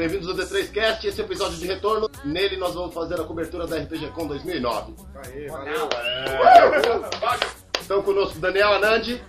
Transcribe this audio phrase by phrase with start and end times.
[0.00, 2.10] bem-vindos ao D3Cast, esse é o episódio de retorno.
[2.24, 4.94] Nele nós vamos fazer a cobertura da RPG Com 2009.
[5.14, 5.88] Aê, valeu.
[7.78, 9.22] Estão conosco Daniel Anandi,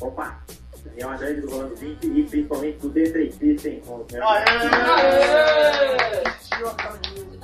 [0.00, 0.40] Opa!
[0.82, 4.24] Daniel Andrade do Rolando 20 e principalmente do D3 System com os meus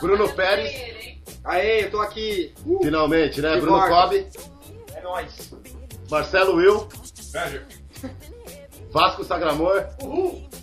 [0.00, 2.54] Bruno Pérez, Aê, eu tô aqui.
[2.82, 3.60] finalmente, né?
[3.60, 3.86] Bruno.
[3.88, 4.26] Cobb,
[4.94, 5.52] É nóis.
[6.10, 6.88] Marcelo Will,
[8.90, 9.84] Vasco Sagramor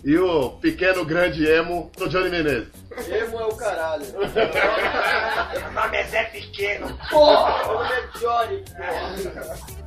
[0.04, 2.68] e o pequeno grande emo, o Johnny Menezes.
[3.08, 4.04] Emo é o caralho.
[4.14, 6.98] Meu nome é Zé Pequeno.
[7.10, 9.84] Porra, meu nome é Johnny, porra.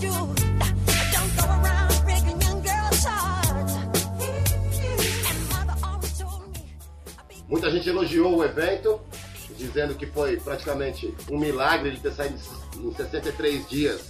[0.00, 0.34] do.
[7.46, 9.00] Muita gente elogiou o evento,
[9.56, 12.36] dizendo que foi praticamente um milagre ele ter saído
[12.76, 14.00] em 63 dias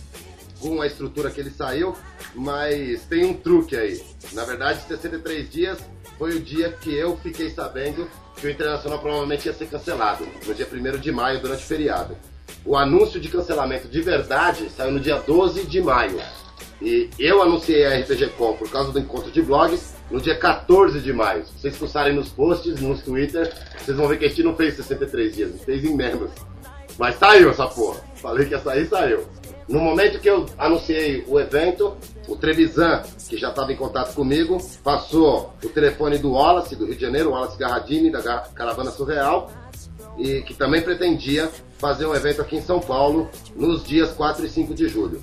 [0.65, 1.95] com a estrutura que ele saiu,
[2.35, 4.03] mas tem um truque aí.
[4.33, 5.79] Na verdade, 63 dias
[6.19, 10.55] foi o dia que eu fiquei sabendo que o Internacional provavelmente ia ser cancelado, no
[10.55, 12.17] dia 1 de maio, durante o feriado.
[12.65, 16.19] O anúncio de cancelamento de verdade saiu no dia 12 de maio.
[16.81, 20.99] E eu anunciei a RPG Com por causa do encontro de blogs no dia 14
[21.01, 21.45] de maio.
[21.45, 24.77] Se vocês fuçarem nos posts, nos Twitter, vocês vão ver que a gente não fez
[24.77, 26.31] 63 dias, fez em menos.
[26.99, 28.01] Mas saiu essa porra.
[28.17, 29.25] Falei que ia sair, saiu.
[29.69, 31.97] No momento que eu anunciei o evento,
[32.29, 36.95] o Trevisan, que já estava em contato comigo, passou o telefone do Wallace, do Rio
[36.95, 38.21] de Janeiro, Wallace Garradini, da
[38.55, 39.51] Caravana Surreal,
[40.19, 44.49] e que também pretendia fazer um evento aqui em São Paulo nos dias 4 e
[44.49, 45.23] 5 de julho.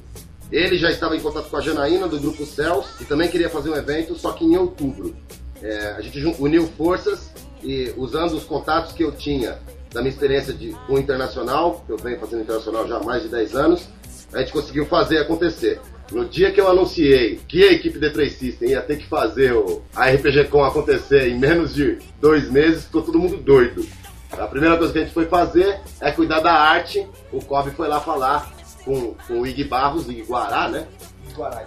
[0.52, 3.70] Ele já estava em contato com a Janaína do Grupo Céus e também queria fazer
[3.70, 5.16] um evento, só que em outubro.
[5.62, 7.32] É, a gente uniu forças
[7.64, 9.60] e usando os contatos que eu tinha
[9.94, 13.24] da minha experiência de, com o internacional, que eu venho fazendo internacional já há mais
[13.24, 13.88] de 10 anos,
[14.34, 15.80] a gente conseguiu fazer acontecer.
[16.12, 19.82] No dia que eu anunciei que a equipe D3 System ia ter que fazer o,
[19.96, 23.88] a RPG Com acontecer em menos de dois meses, ficou todo mundo doido.
[24.32, 27.06] A primeira coisa que a gente foi fazer é cuidar da arte.
[27.32, 28.52] O Kobe foi lá falar
[28.84, 30.88] com, com o Ig Barros, Ig Guará, né?
[31.34, 31.66] Guarai.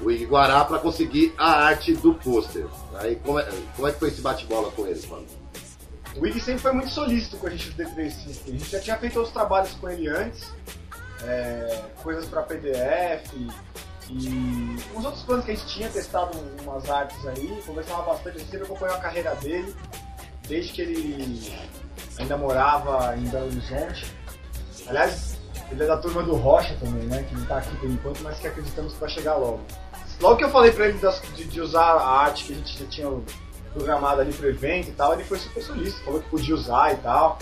[0.00, 2.66] O Ig Guará para conseguir a arte do pôster.
[2.98, 5.26] Aí como é, como é que foi esse bate-bola com ele, mano?
[6.16, 8.54] O Wig sempre foi muito solícito com a gente do D3 System.
[8.54, 10.52] A gente já tinha feito outros trabalhos com ele antes,
[11.24, 13.32] é, coisas pra PDF
[14.10, 16.30] e uns outros planos que a gente tinha testado
[16.62, 19.74] umas artes aí, conversava bastante, a gente sempre acompanhou a carreira dele,
[20.48, 21.54] desde que ele
[22.18, 24.14] ainda morava em Belo Horizonte.
[24.86, 25.36] Aliás,
[25.70, 27.22] ele é da turma do Rocha também, né?
[27.28, 29.60] Que não tá aqui por enquanto, mas que acreditamos que vai chegar logo.
[30.20, 32.78] Logo que eu falei pra ele das- de, de usar a arte que a gente
[32.78, 33.10] já tinha
[33.74, 36.96] programado ali pro evento e tal, ele foi super solícito, falou que podia usar e
[36.96, 37.38] tal,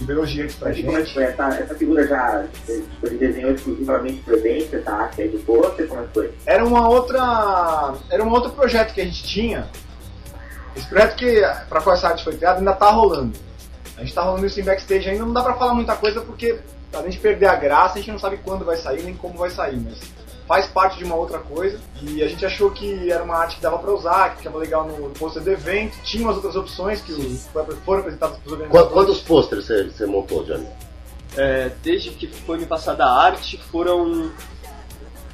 [0.00, 1.14] liberou direitos pra é que gente.
[1.14, 1.24] foi?
[1.24, 6.02] Essa, essa figura já ele desenhou exclusivamente pro evento, essa arte aí do pôster, como
[6.02, 6.34] é que foi?
[6.46, 7.94] Era uma outra.
[8.10, 9.68] Era um outro projeto que a gente tinha.
[10.76, 13.38] Esse projeto que, pra qual essa arte foi criada, ainda tá rolando.
[13.96, 16.58] A gente tá rolando isso em backstage ainda, não dá pra falar muita coisa porque,
[16.92, 19.50] além de perder a graça, a gente não sabe quando vai sair nem como vai
[19.50, 20.00] sair, mas
[20.46, 21.78] faz parte de uma outra coisa.
[22.02, 24.86] E a gente achou que era uma arte que dava pra usar, que ficava legal
[24.86, 25.96] no, pôster do evento.
[26.02, 27.46] Tinha umas outras opções que os-
[27.84, 28.92] foram apresentadas pros organizadores.
[28.92, 30.66] Quantos pôsteres você, você montou, Johnny?
[31.36, 34.30] É, desde que foi me passada a arte, foram.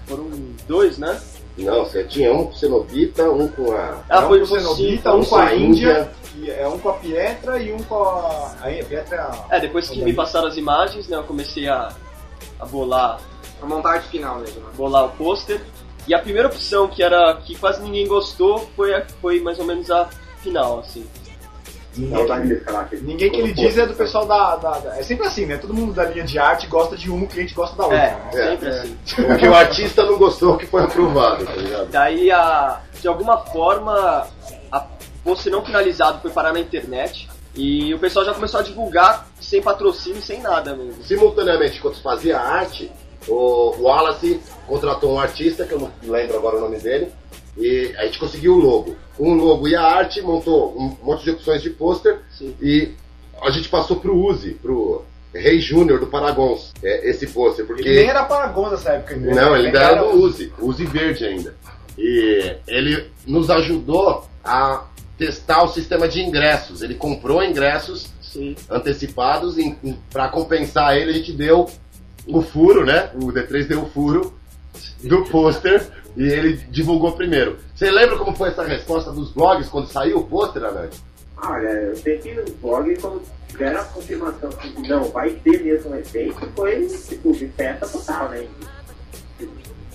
[0.06, 0.28] Foram
[0.66, 1.20] dois, né?
[1.58, 4.02] Não, você tinha um com Cenobita, um com a.
[4.08, 6.10] Ah, um foi com Cenobita, um com a Índia.
[6.36, 8.54] Índia, é um com a Pietra e um com a.
[8.62, 9.56] A Pietra é a.
[9.56, 11.92] É, depois que me passaram as imagens, né, eu comecei a,
[12.58, 13.20] a bolar,
[13.62, 14.70] A montagem final mesmo, né?
[14.76, 15.60] bolar o pôster.
[16.08, 19.64] E a primeira opção, que era que quase ninguém gostou, foi, a, foi mais ou
[19.66, 20.08] menos a
[20.42, 21.06] final, assim.
[21.96, 22.38] Não, tá
[23.02, 25.56] Ninguém que ele diz é do pessoal da, da- da- É sempre assim, né?
[25.56, 27.98] Todo mundo da linha de arte gosta de um, o cliente gosta da outra.
[27.98, 28.30] É, né?
[28.32, 28.70] sempre É.
[28.70, 28.98] assim.
[29.34, 31.88] O que o artista não gostou que foi aprovado, tá ligado?
[31.90, 34.26] Daí, a, de alguma forma,
[34.70, 34.86] a
[35.24, 37.28] pôster não finalizado foi parar na internet.
[37.56, 41.02] E o pessoal já começou a divulgar sem patrocínio, sem nada mesmo.
[41.02, 42.90] Simultaneamente, enquanto fazia a arte,
[43.28, 47.08] o Wallace contratou um artista, que eu não lembro agora o nome dele,
[47.56, 48.96] e a gente conseguiu o logo.
[49.16, 52.18] Com o logo e a arte, montou um monte de opções de pôster,
[52.60, 52.92] e
[53.42, 57.82] a gente passou pro Uzi, pro Rei Júnior do Paragons, é, esse pôster, porque...
[57.82, 59.34] Ele nem era Paragon nessa época ainda.
[59.34, 61.54] Não, ele ainda era era do Uzi, Uzi verde ainda.
[61.96, 64.86] E ele nos ajudou a
[65.18, 66.82] testar o sistema de ingressos.
[66.82, 68.56] Ele comprou ingressos Sim.
[68.70, 69.76] antecipados e
[70.10, 71.68] para compensar ele a gente deu
[72.32, 73.10] o furo, né?
[73.14, 74.32] O D3 deu o furo
[75.02, 75.86] do pôster
[76.16, 77.58] e ele divulgou primeiro.
[77.74, 80.90] Você lembra como foi essa resposta dos blogs quando saiu o pôster, Anand?
[81.42, 85.90] Olha, eu sei que os blogs, quando tiveram a confirmação que não, vai ter mesmo
[85.90, 88.46] um evento, foi tipo de festa total, né?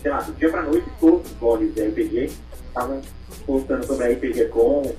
[0.02, 2.32] Sei lá, do dia pra noite, todos os blogs de RPG
[2.68, 3.02] estavam
[3.46, 4.94] postando sobre a RPG Com,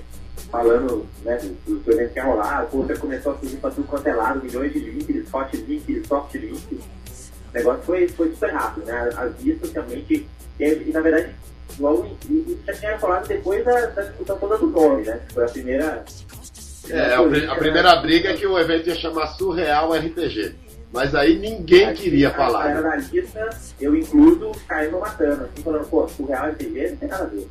[0.49, 3.87] falando né, dos do eventos que ia rolar, o pôster começou a surgir pra tudo
[3.87, 6.79] quanto é lado, milhões de links, hot links, soft links.
[7.53, 9.09] O negócio foi, foi super rápido, né?
[9.15, 10.27] As vistas realmente.
[10.59, 11.29] E, e, na verdade,
[11.79, 15.19] logo isso já tinha falado depois da, da discussão toda do nome, né?
[15.33, 16.03] Foi a primeira.
[16.89, 20.55] É, a, pri- a primeira briga é que o evento ia chamar Surreal RPG.
[20.93, 22.59] Mas aí ninguém queria A falar.
[22.69, 22.89] galera né?
[22.89, 27.23] da lista, eu incluso, caindo matando, assim, falando, pô, o Real RPG não tem nada
[27.23, 27.47] a ver.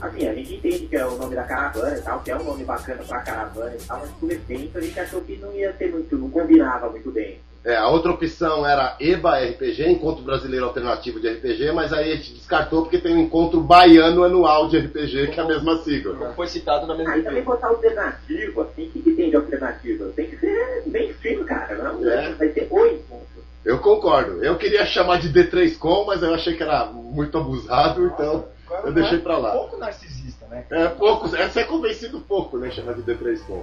[0.00, 2.42] Assim, a gente entende que é o nome da caravana e tal, que é um
[2.44, 5.70] nome bacana pra caravana e tal, mas por evento a gente achou que não ia
[5.74, 7.38] ter muito, não combinava muito bem.
[7.62, 12.16] É, a outra opção era EBA RPG, Encontro Brasileiro Alternativo de RPG, mas aí a
[12.16, 16.14] gente descartou porque tem um encontro baiano anual de RPG, que é a mesma sigla.
[16.14, 17.50] Não foi citado na mesma Aí também briga.
[17.54, 20.06] botar alternativo, assim, o que, que tem de alternativa?
[20.16, 22.32] Tem que ser bem fino, cara, não É.
[22.32, 23.26] vai ter o encontro.
[23.62, 24.42] Eu concordo.
[24.42, 28.86] Eu queria chamar de D3Com, mas eu achei que era muito abusado, então Agora eu
[28.86, 29.50] não deixei é pra lá.
[29.50, 30.19] pouco narcisista,
[30.50, 30.64] né?
[30.68, 32.70] É pouco, essa é convencido pouco, né?
[32.70, 33.62] Chamar de D3Com.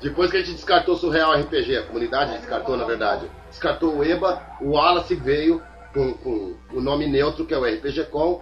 [0.00, 3.26] Depois que a gente descartou o Surreal RPG, a comunidade descartou, na verdade.
[3.50, 5.60] Descartou o EBA, o Wallace veio
[5.92, 8.40] com, com o nome neutro, que é o RPG Com.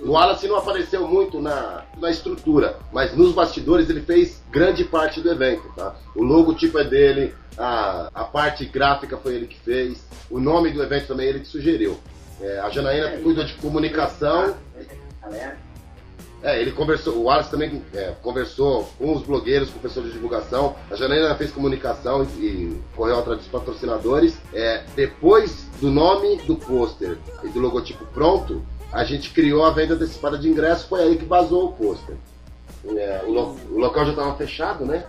[0.00, 5.20] O Wallace não apareceu muito na, na estrutura, mas nos bastidores ele fez grande parte
[5.20, 5.72] do evento.
[5.74, 5.94] Tá?
[6.14, 10.82] O logotipo é dele, a, a parte gráfica foi ele que fez, o nome do
[10.82, 11.98] evento também ele que sugeriu.
[12.40, 14.54] É, a Janaína cuida de comunicação,
[15.28, 15.58] Galera,
[16.42, 20.12] é, ele conversou, o Wallace também é, conversou com os blogueiros, com o pessoal de
[20.12, 20.76] divulgação.
[20.90, 24.38] A Janaína fez comunicação e, e correu atrás dos patrocinadores.
[24.52, 28.62] É, depois do nome do pôster e do logotipo pronto,
[28.92, 30.86] a gente criou a venda antecipada de ingresso.
[30.88, 32.16] Foi aí que vazou o pôster.
[32.96, 35.04] É, o, lo- o local já estava fechado, né?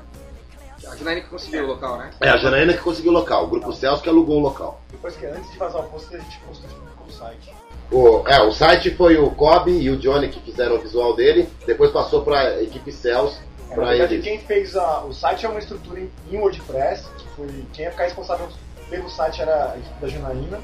[0.89, 2.09] A Janaína que conseguiu o local, né?
[2.21, 3.45] É, a Janaína que conseguiu o local.
[3.45, 4.81] O Grupo Celso que alugou o local.
[4.89, 6.69] Depois que antes de vazar o post, a gente postou
[7.05, 7.53] no site.
[7.91, 11.49] O, é, o site foi o Kobe e o Johnny que fizeram o visual dele.
[11.65, 13.39] Depois passou para a equipe Celso.
[13.71, 14.25] É, na verdade, eles.
[14.25, 17.91] quem fez a- o site é uma estrutura em, em WordPress, que foi quem ia
[17.91, 18.47] ficar responsável
[18.89, 20.59] pelo site era a equipe da Janaína,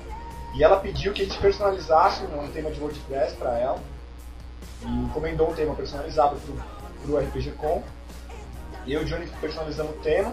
[0.56, 3.80] e ela pediu que a gente personalizasse um tema de WordPress para ela,
[4.84, 6.56] e encomendou um tema personalizado pro,
[7.06, 7.84] pro RPG Com,
[8.86, 10.32] e eu e o Johnny personalizamos o tema,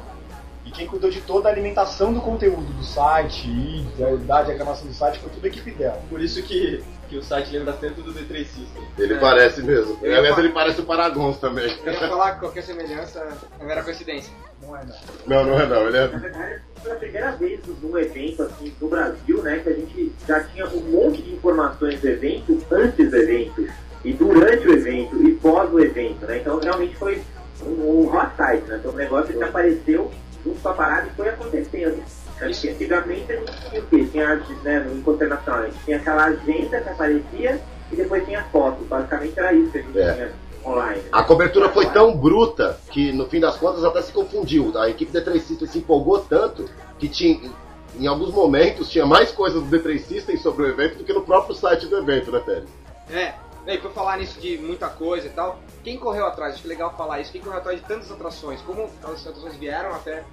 [0.64, 4.86] e quem cuidou de toda a alimentação do conteúdo do site e da, da diagramação
[4.86, 6.00] do site foi tudo a equipe dela.
[6.08, 8.82] Por isso que, que o site lembra tanto do D3 System.
[8.96, 9.18] Ele É.
[9.18, 9.98] parece mesmo.
[10.02, 11.76] Eu Aliás, ele parece o Paragons também.
[11.84, 13.26] Eu ia falar que qualquer semelhança
[13.60, 14.32] não era coincidência.
[14.62, 14.94] Não é não.
[15.26, 15.82] Não, não é não.
[15.88, 16.06] Ele Na é...
[16.06, 20.44] verdade, foi a primeira vez num evento assim no Brasil, né, que a gente já
[20.44, 23.68] tinha um monte de informações do evento antes do evento,
[24.04, 26.38] e durante o evento, e pós o evento, né?
[26.38, 27.22] Então realmente foi
[27.64, 28.76] um, um hot site, né?
[28.78, 30.10] Então o negócio que apareceu
[30.44, 32.02] junto com a parada e foi acontecendo.
[32.48, 32.68] Isso.
[32.68, 34.04] Antigamente a gente tinha o quê?
[34.10, 37.60] Tinha arte, né, no Encontro gente tinha aquela agenda que aparecia
[37.92, 38.84] e depois tinha foto.
[38.84, 40.12] Basicamente era isso que a gente É.
[40.14, 40.32] tinha
[40.64, 41.02] online.
[41.12, 44.76] A cobertura foi tão bruta que no fim das contas até se confundiu.
[44.76, 46.68] A equipe D3 System se empolgou tanto
[46.98, 47.50] que tinha,
[47.98, 51.22] em alguns momentos tinha mais coisas do D3 System sobre o evento do que no
[51.22, 52.68] próprio site do evento, né, Pérez?
[53.10, 53.34] É,
[53.66, 56.70] e por falar nisso de muita coisa e tal, quem correu atrás, acho que é
[56.70, 60.24] legal falar isso, quem correu atrás de tantas atrações, como as atrações vieram até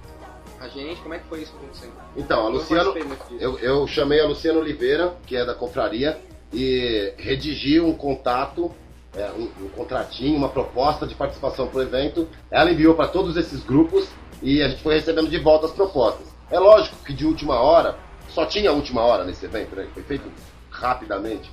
[0.60, 1.92] a gente, como é que foi isso acontecendo?
[2.16, 2.94] Então, a Luciano,
[3.38, 6.20] eu, eu chamei a Luciana Oliveira, que é da confraria,
[6.52, 8.70] e redigi um contato,
[9.14, 12.28] é, um, um contratinho, uma proposta de participação para o evento.
[12.50, 14.08] Ela enviou para todos esses grupos
[14.42, 16.26] e a gente foi recebendo de volta as propostas.
[16.50, 17.96] É lógico que de última hora,
[18.28, 19.86] só tinha última hora nesse evento, né?
[19.94, 20.30] Foi feito
[20.70, 21.50] rapidamente.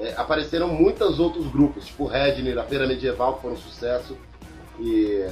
[0.00, 4.16] É, apareceram muitos outros grupos, tipo o Redney, a Feira Medieval, que foram um sucesso.
[4.80, 5.26] E.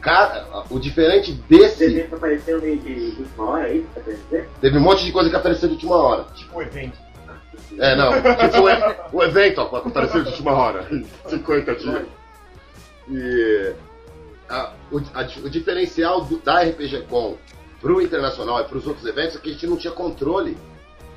[0.00, 1.84] Cara, o diferente desse.
[1.84, 4.48] eventos apareceram meio de de última hora, é que você quer dizer?
[4.60, 6.24] Teve um monte de coisa que apareceu de última hora.
[6.34, 6.98] Tipo o evento.
[7.78, 8.12] É, não.
[8.12, 10.88] Tipo o, o evento, ó, apareceu de última hora.
[11.28, 12.06] 50 dias.
[13.10, 13.72] E
[14.48, 17.36] a- o, a o diferencial do- da RPG Com
[17.80, 20.56] pro internacional e pros outros eventos é que a gente não tinha controle.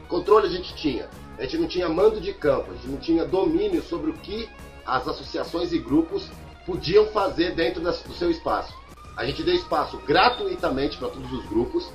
[0.07, 1.07] Controle a gente tinha.
[1.41, 4.47] A gente não tinha mando de campo, a gente não tinha domínio sobre o que
[4.85, 6.29] as associações e grupos
[6.67, 8.71] podiam fazer dentro das- do seu espaço.
[9.17, 11.89] A gente deu espaço gratuitamente para todos os grupos.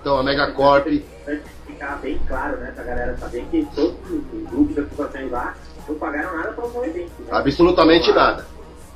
[0.00, 1.04] Então a Megacorp, de
[1.64, 5.54] ficar bem claro, né, pra galera saber que todos os grupos das ocupações lá
[5.88, 7.12] não pagaram nada para o evento.
[7.20, 7.28] Né?
[7.30, 8.44] absolutamente nada.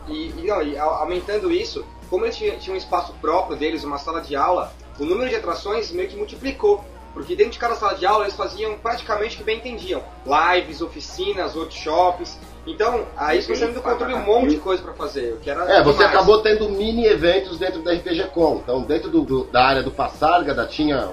[0.08, 3.84] E, e, não, e au- aumentando isso, como eles tinham, tinham um espaço próprio deles,
[3.84, 6.84] uma sala de aula, o número de atrações meio que multiplicou.
[7.16, 10.02] Porque dentro de cada sala de aula eles faziam praticamente o que bem entendiam.
[10.26, 12.38] Lives, oficinas, workshops.
[12.66, 15.32] Então, aí você me deu controle um monte de coisa pra fazer.
[15.32, 16.14] O que era É, você demais.
[16.14, 18.56] acabou tendo mini eventos dentro da RPG Com.
[18.56, 21.08] Então, dentro do- do- da área do Passárgada tinha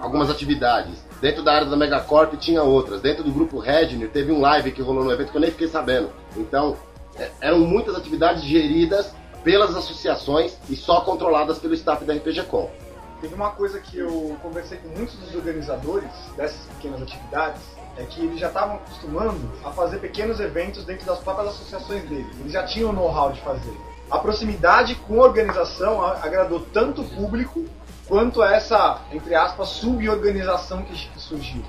[0.00, 0.98] algumas atividades.
[1.20, 3.00] Dentro da área da Megacorp tinha outras.
[3.00, 5.68] Dentro do grupo Redner teve um live que rolou no evento que eu nem fiquei
[5.68, 6.10] sabendo.
[6.36, 6.76] Então,
[7.16, 12.68] é, eram muitas atividades geridas pelas associações e só controladas pelo staff da RPG Com.
[13.24, 17.62] Teve uma coisa que eu conversei com muitos dos organizadores dessas pequenas atividades,
[17.96, 22.38] é que eles já estavam acostumando a fazer pequenos eventos dentro das próprias associações deles.
[22.38, 23.74] Eles já tinham o know-how de fazer.
[24.10, 27.64] A proximidade com a organização agradou tanto o público
[28.06, 31.64] quanto essa, entre aspas, suborganização que, surgiu.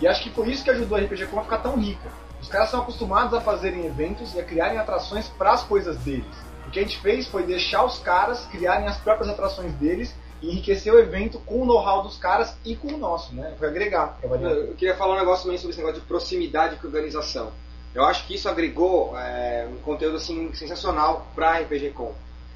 [0.00, 2.08] E acho que foi isso que ajudou a RPG Com a ficar tão rica.
[2.40, 6.36] Os caras são acostumados a fazerem eventos e a criarem atrações para as coisas deles.
[6.68, 10.14] O que a gente fez foi deixar os caras criarem as próprias atrações deles
[10.48, 13.54] enriquecer o evento com o know-how dos caras e com o nosso, né?
[13.58, 14.18] Foi agregar.
[14.22, 17.52] Eu queria falar um negócio também sobre esse negócio de proximidade com organização.
[17.94, 22.12] Eu acho que isso agregou é, um conteúdo assim sensacional pra RPG Com.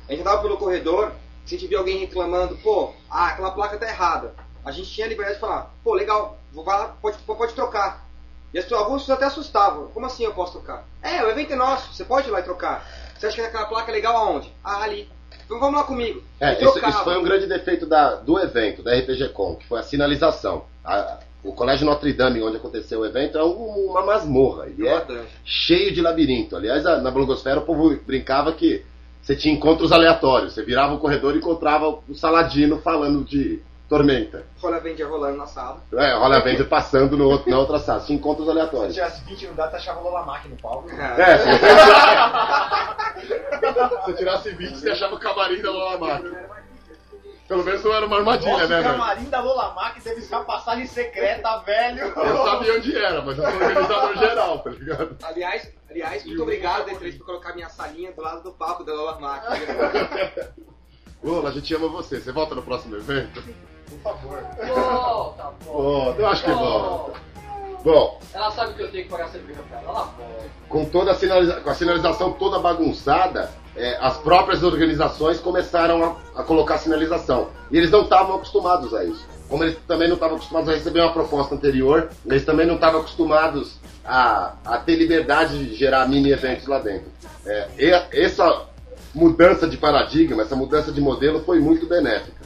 [0.08, 1.12] A gente andava pelo corredor,
[1.46, 4.34] se a gente via alguém reclamando, pô, ah, aquela placa tá errada.
[4.64, 8.04] A gente tinha a liberdade de falar, pô, legal, vou lá, pode, pode trocar.
[8.52, 9.88] E as alguns até assustavam.
[9.88, 10.84] Como assim eu posso trocar?
[11.02, 12.86] É, o evento é nosso, você pode ir lá e trocar.
[13.16, 14.52] Você acha que aquela placa é legal aonde?
[14.64, 15.10] Ah, ali.
[15.48, 16.22] Então vamos lá comigo.
[16.38, 19.80] É, isso, isso foi um grande defeito da- do evento, da RPG Com, que foi
[19.80, 20.64] a sinalização.
[20.84, 24.66] A- o Colégio Notre Dame, onde aconteceu o evento, é um- uma masmorra.
[24.66, 25.28] Ele é Importante.
[25.46, 26.54] cheio de labirinto.
[26.54, 28.84] Aliás, a- na blogosfera o povo brincava que
[29.22, 30.52] você tinha encontros aleatórios.
[30.52, 34.44] Você virava o corredor e encontrava o Saladino falando de Tormenta.
[34.60, 35.82] Rola Avenger rolando na sala.
[35.94, 38.00] É, Rola Avenger passando no outro, na outra sala.
[38.00, 38.94] Tinha encontros Se aleatórios.
[38.94, 40.90] tivesse 20 no data, achava Lola no palco.
[40.90, 41.38] É,
[43.26, 46.22] se você, você tirasse 20, você achava o camarim da Lola Mac.
[47.48, 48.94] Pelo menos não era uma armadilha, Nossa, né, o velho?
[48.94, 52.00] camarim da Lola Mac deve ser uma passagem secreta, velho.
[52.00, 55.16] Eu sabia onde era, mas eu sou organizador geral, tá ligado?
[55.22, 59.18] Aliás, aliás, muito obrigado, D3, por colocar minha salinha do lado do palco da Lola
[59.18, 59.44] Mac.
[61.24, 62.20] Lola, a gente ama você.
[62.20, 63.42] Você volta no próximo evento?
[63.88, 64.42] Por favor.
[64.66, 65.64] Volta, volta.
[65.64, 67.20] Volta, eu acho que volta.
[67.84, 70.22] Bom, Ela sabe que eu tenho que pagar cerveja pra ela, ela volta.
[70.68, 76.02] com toda a, sinaliza- com a sinalização toda bagunçada, é, as próprias organizações começaram
[76.34, 77.48] a, a colocar sinalização.
[77.70, 79.24] E eles não estavam acostumados a isso.
[79.48, 83.00] Como eles também não estavam acostumados a receber uma proposta anterior, eles também não estavam
[83.00, 87.06] acostumados a, a ter liberdade de gerar mini eventos lá dentro.
[87.46, 87.68] É,
[88.12, 88.66] essa
[89.14, 92.36] mudança de paradigma, essa mudança de modelo foi muito benéfica.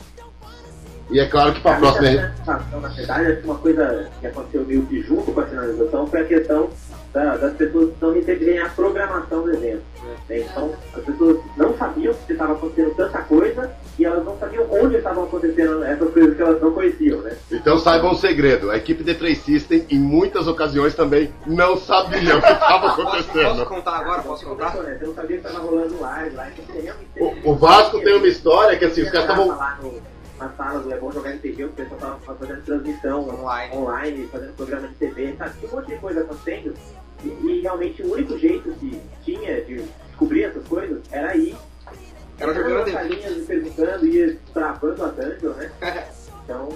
[1.13, 2.33] E é claro que para a próxima.
[2.47, 6.21] na verdade, acho que uma coisa que aconteceu meio que junto com a sinalização foi
[6.21, 6.71] a questão
[7.13, 9.83] da- das pessoas não receberem a programação do evento.
[10.03, 10.39] né?
[10.41, 14.97] Então, as pessoas não sabiam que estava acontecendo tanta coisa e elas não sabiam onde
[14.97, 17.37] estavam acontecendo essas coisas que elas não conheciam, né?
[17.53, 22.37] Então saibam um segredo, a equipe de Três System em muitas ocasiões também não sabia
[22.37, 23.67] o que estava Posso, posso acontecendo.
[23.67, 24.23] contar agora?
[24.23, 24.71] Posso contar?
[24.71, 26.95] Você não sabia que estava rolando live lá, então.
[27.45, 30.03] O, o Vasco tem uma história que assim, os caras estavam.
[30.43, 33.77] Na sala do É Bom Jogar RPG, o pessoal tava fazendo transmissão Online.
[33.77, 35.59] online, fazendo programa de TV, sabe?
[35.61, 36.75] Tinha um monte de coisa acontecendo.
[37.25, 41.55] E, e realmente o único jeito que tinha de descobrir essas coisas era ir.
[42.39, 42.93] Era jogando dentro.
[42.93, 45.71] salinhas, perguntando, ia travando a dungeon, né?
[46.45, 46.71] Então,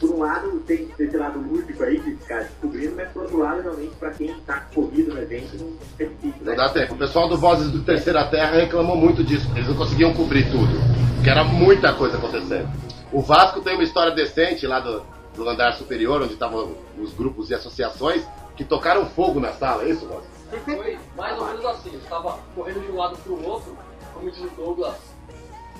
[0.00, 3.62] por um lado, tem esse lado lúdico aí de ficar descobrindo, mas por outro lado,
[3.62, 6.56] realmente, pra quem tá corrido no evento, não é difícil, Não né?
[6.56, 6.94] dá tempo.
[6.94, 9.48] O pessoal do Vozes do Terceira Terra reclamou muito disso.
[9.54, 11.05] Eles não conseguiam cobrir tudo.
[11.28, 12.70] Era muita coisa acontecendo.
[13.12, 15.02] O Vasco tem uma história decente lá do,
[15.34, 18.24] do andar superior, onde estavam os grupos e associações,
[18.56, 20.26] que tocaram fogo na sala, é isso, Vasco?
[20.64, 23.76] Foi mais ou menos assim, eu estava correndo de um lado pro outro,
[24.14, 24.94] como diz o Douglas,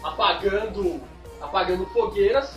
[0.02, 1.00] apagando,
[1.40, 2.52] apagando fogueiras,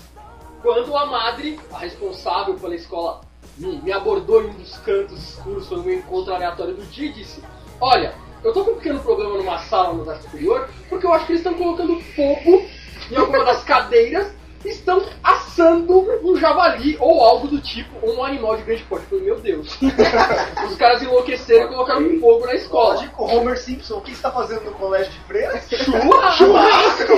[0.64, 3.22] quando a madre, a responsável pela escola,
[3.56, 7.14] me, me abordou em um dos cantos escuros, foi um encontro aleatório do dia e
[7.14, 7.44] disse,
[7.80, 11.28] olha, eu tô com um pequeno problema numa sala no andar superior, porque eu acho
[11.28, 12.79] que eles estão colocando fogo
[13.12, 14.32] em alguma das cadeiras
[14.66, 19.06] estão assando um javali ou algo do tipo, ou um animal de grande porte.
[19.06, 19.78] Eu falei, meu Deus.
[20.70, 22.96] Os caras enlouqueceram e colocaram fogo na escola.
[22.96, 25.68] Lógico, Homer Simpson, o que está fazendo no colégio de freiras?
[25.70, 27.14] Churrasco!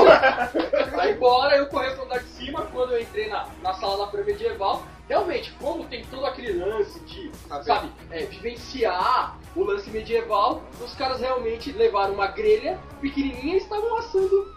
[0.99, 4.11] Aí embora, eu corri pro andar de cima, quando eu entrei na, na sala da
[4.11, 10.61] pré-medieval, realmente, como tem todo aquele lance de, Tá sabe, é, vivenciar o lance medieval,
[10.79, 14.50] os caras realmente levaram uma grelha pequenininha e estavam assando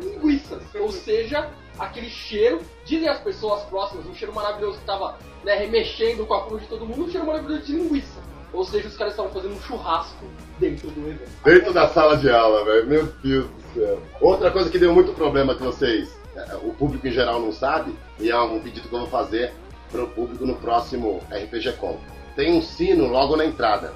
[0.00, 0.62] linguiças.
[0.74, 6.26] Ou seja, aquele cheiro, dizem as pessoas próximas, um cheiro maravilhoso que tava né, remexendo
[6.26, 8.26] com a cor de todo mundo, um cheiro maravilhoso de linguiça.
[8.52, 10.24] Ou seja, os caras estavam fazendo um churrasco
[10.58, 11.30] dentro do evento.
[11.44, 12.86] Dentro da sala de aula, velho.
[12.86, 14.02] Meu Deus do céu.
[14.20, 17.94] Outra coisa que deu muito problema que vocês, eh, o público em geral não sabe,
[18.18, 19.52] e é um pedido que eu vou fazer
[19.90, 21.98] pro público no próximo RPG Com.
[22.34, 23.92] Tem um sino logo na entrada.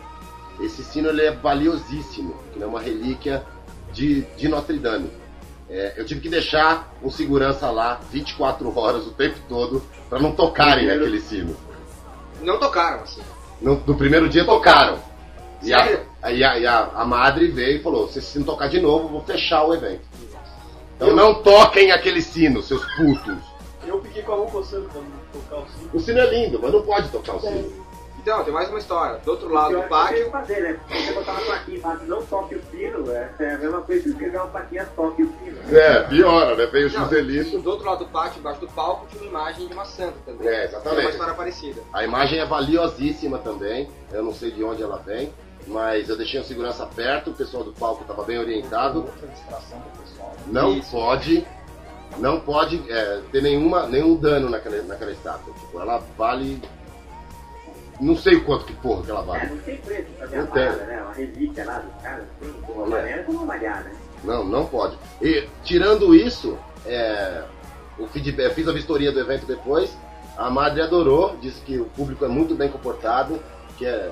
[0.60, 3.44] Esse sino ele é valiosíssimo, que é uma relíquia
[3.92, 5.10] de, de Notre Dame.
[5.70, 10.32] É, eu tive que deixar um segurança lá 24 horas o tempo todo para não
[10.32, 11.56] tocarem aquele sino.
[12.42, 13.22] Não tocaram, assim.
[13.60, 14.98] No, no primeiro dia tocaram.
[15.62, 18.80] E a, Aí a, e a, a madre veio e falou: se não tocar de
[18.80, 20.02] novo, eu vou fechar o evento.
[20.96, 23.38] Então não toquem aquele sino, seus putos.
[23.86, 25.90] Eu fiquei com a mão coçando pra não tocar o sino.
[25.94, 27.86] O sino é lindo, mas não pode tocar o sino.
[28.22, 29.18] Então, tem mais uma história.
[29.24, 30.80] Do outro lado do que pátio, você fazer, né?
[30.90, 34.08] Você botar uma plaquinha embaixo, não toque o sino, é, é a mesma coisa que
[34.10, 35.76] escrever uma plaquinha toque o sino.
[35.76, 36.66] É, piora, né?
[36.66, 37.58] Veio o Não, Joselito.
[37.58, 40.48] do outro lado do pátio, embaixo do palco, tinha uma imagem de uma santa também.
[40.48, 41.00] É, exatamente.
[41.00, 41.80] É uma história parecida.
[41.94, 43.88] A imagem é valiosíssima também.
[44.12, 45.32] Eu não sei de onde ela vem,
[45.66, 48.98] mas eu deixei um segurança perto, o pessoal do palco estava bem orientado.
[48.98, 50.36] Outra distração pro pessoal.
[50.46, 50.90] Não Isso.
[50.90, 51.46] pode,
[52.18, 55.54] não pode é, ter nenhuma, nenhum dano naquela, naquela estátua.
[55.54, 56.60] Tipo, ela vale.
[58.00, 59.50] Não sei o quanto que porra que ela É, vale.
[59.50, 60.64] não tem preço pra Não a tem.
[60.66, 61.02] parada, né?
[61.02, 63.22] Uma relíquia lá dos caras, assim, uma É.
[63.24, 63.92] como malhar, né?
[64.24, 64.96] Não, não pode.
[65.20, 67.42] E tirando isso, é,
[67.98, 69.94] o feedback, eu fiz a vistoria do evento depois.
[70.36, 73.38] A madre adorou, disse que o público é muito bem comportado,
[73.76, 74.10] que é,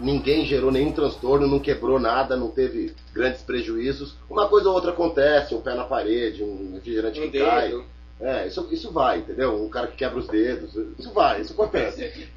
[0.00, 4.16] ninguém gerou nenhum transtorno, não quebrou nada, não teve grandes prejuízos.
[4.28, 7.72] Uma coisa ou outra acontece, um pé na parede, um refrigerante Um que cai.
[8.20, 9.64] É, isso, isso vai, entendeu?
[9.64, 12.00] Um cara que quebra os dedos, isso vai, isso acontece.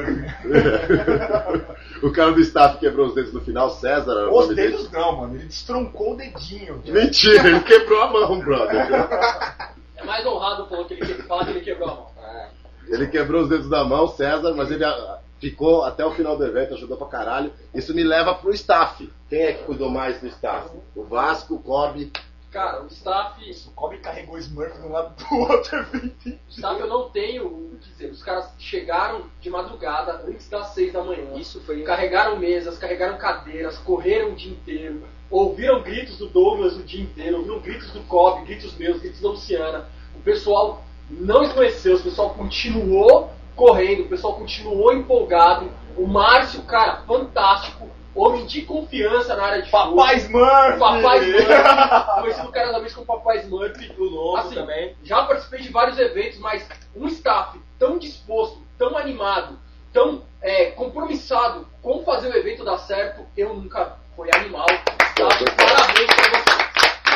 [0.00, 0.36] Né?
[2.02, 4.28] o cara do staff quebrou os dedos no final, César.
[4.28, 4.70] Os nome dele.
[4.72, 5.34] dedos não, mano.
[5.36, 6.82] Ele destroncou o dedinho.
[6.82, 6.92] cara.
[6.92, 8.86] Mentira, ele quebrou a mão, brother.
[9.96, 12.06] É mais honrado falar que ele, falar que ele quebrou a mão.
[12.22, 12.48] É.
[12.88, 16.44] Ele quebrou os dedos da mão, César, mas ele ah, ficou até o final do
[16.44, 17.52] evento, ajudou pra caralho.
[17.74, 19.10] Isso me leva pro staff.
[19.28, 20.70] Quem é que cuidou mais do staff?
[20.96, 22.10] O Vasco, o Kobe.
[22.50, 26.28] Cara, o staff, O Kobe carregou o Smurf de um lado pro outro evento.
[26.28, 28.10] o staff eu não tenho o que dizer.
[28.10, 31.36] Os caras chegaram de madrugada, antes das seis da manhã.
[31.36, 31.82] Isso foi.
[31.82, 37.36] Carregaram mesas, carregaram cadeiras, correram o dia inteiro, ouviram gritos do Douglas o dia inteiro,
[37.38, 39.88] ouviram gritos do Kobe, gritos meus, gritos da Luciana.
[40.16, 45.70] O pessoal não esmoreceu, o pessoal continuou correndo, o pessoal continuou empolgado.
[45.96, 49.80] O Márcio, cara, fantástico, homem de confiança na área de show.
[49.80, 50.76] Papai Smurf!
[50.76, 53.92] O Papai Smurf, conhecido carinhosamente como Papai Smurf.
[53.98, 54.96] O Lobo Assim, também.
[55.02, 59.58] Já participei de vários eventos, mas um staff tão disposto, tão animado,
[59.92, 63.98] tão é, compromissado com fazer o evento dar certo, eu nunca.
[64.16, 64.66] Foi animal.
[64.66, 66.60] Staff, parabéns pra você.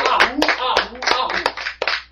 [0.09, 1.54] Arru, arru, arru.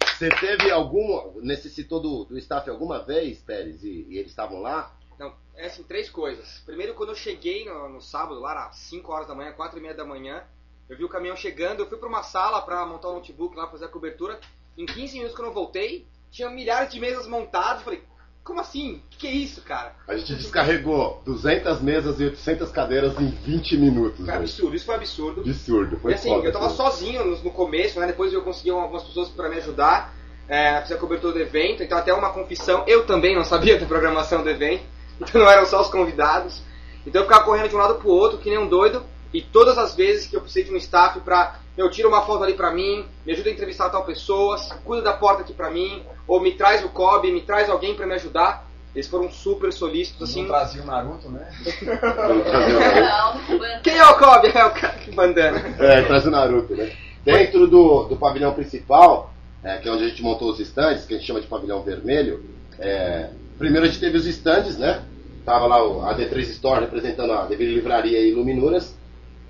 [0.06, 1.40] Você teve algum.
[1.40, 4.92] necessitou do, do staff alguma vez, Pérez, e, e eles estavam lá?
[5.22, 6.60] Não, é assim, três coisas.
[6.66, 9.80] Primeiro, quando eu cheguei no, no sábado, lá às 5 horas da manhã, 4 e
[9.80, 10.42] meia da manhã,
[10.88, 13.68] eu vi o caminhão chegando, eu fui pra uma sala pra montar o notebook lá,
[13.68, 14.40] fazer a cobertura.
[14.76, 17.84] Em 15 minutos que eu não voltei, tinha milhares de mesas montadas.
[17.84, 18.02] Falei,
[18.42, 18.94] como assim?
[18.94, 19.94] O que, que é isso, cara?
[20.08, 24.26] A gente descarregou 200 mesas e 800 cadeiras em 20 minutos.
[24.26, 24.38] Velho.
[24.38, 25.40] absurdo, isso foi absurdo.
[25.42, 26.76] Absurdo, foi e assim, foda, eu tava assim.
[26.76, 28.08] sozinho no, no começo, né?
[28.08, 30.12] Depois eu consegui algumas pessoas pra me ajudar.
[30.48, 33.86] É, fiz a cobertura do evento, então até uma confissão, eu também não sabia da
[33.86, 34.82] programação do evento,
[35.22, 36.62] então não eram só os convidados.
[37.06, 39.78] Então eu ficava correndo de um lado pro outro, que nem um doido, e todas
[39.78, 42.70] as vezes que eu precisei de um staff pra, meu, tira uma foto ali pra
[42.70, 46.52] mim, me ajuda a entrevistar tal pessoa, cuida da porta aqui pra mim, ou me
[46.52, 48.70] traz o Kobe, me traz alguém pra me ajudar.
[48.94, 50.42] Eles foram super solícitos, assim.
[50.42, 51.48] Não trazia o Naruto, né?
[53.82, 54.48] Quem é o Kobe?
[54.54, 55.74] É o cara que bandana.
[55.78, 56.92] É, traz o Naruto, né?
[57.24, 59.32] Dentro do, do pavilhão principal,
[59.64, 61.82] é, que é onde a gente montou os estandes, que a gente chama de pavilhão
[61.82, 62.44] vermelho,
[62.78, 65.02] é, primeiro a gente teve os estandes, né?
[65.44, 68.94] Tava lá a D3 Store representando a Devir Livraria e Iluminuras,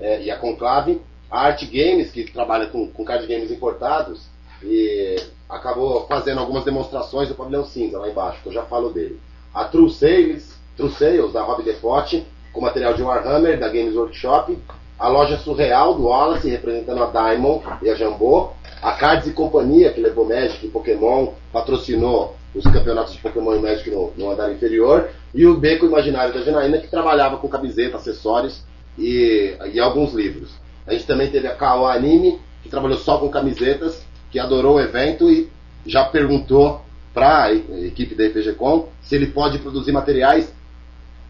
[0.01, 1.01] é, e a Conclave.
[1.31, 4.27] A Art Games, que trabalha com, com card games importados,
[4.63, 5.17] e
[5.49, 9.19] acabou fazendo algumas demonstrações do pavilhão cinza lá embaixo, que eu já falo dele.
[9.55, 14.59] A True Sales, True Sales da Rob Depote, com material de Warhammer, da Games Workshop.
[14.99, 18.51] A loja Surreal do Wallace, representando a Diamond e a Jambô.
[18.81, 23.59] A Cards e Companhia, que levou Magic e Pokémon, patrocinou os campeonatos de Pokémon e
[23.59, 25.09] Magic no, no andar inferior.
[25.35, 28.63] E o Beco Imaginário da Janaína, que trabalhava com camiseta, acessórios
[28.99, 30.51] e, e alguns livros.
[30.87, 34.81] A gente também teve a Kao Anime, que trabalhou só com camisetas, que adorou o
[34.81, 35.51] evento e
[35.87, 40.53] já perguntou para a equipe da RPG Com se ele pode produzir materiais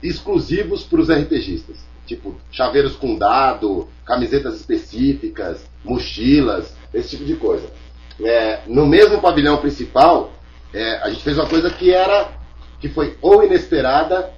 [0.03, 1.79] exclusivos para os RPGistas.
[2.07, 7.69] Tipo, chaveiros com dado, camisetas específicas, mochilas, esse tipo de coisa.
[8.21, 10.33] É, no mesmo pavilhão principal,
[10.75, 12.29] é, a gente fez uma coisa que era
[12.83, 14.35] que foi ou inesperada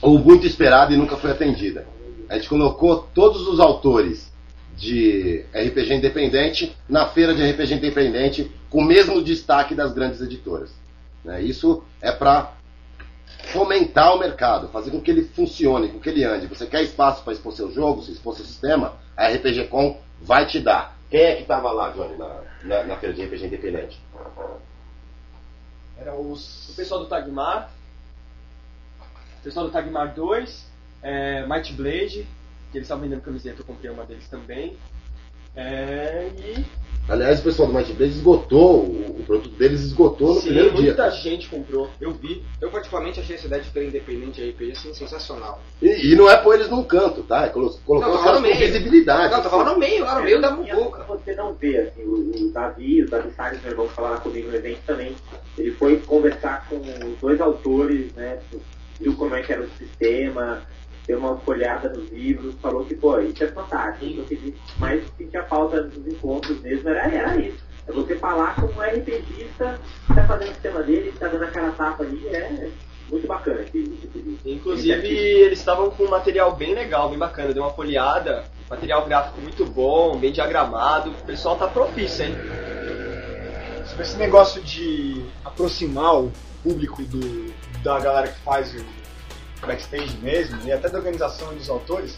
[0.00, 1.86] ou muito esperada e nunca foi atendida.
[2.28, 4.32] A gente colocou todos os autores
[4.76, 10.72] de RPG independente na feira de RPG independente com o mesmo destaque das grandes editoras.
[11.24, 11.42] né?
[11.42, 12.52] Isso é para
[13.52, 16.46] fomentar o mercado, fazer com que ele funcione, com que ele ande.
[16.46, 20.46] Você quer espaço para expor seu jogo, se expor seu sistema, a RPG Com vai
[20.46, 20.96] te dar.
[21.10, 24.00] Quem é que estava lá, Johnny, na, na, na feira de RPG independente?
[25.96, 27.70] Era os, o pessoal do Tagmar,
[29.40, 30.66] o pessoal do Tagmar 2,
[31.02, 32.26] é, Might Blade,
[32.72, 34.76] que eles estavam vendendo camiseta, eu comprei uma deles também.
[35.56, 36.64] É, e
[37.06, 40.70] Aliás, o pessoal do Might Blade esgotou, o, o produto deles esgotou no sim, primeiro
[40.70, 40.84] dia.
[40.86, 42.42] muita gente comprou, eu vi.
[42.62, 45.60] Eu particularmente achei essa ideia de feira independente de RPG assim, sensacional.
[45.82, 47.44] E, e não é pôr eles num canto, tá?
[47.44, 48.72] É colo- colocou Não, os tava caras com meio.
[48.72, 49.34] visibilidade.
[49.34, 51.04] Não, tava lá no meio, lá no meio da muvuca.
[51.04, 54.48] Você não vê, assim, o, o Davi, o Davi Salles, meu irmão, que falaram comigo
[54.48, 55.14] no evento também,
[55.58, 58.38] ele foi conversar com os dois autores, né,
[58.98, 60.62] viu como é que era o sistema,
[61.06, 65.42] deu uma folhada nos livros, falou que, pô, isso é fantástico, o que mais sentia
[65.44, 67.64] falta nos encontros mesmo era, era isso.
[67.86, 71.44] É você falar com um RPGista que tá fazendo o sistema dele, que tá dando
[71.44, 72.70] a cara a tapa ali, é
[73.10, 77.52] muito bacana esse tipo Inclusive, eles estavam com um material bem legal, bem bacana.
[77.52, 81.10] Deu uma folheada, material gráfico muito bom, bem diagramado.
[81.10, 82.34] O pessoal tá propício, hein?
[83.86, 89.03] Sobre esse negócio de aproximar o público do, da galera que faz o
[89.64, 92.14] backstage mesmo, e até da organização e dos autores,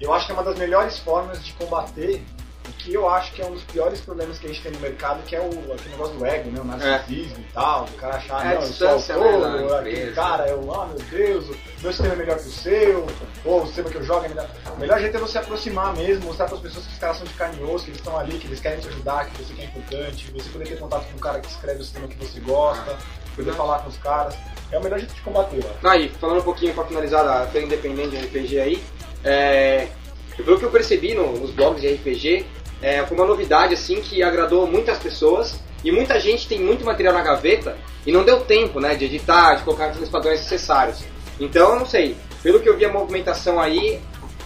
[0.00, 2.24] eu acho que é uma das melhores formas de combater
[2.68, 4.78] o que eu acho que é um dos piores problemas que a gente tem no
[4.78, 6.60] mercado, que é o aquele negócio do ego, né?
[6.60, 10.48] O narcisismo e tal, o cara achar, É não, eu sou né, autor, aquele cara,
[10.48, 13.06] eu, ah, meu Deus, o meu sistema é melhor que o seu,
[13.44, 14.48] ou o sistema que eu jogo é melhor.
[14.76, 17.26] O melhor jeito é você aproximar mesmo, mostrar para as pessoas que os caras são
[17.26, 19.62] de carne e que eles estão ali, que eles querem te ajudar, que você que
[19.62, 22.40] é importante, você poder ter contato com o cara que escreve o sistema que você
[22.40, 22.96] gosta,
[23.36, 24.34] poder falar com os caras.
[24.70, 25.86] É o melhor jeito de combater, eu acho.
[25.86, 28.82] Aí, falando um pouquinho pra finalizar a feira independente de RPG aí,
[29.24, 29.88] é,
[30.36, 32.46] pelo que eu percebi no- nos blogs de RPG,
[32.80, 37.12] é, foi uma novidade assim que agradou muitas pessoas e muita gente tem muito material
[37.14, 41.04] na gaveta e não deu tempo, né, de editar, de colocar aqueles padrões necessários.
[41.38, 44.00] Então, eu não sei, pelo que eu vi a movimentação aí,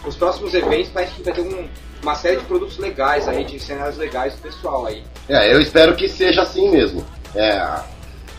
[0.05, 1.69] os próximos eventos parece que vai ter um-
[2.03, 5.03] uma série de produtos legais aí, de cenários legais do pessoal aí.
[5.29, 7.05] É, eu espero que seja assim mesmo.
[7.35, 7.59] É,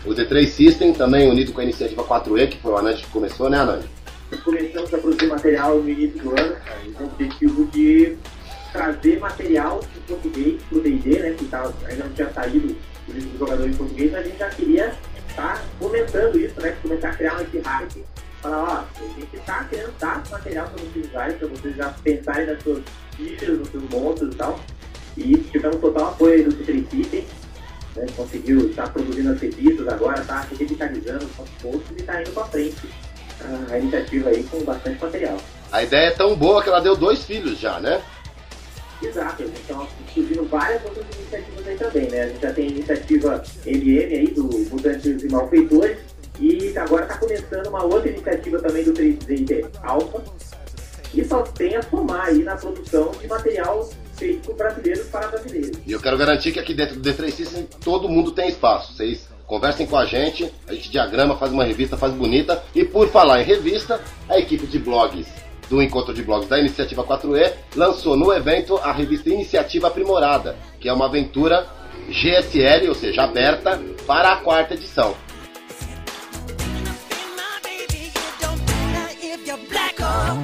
[0.07, 3.49] o D3 System também unido com a iniciativa 4E, que foi o Anand que começou,
[3.49, 3.83] né, Anand?
[4.43, 6.55] começamos a produzir material no início do ano,
[6.95, 8.17] com o objetivo de
[8.73, 12.75] trazer material em português pro D&D, né, que tava, ainda não tinha saído
[13.07, 14.95] o livro do jogador em português, mas a gente já queria
[15.29, 18.03] estar fomentando isso, né, começar a criar esse hype,
[18.41, 21.89] falar, ó, a gente está querendo dar esse material para vocês usarem, para vocês já
[22.03, 22.83] pensarem nas suas
[23.15, 24.59] fichas, nos seus monstros e tal,
[25.17, 27.25] e tivemos total apoio do C3 System,
[27.97, 32.45] né, conseguiu estar produzindo as revistas agora, está revitalizando os posts e está indo para
[32.45, 32.77] frente
[33.71, 35.37] a- iniciativa aí com bastante material.
[35.71, 38.01] A ideia é tão boa que ela deu dois filhos já, né?
[39.01, 42.21] Exato, a gente está surgindo várias outras iniciativas aí também, né?
[42.23, 45.97] A gente já tem a iniciativa MM aí, do Mutantes e Malfeitores,
[46.39, 50.23] e agora está começando uma outra iniciativa também do 3D Alpha,
[51.13, 55.79] e só tem a somar aí na produção de material feito por brasileiros para brasileiros.
[55.85, 58.93] E eu quero garantir que aqui dentro do D3 System todo mundo tem espaço.
[58.93, 62.61] Vocês conversem com a gente, a gente diagrama, faz uma revista, faz bonita.
[62.75, 65.27] E por falar em revista, a equipe de blogs
[65.69, 70.87] do Encontro de Blogs da Iniciativa 4E lançou no evento a revista Iniciativa Aprimorada, que
[70.87, 71.67] é uma aventura
[72.09, 75.15] GSL, ou seja, aberta para a quarta edição.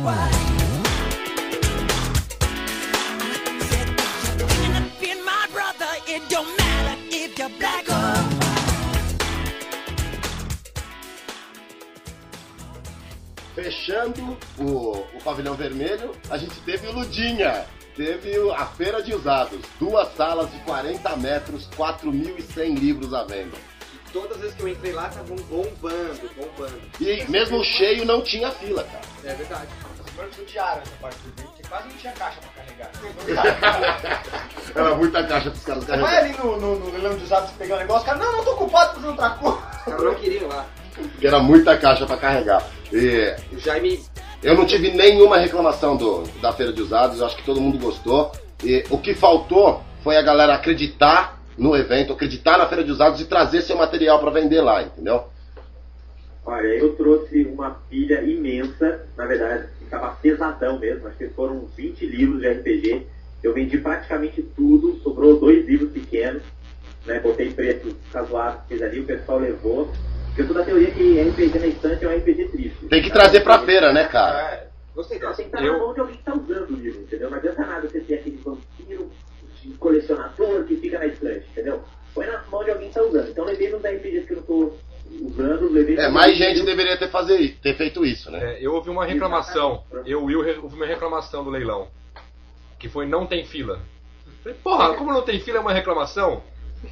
[0.04, 0.43] My
[13.56, 17.66] Fechando o, o pavilhão vermelho, a gente teve o Ludinha.
[17.96, 23.56] Teve o- a feira de usados, duas salas de 40 metros, 4.100 livros à venda.
[23.94, 26.82] E todas as vezes que eu entrei lá, estavam bombando, bombando.
[27.00, 29.04] E mesmo cheio não tinha fila, cara.
[29.24, 29.68] É verdade.
[30.14, 32.92] Os bancos odiaram essa parte do vídeo, porque quase não tinha caixa pra carregar.
[34.76, 36.30] Era muita caixa pros caras Vai carregarem.
[36.32, 39.00] ali no, no, no leilão de usados pegar o negócio, cara, não, não tô ocupado
[39.02, 39.58] com outra coisa.
[39.58, 40.66] Os caras não queriam lá.
[40.96, 42.64] Porque era muita caixa pra carregar.
[42.92, 44.00] E O Jaime
[44.44, 47.80] eu não tive nenhuma reclamação do, da feira de usados, eu acho que todo mundo
[47.80, 48.32] gostou.
[48.64, 53.20] E o que faltou foi a galera acreditar no evento, acreditar na feira de usados
[53.20, 55.26] e trazer seu material pra vender lá, entendeu?
[56.46, 61.74] Olha, eu trouxe uma pilha imensa, na verdade, estava pesadão mesmo, acho que foram uns
[61.76, 63.08] 20 livros de RPG.
[63.44, 66.42] Eu vendi praticamente tudo, sobrou dois livros pequenos,
[67.06, 67.20] né?
[67.20, 69.92] Botei preços razoáveis, fiz ali, o pessoal levou.
[70.28, 72.86] Porque eu sou da teoria que RPG na estante é um RPG triste.
[72.88, 74.40] Tem que trazer pra feira, né, cara?
[74.54, 75.36] É, gostei dessa.
[75.36, 77.30] tem que estar Eu- na mão de alguém que está usando o livro, entendeu?
[77.30, 79.12] Não adianta nada você ter aquele vampiro
[79.62, 81.82] de colecionador que fica na estante, entendeu?
[82.16, 83.30] Põe na mão de alguém que está usando.
[83.30, 84.78] Então levei nos RPGs que eu não estou
[85.10, 85.98] usando, levei...
[85.98, 88.56] É, mais gente deveria ter, fazer, ter feito isso, né?
[88.56, 89.84] É, eu ouvi uma reclamação.
[90.06, 91.88] Eu o Will ouvi uma reclamação do leilão.
[92.80, 93.80] Que foi não tem fila.
[94.44, 96.44] Falei, porra, como não tem fila é uma reclamação?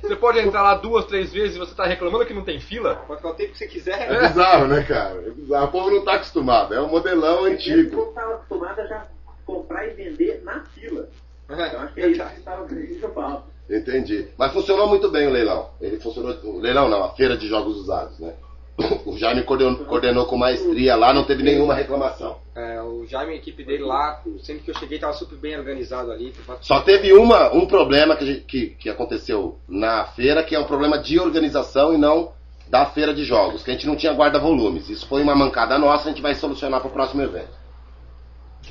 [0.02, 2.95] Você pode entrar lá duas, três vezes e você tá reclamando que não tem fila?
[3.08, 4.10] Pode ficar o tempo que você quiser.
[4.10, 5.21] É bizarro, né, cara?
[5.28, 5.65] É bizarro.
[5.65, 6.74] O povo não tá acostumado.
[6.74, 7.95] É um modelão Mesmo antigo.
[7.95, 9.08] quando estava acostumada, já
[9.45, 11.10] comprar e vender na fila.
[11.50, 13.43] Então acho que é isso que estava que eu falo.
[13.71, 14.27] Entendi.
[14.38, 15.69] Mas funcionou muito bem o leilão.
[15.79, 16.36] Ele funcionou.
[16.43, 18.34] O leilão não, a feira de jogos usados, né?
[19.05, 22.38] O Jaime coordenou, coordenou com maestria lá, não teve nenhuma reclamação.
[22.55, 25.57] É, o Jaime e a equipe dele lá, sempre que eu cheguei, tava super bem
[25.57, 26.34] organizado ali.
[26.60, 30.97] Só teve uma, um problema que, que, que aconteceu na feira, que é um problema
[30.97, 32.34] de organização e não
[32.69, 34.89] da feira de jogos, que a gente não tinha guarda-volumes.
[34.89, 37.61] Isso foi uma mancada nossa, a gente vai solucionar para o próximo evento.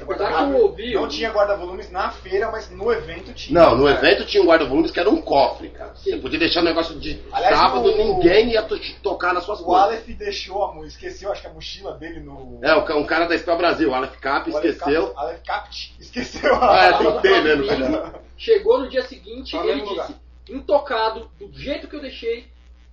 [0.04, 3.60] Tinha Apesar guarda- que eu ouvi- Não tinha guarda-volumes na feira, mas no evento tinha.
[3.60, 5.92] Não, no evento tinha um guarda-volumes que era um cofre, cara.
[5.94, 9.60] Você podia deixar o negócio de Aliás, sábado, o- ninguém ia to- tocar nas suas
[9.60, 9.84] O coisas.
[9.86, 12.58] Aleph deixou a esqueceu, acho que a mochila dele no.
[12.62, 15.08] É, o um cara da Spell Brasil, o Aleph Cap, o Aleph esqueceu.
[15.08, 16.98] Cap- Aleph Capt esqueceu Ah, é, a.
[16.98, 18.12] tem que ter, né?
[18.36, 20.14] Chegou no dia seguinte Tá e ele mesmo disse,
[20.48, 22.46] intocado, do jeito que eu deixei,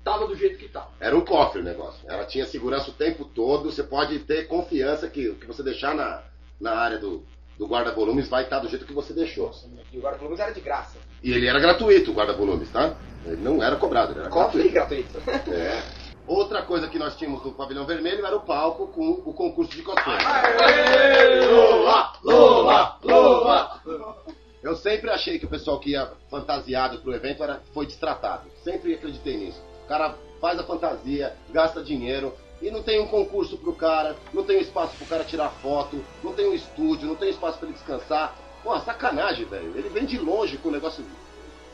[0.03, 0.89] tava do jeito que tava.
[0.99, 1.99] Era um cofre o negócio.
[2.07, 3.71] Ela tinha segurança o tempo todo.
[3.71, 6.21] Você pode ter confiança que o que você deixar na,
[6.59, 7.23] na área do,
[7.57, 9.51] do guarda-volumes vai estar do jeito que você deixou.
[9.91, 10.97] E o guarda-volumes era de graça.
[11.23, 12.95] E ele era gratuito, o guarda-volumes, tá?
[13.25, 15.19] Ele não era cobrado, ele era Cofre gratuito.
[15.21, 15.53] gratuito.
[15.53, 15.83] É.
[16.27, 19.81] Outra coisa que nós tínhamos no pavilhão vermelho era o palco com o concurso de
[19.81, 20.17] cosplay.
[21.49, 22.13] Lola!
[22.23, 22.99] Lola!
[23.03, 23.81] Lola!
[24.61, 28.49] Eu sempre achei que o pessoal que ia fantasiado pro evento era, foi destratado.
[28.63, 29.61] Sempre acreditei nisso.
[29.85, 34.43] O cara faz a fantasia, gasta dinheiro e não tem um concurso pro cara, não
[34.43, 37.67] tem um espaço pro cara tirar foto, não tem um estúdio, não tem espaço para
[37.67, 38.35] ele descansar.
[38.63, 39.73] Pô, sacanagem, velho.
[39.75, 41.03] Ele vem de longe com o negócio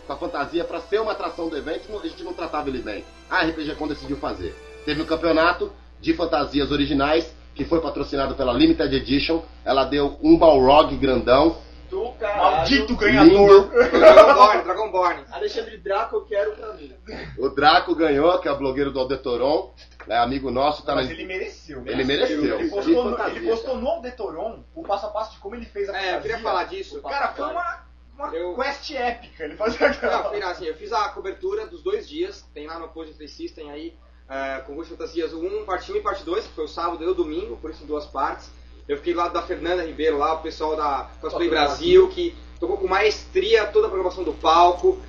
[0.05, 3.03] com a fantasia para ser uma atração do evento, a gente não tratava ele bem.
[3.29, 4.53] A RPG Con decidiu fazer.
[4.85, 9.41] Teve um campeonato de fantasias originais que foi patrocinado pela Limited Edition.
[9.63, 11.57] Ela deu um Balrog grandão.
[11.93, 12.41] Do caralho.
[12.57, 13.69] Maldito ganhador!
[13.69, 15.23] Dragonborn, Dragonborn.
[15.31, 16.91] Alexandre Draco eu quero pra mim.
[17.37, 19.73] O Draco ganhou, que é o blogueiro do Aldetoron,
[20.07, 21.13] é amigo nosso, tá Mas na...
[21.13, 21.81] ele mereceu.
[21.81, 21.91] né?
[21.91, 22.59] Ele mereceu.
[22.59, 25.65] Ele postou, no, fantasia, ele postou no Aldetoron o passo a passo de como ele
[25.65, 26.99] fez a É, eu queria falar disso.
[27.03, 27.85] Cara, foi uma,
[28.17, 29.43] uma Eu- quest épica.
[29.43, 30.23] Ele fazia Não, aquela.
[30.29, 33.69] foi assim, eu fiz a cobertura dos dois dias, tem lá no Post 3 System
[33.69, 33.95] aí,
[34.27, 37.07] é, concurso de fantasias 1, parte 1 e parte 2, que foi o sábado e
[37.07, 38.49] o domingo, por isso em duas partes.
[38.87, 42.87] Eu fiquei lá da Fernanda Ribeiro, lá, o pessoal da Cosplay Brasil, que tocou com
[42.87, 44.99] maestria toda a programação do palco.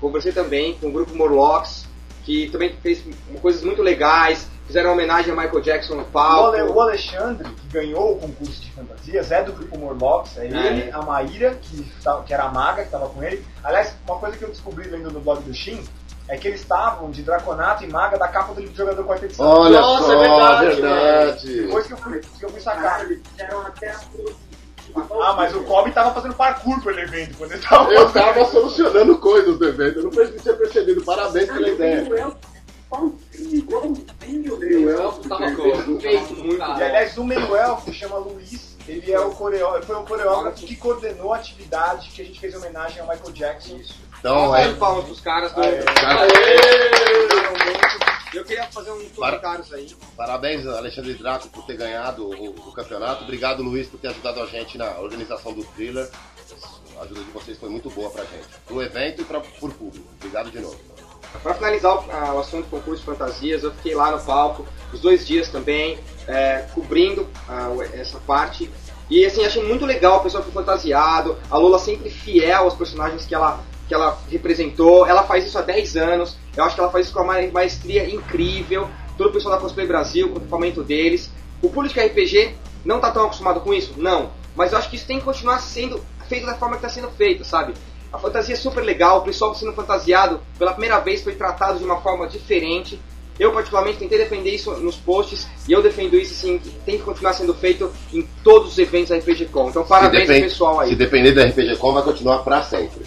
[0.00, 1.86] Conversei também com o grupo Morlocks,
[2.24, 3.04] que também fez
[3.40, 6.56] coisas muito legais, fizeram uma homenagem a Michael Jackson no O palco.
[6.72, 11.02] O Alexandre, que ganhou o concurso de fantasias, é do grupo Morlocks, é ele, a
[11.02, 13.44] Maíra, que, tá- que era a maga, que estava com ele.
[13.62, 15.82] Aliás, uma coisa que eu descobri lendo no blog do Shin
[16.30, 19.24] é que eles estavam de Draconato e Maga da capa do livro do jogador quarta
[19.24, 19.44] edição.
[19.44, 21.62] Olha Nossa, só, é verdade, verdade.
[21.62, 23.04] Depois que eu fui, que eu fui sacar.
[23.04, 24.00] Eles fizeram até a
[24.94, 29.18] Ah, mas o Kobe tava fazendo parkour pelo evento quando ele tava Eu tava solucionando
[29.18, 31.04] coisas do evento, eu não percebi tinha percebido.
[31.04, 32.08] Parabéns pela ideia.
[32.08, 32.38] O elfo
[35.28, 35.48] tava
[36.00, 40.04] feito muito, E aliás, o meio elfo chama Luiz, ele é o coreógrafo, foi o
[40.04, 43.80] coreógrafo que coordenou a atividade que a gente fez em homenagem ao Michael Jackson.
[44.20, 45.60] Então, é, palmas pros caras do.
[45.62, 45.82] Aê.
[45.82, 46.26] cara,
[48.32, 49.96] Eu queria fazer um comentário aí.
[50.16, 53.24] parabéns, Alexandre Draco, por ter ganhado o, o campeonato.
[53.24, 56.08] Obrigado, Luiz, por ter ajudado a gente na organização do thriller.
[56.98, 58.46] A ajuda de vocês foi muito boa pra gente.
[58.66, 60.06] Pro evento e pra, por público.
[60.18, 60.78] Obrigado de novo.
[61.42, 65.00] Para finalizar o, o assunto do concurso de fantasias, eu fiquei lá no palco os
[65.00, 67.26] dois dias também, é, cobrindo
[67.74, 68.70] o- essa parte.
[69.08, 73.24] E assim, achei muito legal o pessoal foi fantasiado, a Lola sempre fiel aos personagens
[73.24, 75.04] que ela, que ela representou.
[75.04, 77.48] Ela faz isso há 10 anos, eu acho que ela faz isso com uma ma-
[77.52, 78.88] maestria incrível.
[79.18, 81.28] Todo o pessoal da Cosplay Brasil, com o equipamento deles.
[81.60, 83.94] O público RPG não está tão acostumado com isso?
[83.96, 84.30] Não.
[84.54, 87.10] Mas eu acho que isso tem que continuar sendo feito da forma que está sendo
[87.12, 87.74] feito, sabe?
[88.12, 91.84] A fantasia é super legal, o pessoal sendo fantasiado pela primeira vez foi tratado de
[91.84, 93.00] uma forma diferente.
[93.38, 97.02] Eu, particularmente, tentei defender isso nos posts e eu defendo isso, assim, que tem que
[97.04, 99.68] continuar sendo feito em todos os eventos da RPG Com.
[99.70, 100.94] Então, parabéns Se ao pessoal Se aí.
[100.94, 103.02] depender da RPG Com, vai continuar pra sempre.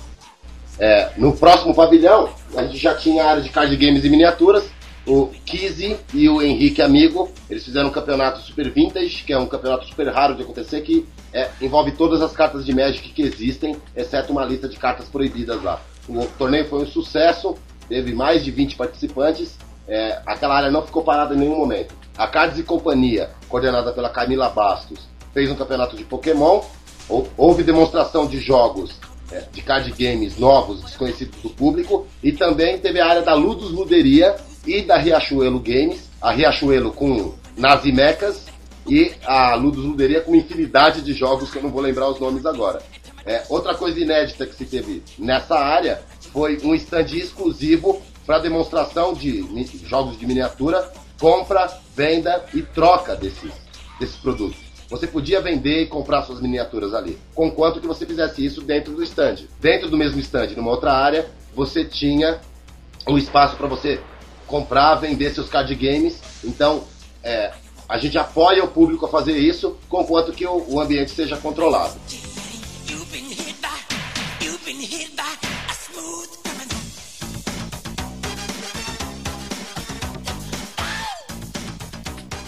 [0.79, 4.65] É, no próximo pavilhão, a gente já tinha a área de card games e miniaturas.
[5.05, 9.45] O Kizzy e o Henrique Amigo, eles fizeram um campeonato Super Vintage, que é um
[9.45, 13.75] campeonato super raro de acontecer, que é, envolve todas as cartas de Magic que existem,
[13.95, 15.81] exceto uma lista de cartas proibidas lá.
[16.07, 17.55] O torneio foi um sucesso,
[17.89, 19.57] teve mais de 20 participantes,
[19.89, 21.93] é, aquela área não ficou parada em nenhum momento.
[22.17, 24.99] A Cards e Companhia, coordenada pela Camila Bastos,
[25.33, 26.61] fez um campeonato de Pokémon,
[27.09, 28.93] Hou- houve demonstração de jogos
[29.51, 34.35] de card games novos, desconhecidos do público, e também teve a área da Ludus Luderia
[34.65, 38.45] e da Riachuelo Games, a Riachuelo com Nazimecas
[38.87, 42.45] e a Ludus Luderia com infinidade de jogos que eu não vou lembrar os nomes
[42.45, 42.81] agora.
[43.25, 49.13] É, outra coisa inédita que se teve nessa área foi um stand exclusivo para demonstração
[49.13, 49.45] de
[49.85, 53.51] jogos de miniatura, compra, venda e troca desses,
[53.99, 54.62] desses produtos.
[54.93, 59.01] Você podia vender e comprar suas miniaturas ali, conquanto que você fizesse isso dentro do
[59.01, 59.47] stand.
[59.59, 62.39] Dentro do mesmo stand, numa outra área, você tinha
[63.07, 63.99] o espaço para você
[64.45, 66.21] comprar, vender seus card games.
[66.43, 66.83] Então,
[67.23, 67.51] é,
[67.89, 71.99] a gente apoia o público a fazer isso, conquanto que o, o ambiente seja controlado.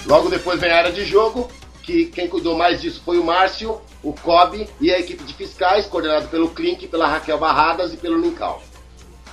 [0.06, 1.50] Logo depois vem a área de jogo,
[1.86, 5.86] que quem cuidou mais disso foi o Márcio, o Kobe e a equipe de fiscais,
[5.86, 8.62] coordenado pelo Klink, pela Raquel Barradas e pelo Linkal.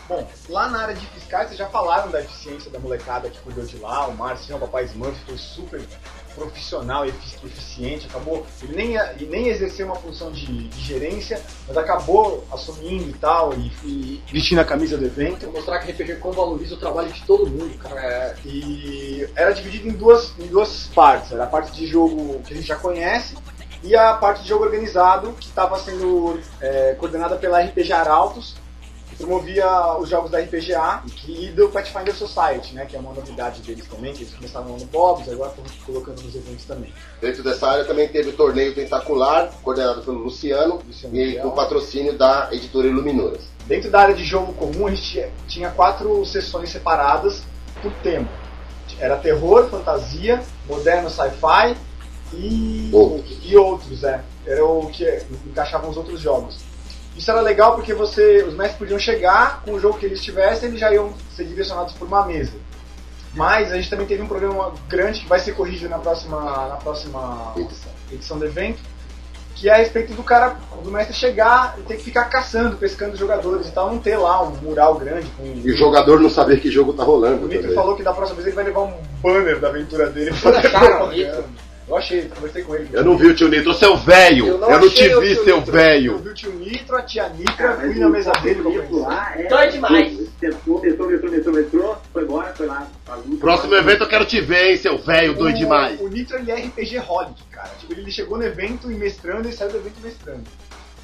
[0.07, 3.65] Bom, lá na área de fiscais, vocês já falaram da eficiência da molecada que cuidou
[3.65, 4.07] de lá.
[4.07, 5.83] O Márcio, o papai Smurf, foi super
[6.35, 8.07] profissional e efici- eficiente.
[8.07, 13.15] Acabou, ele nem, ele nem exerceu uma função de, de gerência, mas acabou assumindo e
[13.15, 15.51] tal, e, e vestindo a camisa do evento.
[15.51, 18.01] Mostrar que RPG Com valoriza o trabalho de todo mundo, cara.
[18.01, 21.33] É, e era dividido em duas, em duas partes.
[21.33, 23.35] Era a parte de jogo que a gente já conhece
[23.83, 28.55] e a parte de jogo organizado que estava sendo é, coordenada pela RPG Arautos,
[29.17, 33.87] promovia os jogos da RPGA e, do Pathfinder Society, né, que é uma novidade deles
[33.87, 36.93] também, que eles começaram no Bobs, agora estão colocando nos eventos também.
[37.21, 42.17] Dentro dessa área também teve o torneio tentacular, coordenado pelo Luciano, Luciano e com patrocínio
[42.17, 43.43] da editora Iluminuras.
[43.67, 47.43] Dentro da área de jogo comum, a gente tinha- tinha quatro sessões separadas
[47.81, 48.29] por tema.
[48.99, 51.77] Era terror, fantasia, moderno, sci-fi
[52.35, 53.39] e Outros.
[53.43, 54.23] e outros, é.
[54.47, 55.05] Era o que
[55.47, 56.57] encaixavam os outros jogos.
[57.17, 60.69] Isso era legal porque você, os mestres podiam chegar com o jogo que eles tivessem,
[60.69, 62.53] eles já iam ser direcionados por uma mesa.
[63.35, 66.77] Mas a gente também teve um problema grande que vai ser corrigido na próxima, na
[66.77, 67.93] próxima Edição.
[68.11, 68.79] edição do evento,
[69.55, 73.17] que é a respeito do cara, do mestre chegar e ter que ficar caçando, pescando
[73.17, 75.45] jogadores e tal, não ter lá um mural grande com.
[75.45, 77.45] E o jogador não saber que jogo tá rolando.
[77.45, 77.77] O Nitro também.
[77.77, 80.31] falou que da próxima vez ele vai levar um banner da aventura dele
[80.71, 81.11] Cara.
[81.89, 82.89] Eu achei, conversei com ele.
[82.93, 84.47] Eu não vi o tio Nitro, seu velho!
[84.47, 85.49] Eu Eu não não, achei te vi, seu Nitro.
[85.49, 86.19] Eu velho!
[86.19, 89.49] vi o tio Nitro, a tia Nitra, fui na mesa dele pra lá é.
[89.49, 90.19] Dói demais.
[90.41, 92.87] Metrô, metrô, metrô, metrô, metrô, foi embora, foi lá.
[93.41, 96.01] Próximo evento eu quero te ver, hein, seu velho doido demais!
[96.01, 97.71] O Nitro ele é RPG Holic, cara.
[97.79, 100.45] Tipo, ele chegou no evento e mestrando e saiu do evento mestrando.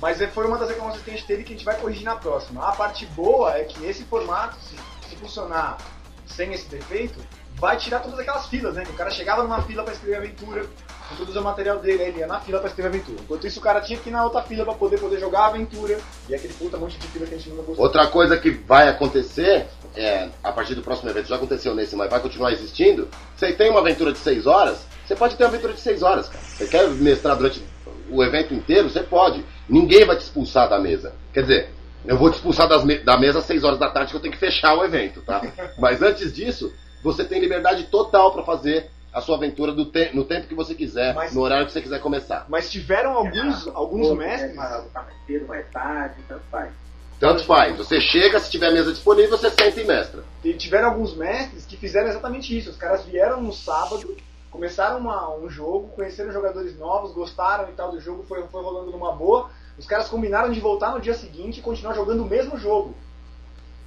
[0.01, 2.05] Mas é- foi uma das reclamações que a gente teve que a gente vai corrigir
[2.05, 2.65] na próxima.
[2.67, 4.77] A parte boa é que esse formato, se,
[5.11, 5.77] se funcionar
[6.25, 7.19] sem esse defeito,
[7.59, 8.85] vai tirar todas aquelas filas, né?
[8.89, 10.65] O cara chegava numa fila pra escrever aventura,
[11.13, 13.19] introduzir o material dele, aí ele ia na fila pra escrever aventura.
[13.21, 15.47] Enquanto isso, o cara tinha que ir na outra fila pra poder, poder jogar a
[15.47, 15.99] aventura.
[16.29, 17.85] E aquele puta monte de fila que a gente nunca gostou.
[17.85, 19.67] Outra coisa que vai acontecer,
[19.97, 23.71] é, a partir do próximo evento, já aconteceu nesse, mas vai continuar existindo, você tem
[23.71, 26.45] uma aventura de 6 horas, você pode ter uma aventura de 6 horas, cara.
[26.45, 27.63] Você quer mestrar durante
[28.11, 29.45] o evento inteiro, você pode.
[29.69, 31.13] Ninguém vai te expulsar da mesa.
[31.33, 31.71] Quer dizer,
[32.07, 34.33] eu vou te expulsar me- da mesa às 6 horas da tarde que eu tenho
[34.33, 35.43] que fechar o evento, tá?
[35.79, 40.25] Mas antes disso, você tem liberdade total pra fazer a sua aventura do te- no
[40.25, 42.47] tempo que você quiser, Mas- no horário que você quiser começar.
[42.49, 44.55] Mas tiveram alguns, alguns Pô, mestres.
[44.55, 44.85] mais
[45.27, 46.71] cedo, mais tarde, tanto faz.
[47.19, 47.77] Tanto faz.
[47.77, 50.23] Você chega, se tiver mesa disponível, você senta e mestra.
[50.45, 52.71] E tiveram alguns mestres que fizeram exatamente isso.
[52.71, 54.17] Os caras vieram no sábado,
[54.53, 58.93] começaram uma- um jogo, conheceram jogadores novos, gostaram e tal do jogo, foi, foi rolando
[58.93, 59.51] numa boa.
[59.77, 62.95] Os caras combinaram de voltar no dia seguinte e continuar jogando o mesmo jogo.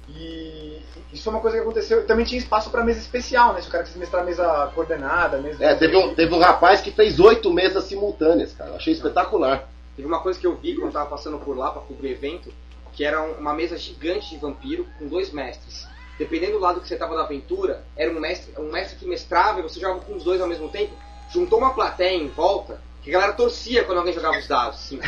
[0.08, 0.80] E
[1.12, 2.06] isso foi uma coisa que aconteceu.
[2.06, 3.60] Também tinha espaço para mesa especial, né?
[3.60, 5.64] Se o cara quisesse mestrar mesa coordenada, mesa.
[5.64, 8.70] É, teve um, teve um rapaz que fez oito mesas simultâneas, cara.
[8.70, 9.68] Eu achei espetacular.
[9.96, 12.12] Teve uma coisa que eu vi quando eu tava passando por lá pra cobrir o
[12.12, 12.52] evento,
[12.92, 15.86] que era um- uma mesa gigante de vampiro com dois mestres.
[16.18, 19.60] Dependendo do lado que você tava da aventura, era um mestre, um mestre que mestrava
[19.60, 20.92] e você jogava com os dois ao mesmo tempo.
[21.30, 24.76] Juntou uma plateia em volta, que a galera torcia quando alguém jogava os dados.
[24.76, 25.00] Assim.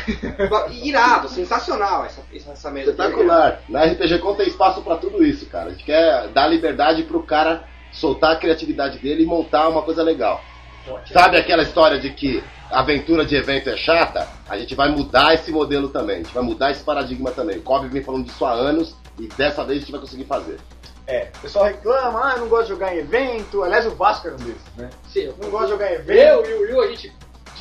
[0.82, 2.90] Irado, sensacional essa, essa mesa.
[2.90, 3.60] Espetacular.
[3.68, 5.68] Na RPG Com tem espaço pra tudo isso, cara.
[5.68, 10.02] A gente quer dar liberdade pro cara soltar a criatividade dele e montar uma coisa
[10.02, 10.42] legal.
[11.12, 14.28] Sabe aquela história de que aventura de evento é chata?
[14.48, 16.16] A gente vai mudar esse modelo também.
[16.16, 17.58] A gente vai mudar esse paradigma também.
[17.58, 20.58] O Kobe vem falando disso há anos e dessa vez a gente vai conseguir fazer.
[21.06, 23.62] É, o pessoal reclama, ah, eu não gosto de jogar em evento.
[23.62, 24.90] Aliás, o Vasco era um desses, né?
[25.06, 26.10] Sim, Não gosto de jogar em evento.
[26.10, 27.12] Eu e o Will, a gente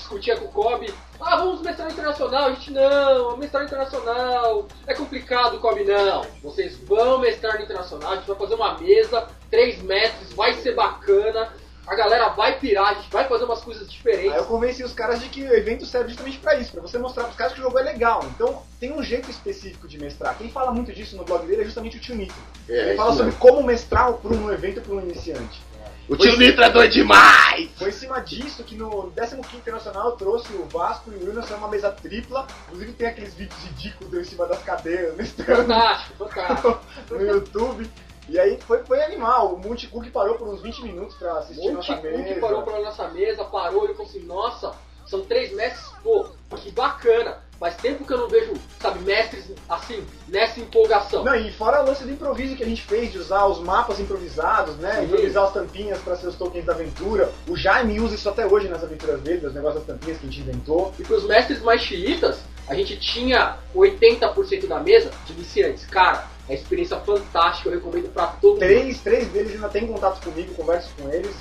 [0.03, 0.93] discutia com o Kobe.
[1.19, 2.45] Ah, vamos mestrar internacional.
[2.45, 4.67] A gente, não, mestrar internacional.
[4.85, 6.21] É complicado, Kobe, não.
[6.43, 8.11] Vocês vão mestrar no internacional.
[8.11, 11.49] A gente vai fazer uma mesa, três mestres, vai ser bacana.
[11.85, 14.31] A galera vai pirar, a gente vai fazer umas coisas diferentes.
[14.31, 16.97] Aí eu convenci os caras de que o evento serve justamente pra isso, pra você
[16.97, 18.23] mostrar pros caras que o jogo é legal.
[18.33, 20.37] Então tem um jeito específico de mestrar.
[20.37, 22.33] Quem fala muito disso no blog dele é justamente o Tio Nito.
[22.69, 23.39] É, Ele fala sobre mesmo.
[23.39, 25.61] como mestrar para um evento para um iniciante.
[26.09, 27.69] O tio Nitro é doido demais!
[27.77, 31.55] Foi em cima disso que no 15 Internacional eu trouxe o Vasco e o nessa
[31.55, 32.45] uma mesa tripla.
[32.67, 36.79] Inclusive tem aqueles vídeos ridículos em cima das cadeiras mestrando Fantástico, fantástico.
[37.09, 37.89] no YouTube.
[38.27, 39.53] E aí foi, foi animal.
[39.53, 42.39] O Monte Cook parou por uns 20 minutos pra assistir Um nossa Monte Cook mesa.
[42.41, 44.73] parou pra nossa mesa, parou e falou assim, nossa,
[45.05, 46.27] São três mestres, pô,
[46.57, 47.37] que bacana.
[47.63, 51.23] Faz tempo que eu não vejo, sabe, mestres assim, nessa empolgação.
[51.23, 54.01] Não, e fora o lance do improviso que a gente fez, de usar os mapas
[54.01, 54.97] improvisados, né?
[54.97, 55.05] Sim.
[55.05, 57.31] Improvisar as tampinhas para ser os tokens da aventura.
[57.47, 60.29] O Jaime usa isso até hoje nas aventuras dele, os negócios das tampinhas que a
[60.29, 60.93] gente inventou.
[60.99, 65.85] E pros mestres mais chiitas, a gente tinha 80% da mesa de iniciantes.
[65.85, 68.59] Cara, é experiência fantástica, eu recomendo pra todo mundo.
[68.59, 71.33] Três, três deles ainda têm contato comigo, converso com eles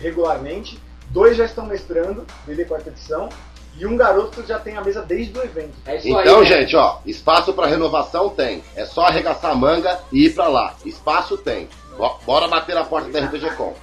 [0.00, 0.76] regularmente.
[1.10, 3.28] Dois já estão mestrando, DD quarta edição.
[3.78, 5.72] E um garoto já tem a mesa desde o evento.
[5.86, 6.44] É isso Então, aí, né?
[6.60, 8.62] gente, ó, espaço pra renovação tem.
[8.76, 10.74] É só arregaçar a manga e ir pra lá.
[10.84, 11.68] Espaço tem.
[11.96, 13.74] Bo- Bora bater na porta da RPG Com.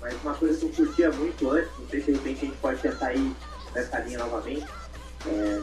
[0.00, 2.56] Mas uma coisa que eu curtia muito antes, não sei se de repente a gente
[2.58, 3.32] pode tentar ir
[3.74, 4.66] nessa linha novamente.
[5.26, 5.60] é,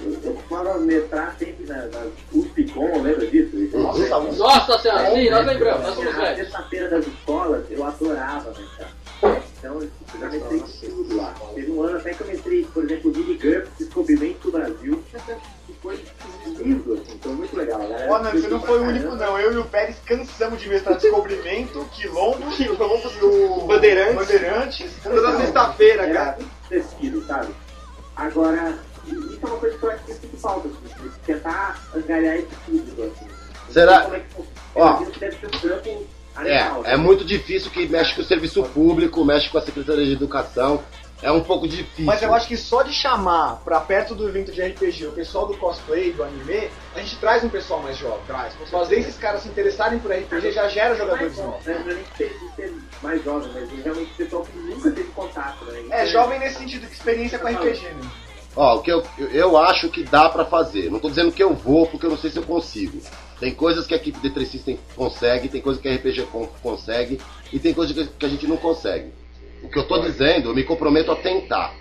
[0.00, 3.56] eu, eu costumava metrar sempre na, na USPCOM, lembra disso?
[3.56, 7.64] Isso é Nossa, é- Nossa senhora, sim, nós lembramos, nós somos Na sexta-feira das escolas,
[7.70, 8.90] eu adorava metrar.
[9.22, 9.90] Então, eu
[10.20, 11.34] já mestrei tudo lá.
[11.54, 15.02] Teve um ano até que eu mestrei, por exemplo, o Mini GURPS, Descobrimento do Brasil.
[15.66, 16.04] Que foi
[16.58, 17.78] lindo, assim, foi muito legal.
[17.80, 19.38] Galera Ó, não, você não foi o único não.
[19.38, 24.14] Eu e o Pérez cansamos de mestrar Descobrimento, Quilombo, Quilombo, e o Bandeirantes.
[24.14, 24.92] Bandeirantes.
[25.02, 26.36] Toda sexta-feira, cara.
[26.38, 27.54] muito divertido, sabe?
[28.14, 32.36] Agora, isso é uma coisa que eu acho que eu sinto falta, assim, tentar angariar
[32.36, 33.26] esse público, assim.
[33.72, 34.56] Será- como é que funciona.
[34.74, 35.02] Ó.
[35.18, 36.06] Deve ser um trampo
[36.36, 40.04] animal, É, é muito difícil que mexe com o serviço público, mexe com a Secretaria
[40.04, 40.82] de Educação.
[41.22, 42.04] É um pouco difícil.
[42.04, 45.46] Mas eu acho que só de chamar pra perto do evento de RPG o pessoal
[45.46, 48.20] do cosplay, do anime, a gente traz um pessoal mais jovem.
[48.26, 48.52] Traz.
[48.70, 51.64] Fazer esses caras se interessarem por RPG já gera jogadores novos.
[51.64, 55.84] né, não é nem ser, mais jovem, mas realmente pessoal que nunca teve contato, né?
[55.90, 58.10] É, jovem nesse sentido de experiência com RPG, né?
[58.54, 60.90] Ó, o que eu, eu- eu acho que dá pra fazer.
[60.90, 63.00] Não tô dizendo que eu vou, porque eu não sei se eu consigo.
[63.38, 67.20] Tem coisas que a equipe D3 System consegue, tem coisas que a RPG Con- consegue,
[67.52, 69.10] e tem coisas que- a gente não consegue.
[69.62, 71.74] O que eu tô dizendo, eu me comprometo a tentar.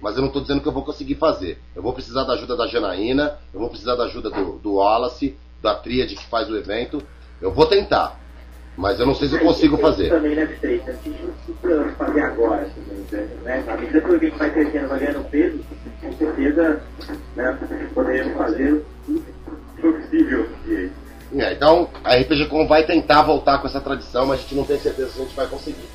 [0.00, 1.58] Mas eu não tô dizendo que eu vou conseguir fazer.
[1.76, 5.36] Eu vou precisar da ajuda da Janaína, eu vou precisar da ajuda do, do Wallace,
[5.62, 7.02] da Tríade que faz o evento.
[7.42, 8.18] Eu vou tentar.
[8.76, 10.08] Mas eu não sei se eu consigo fazer.
[10.08, 12.70] Também deve ser, a gente não precisa fazer agora,
[13.42, 13.64] né?
[13.68, 15.60] À medida que o evento vai crescendo, vai ganhando peso,
[16.00, 16.82] com certeza,
[17.36, 17.58] né,
[17.92, 19.24] poderemos fazer tudo
[21.32, 24.64] É, então a RPG Com vai tentar voltar com essa tradição, mas a gente não
[24.64, 25.88] tem certeza se a gente vai conseguir.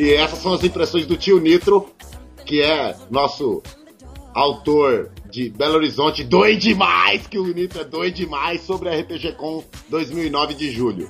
[0.00, 1.90] E essas são as impressões do tio Nitro,
[2.50, 3.62] que é nosso
[4.34, 9.34] autor de Belo Horizonte, doido demais, que o Nitro é doido demais sobre a RPG
[9.34, 11.08] Com 2009 de julho.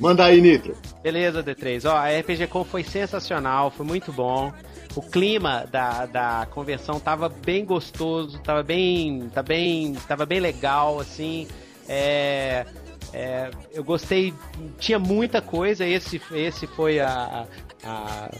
[0.00, 0.74] Manda aí, Nitro.
[1.02, 1.84] Beleza, D3.
[1.84, 4.50] Ó, a RPG Com foi sensacional, foi muito bom.
[4.94, 10.98] O clima da, da conversão tava bem gostoso, tava bem, tá bem, tava bem legal,
[10.98, 11.46] assim.
[11.86, 12.64] É,
[13.12, 14.32] é, eu gostei,
[14.78, 15.84] tinha muita coisa.
[15.84, 17.46] Esse, esse foi a,
[17.84, 18.30] a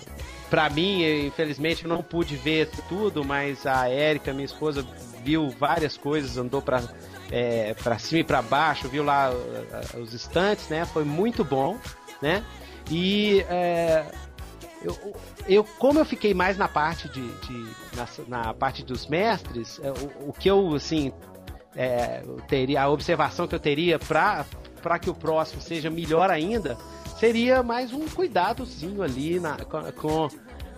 [0.56, 4.82] para mim, infelizmente, eu não pude ver tudo, mas a Érica, minha esposa,
[5.22, 6.82] viu várias coisas, andou para
[7.30, 9.30] é, para cima e para baixo, viu lá
[10.00, 10.86] os estantes, né?
[10.86, 11.78] Foi muito bom,
[12.22, 12.42] né?
[12.90, 14.06] E é,
[14.82, 14.96] eu,
[15.46, 19.90] eu, como eu fiquei mais na parte de, de na, na, parte dos mestres, é,
[19.90, 21.12] o, o, que eu assim
[21.76, 24.46] é, eu teria a observação que eu teria para
[24.82, 26.78] para que o próximo seja melhor ainda
[27.18, 30.28] seria mais um cuidadozinho ali na, com, com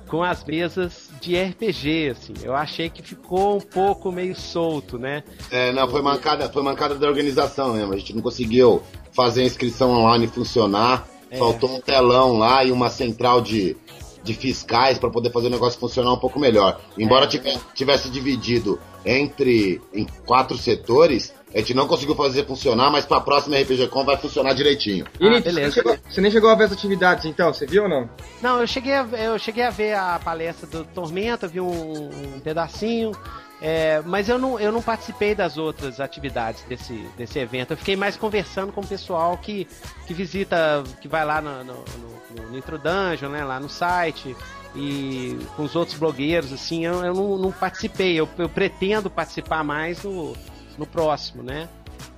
[0.09, 2.35] com as mesas de RPG, assim.
[2.43, 5.23] Eu achei que ficou um pouco meio solto, né?
[5.51, 7.93] É, não, foi mancada, foi mancada da organização mesmo.
[7.93, 8.83] A gente não conseguiu
[9.13, 11.07] fazer a inscrição online funcionar.
[11.31, 11.37] É.
[11.37, 13.77] Faltou um telão lá e uma central de,
[14.25, 16.81] de fiscais para poder fazer o negócio funcionar um pouco melhor.
[16.97, 17.59] Embora é.
[17.75, 23.57] tivesse dividido entre em quatro setores, a gente não conseguiu fazer funcionar, mas pra próxima
[23.57, 25.07] RPG Com vai funcionar direitinho.
[25.21, 27.53] Ah, você, nem chegou, você nem chegou a ver as atividades então?
[27.53, 28.09] Você viu ou não?
[28.43, 32.41] Não, eu cheguei a, eu cheguei a ver a palestra do Tormenta, vi um, um
[32.41, 33.13] pedacinho.
[33.61, 37.73] É, mas eu não, eu não participei das outras atividades desse, desse evento.
[37.73, 39.67] Eu fiquei mais conversando com o pessoal que,
[40.07, 44.37] que visita, que vai lá no, no, no, no Nitro Dungeon, né, lá no site,
[44.77, 48.15] e com os outros blogueiros, assim, eu, eu não, não participei.
[48.15, 50.37] Eu, eu pretendo participar mais no,
[50.79, 51.69] no próximo, né?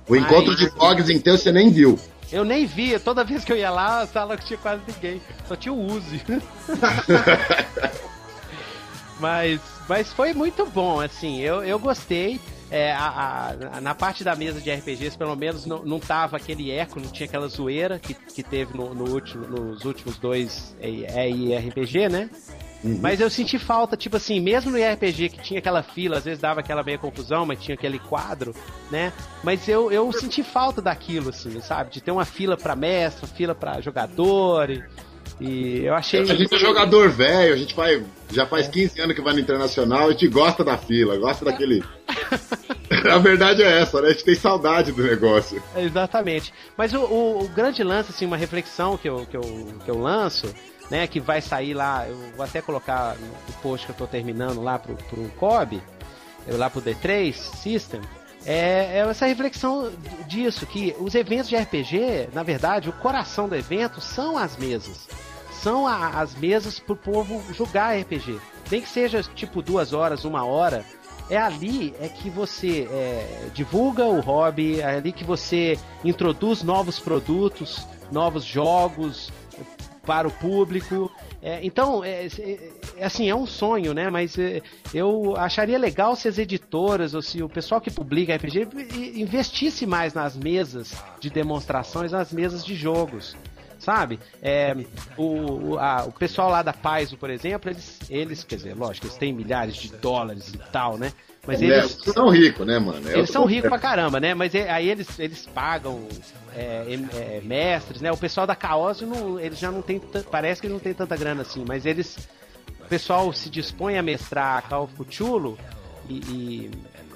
[0.07, 0.23] O Mas...
[0.23, 1.99] encontro de blogs, então, você nem viu.
[2.31, 5.55] Eu nem vi, toda vez que eu ia lá, a sala tinha quase ninguém, só
[5.55, 6.21] tinha o Uzi.
[9.19, 12.39] mas, mas foi muito bom, assim, eu, eu gostei.
[12.73, 16.71] é, a- a- na parte da mesa de RPGs, pelo menos, não, não tava aquele
[16.71, 22.07] eco, não tinha aquela zoeira que, que teve no, no último, nos últimos dois EIRPG,
[22.07, 22.29] né?
[22.83, 26.39] Mas eu senti falta, tipo assim, mesmo no RPG que tinha aquela fila, às vezes
[26.39, 28.55] dava aquela meia confusão, mas tinha aquele quadro,
[28.89, 29.13] né?
[29.43, 31.91] Mas eu, eu senti falta daquilo, assim, sabe?
[31.91, 34.69] De ter uma fila pra mestre, fila pra jogador.
[34.71, 34.83] E,
[35.39, 36.21] e eu achei.
[36.21, 39.39] A gente é jogador velho, a gente vai, já faz 15 anos que vai no
[39.39, 41.83] Internacional, a gente gosta da fila, gosta daquele.
[43.11, 44.09] a verdade é essa, né?
[44.09, 45.61] A gente tem saudade do negócio.
[45.75, 46.51] Exatamente.
[46.77, 49.41] Mas o, o- o grande lance, assim, uma reflexão que eu, que eu,
[49.85, 50.53] que eu lanço,
[50.91, 54.61] né, que vai sair lá, eu vou até colocar no post que eu tô terminando
[54.61, 55.81] lá pro, pro COB,
[56.47, 58.01] lá pro D3 System,
[58.45, 59.89] é, é essa reflexão
[60.27, 65.07] disso, que os eventos de RPG, na verdade, o coração do evento são as mesas.
[65.63, 68.37] São a- as mesas pro povo jogar RPG.
[68.69, 70.83] Nem que seja tipo duas horas, uma hora,
[71.29, 76.99] é ali é que você é, divulga o hobby, é ali que você introduz novos
[76.99, 79.31] produtos, novos jogos
[80.05, 81.11] para o público.
[81.41, 84.09] É, então, é, é, é assim, é um sonho, né?
[84.09, 84.61] Mas é,
[84.93, 88.67] eu acharia legal se as editoras ou se o pessoal que publica RPG
[89.15, 93.35] investisse mais nas mesas de demonstrações, nas mesas de jogos.
[93.79, 94.19] Sabe?
[94.43, 94.75] É,
[95.17, 99.17] o, a- o pessoal lá da Paizo, por exemplo, eles, eles, quer dizer, lógico, eles
[99.17, 101.11] têm milhares de dólares e tal, né?
[101.45, 103.09] Mas É, eles, são ricos, né, mano?
[103.09, 104.33] É eles são ricos pra caramba, né?
[104.33, 106.07] Mas é- aí eles, eles pagam
[106.55, 108.11] é, é, mestres, né?
[108.11, 109.01] O pessoal da Caos,
[109.41, 112.17] eles já não tem, parece que eles não tem tanta grana assim, mas eles,
[112.79, 115.57] o pessoal se dispõe a mestrar a Call of Cthulhu
[116.07, 116.71] e, e,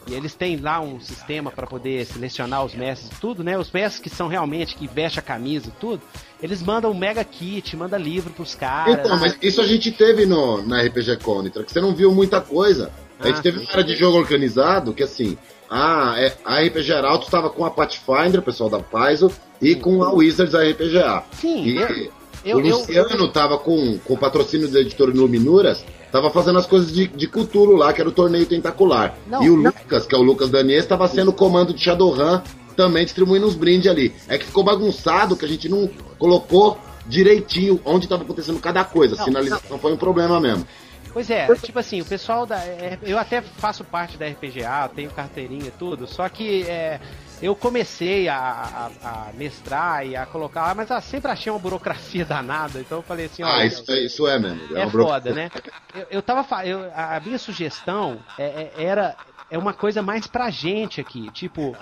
[0.08, 3.58] e eles têm lá um sistema para poder selecionar os mestres e tudo, né?
[3.60, 6.02] Os mestres que são realmente, que vestem a camisa e tudo,
[6.42, 9.06] eles mandam um mega kit, mandam livro pros caras.
[9.06, 12.42] Então, mas isso a gente teve no, na RPG Conitra, que você não viu muita
[12.42, 12.92] coisa.
[13.20, 13.64] A gente Ah, teve sim.
[13.66, 15.38] uma área de jogo organizado que assim,
[15.70, 20.04] a, é, a RPG Arauto estava com a Pathfinder, o pessoal da Paizo, e com
[20.04, 21.24] a Wizards RPGA.
[21.40, 22.12] Sim, E eu-
[22.46, 26.92] eu- o Luciano tava com, com o patrocínio da editora Iluminuras, tava fazendo as coisas
[26.94, 29.18] de, de Cthulhu lá, que era o torneio tentacular.
[29.28, 29.72] Não, e o não.
[29.72, 32.42] Lucas, que é o Lucas Daniel, estava sendo o comando de Shadowrun,
[32.76, 34.14] também distribuindo uns brindes ali.
[34.28, 35.90] É que ficou bagunçado, que a gente não
[36.20, 39.16] colocou direitinho onde estava acontecendo cada coisa.
[39.16, 40.68] A Não, sinalização foi um problema mesmo.
[41.16, 42.58] Pois é, tipo assim, o pessoal da.
[42.62, 47.00] é, eu até faço parte da RPGA, tenho carteirinha e tudo, só que é,
[47.42, 48.90] eu comecei a, a-
[49.30, 53.28] a mestrar e a colocar, mas eu sempre achei uma burocracia danada, então eu falei
[53.28, 54.76] assim, Ah, isso é, isso é mesmo.
[54.78, 55.50] é uma foda, né?
[55.96, 58.44] Eu, eu tava eu, a minha sugestão é,
[58.78, 59.16] é- era
[59.50, 61.78] é uma coisa mais pra gente aqui, tipo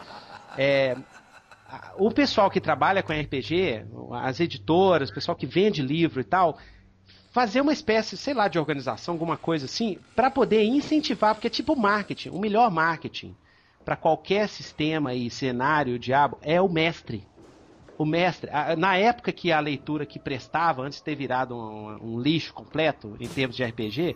[0.59, 0.95] é,
[1.97, 3.83] o pessoal que trabalha com RPG,
[4.21, 6.55] as editoras, o pessoal que vende livro e tal,
[7.31, 11.49] fazer uma espécie, sei lá, de organização, alguma coisa assim, para poder incentivar, porque é
[11.49, 13.35] tipo marketing, o melhor marketing
[13.83, 17.25] para qualquer sistema e cenário, diabo, é o mestre.
[17.97, 22.19] O mestre, na época que a leitura que prestava, antes de ter virado um, um
[22.19, 24.15] lixo completo em termos de RPG,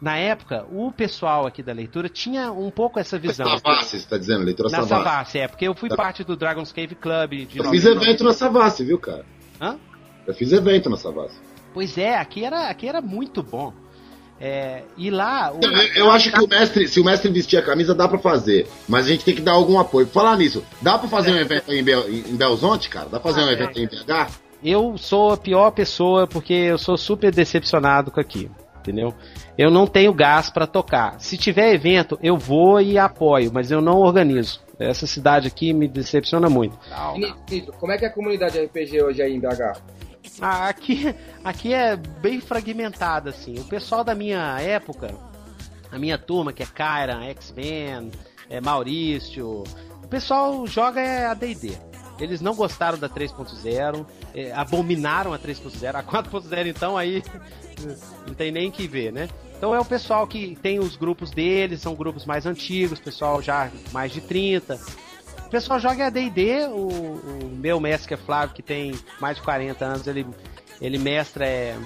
[0.00, 3.46] na época, o pessoal aqui da leitura tinha um pouco essa visão.
[3.46, 5.04] Savassi, você tá dizendo, leitura Na Savassi.
[5.04, 8.04] Savassi, é, porque eu fui parte do Dragon's Cave Club de Eu fiz 99.
[8.04, 9.24] evento na Savassi, viu, cara?
[9.60, 9.78] Hã?
[10.26, 11.38] Eu fiz evento na Savassi.
[11.74, 13.72] Pois é, aqui era, aqui era muito bom.
[14.40, 15.52] É, e lá.
[15.52, 15.70] o- Eu,
[16.06, 18.66] eu acho que o mestre, se o mestre vestir a camisa, dá pra fazer.
[18.88, 20.06] Mas a gente tem que dar algum apoio.
[20.06, 23.08] Falar nisso, dá pra fazer um evento aí em, Bel, em Belzonte, cara?
[23.08, 24.30] Dá pra fazer um Ah, evento aí em BH?
[24.64, 28.50] Eu sou a pior pessoa porque eu sou super decepcionado com aqui,
[28.80, 29.14] entendeu?
[29.56, 31.20] Eu não tenho gás pra tocar.
[31.20, 34.60] Se tiver evento, eu vou e apoio, mas eu não organizo.
[34.78, 36.76] Essa cidade aqui me decepciona muito.
[37.48, 39.80] Nito, como é que é a comunidade RPG hoje aí em BH?
[40.40, 41.14] Ah, Aqui,
[41.44, 43.58] aqui é bem fragmentada, assim.
[43.58, 45.14] O pessoal da minha época,
[45.90, 48.10] a minha turma, que é Kyra, X-Men,
[48.48, 49.64] é Maurício,
[50.02, 51.72] o pessoal joga é a D&D.
[52.18, 57.22] Eles não gostaram da 3.0, é, abominaram a 3.0, a 4.0 então aí
[58.26, 59.28] não tem nem que ver, né?
[59.56, 63.70] Então é o pessoal que tem os grupos deles, são grupos mais antigos, pessoal já
[63.92, 64.78] mais de 30.
[65.52, 69.42] O pessoal joga AD&D, o, o meu mestre que é Flávio, que tem mais de
[69.42, 70.26] 40 anos, ele,
[70.80, 71.76] ele mestra é,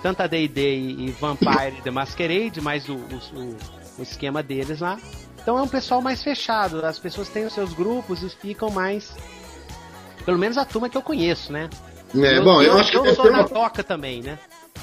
[0.00, 3.56] tanto AD&D e, e Vampire e The Masquerade, mais o, o,
[3.98, 4.96] o- esquema deles lá.
[5.42, 9.12] Então é um pessoal mais fechado, as pessoas têm os seus grupos e ficam mais...
[10.24, 11.68] Pelo menos a turma que eu conheço, né?
[12.14, 14.38] É, bom, eu, acho que eu sou na toca também, né?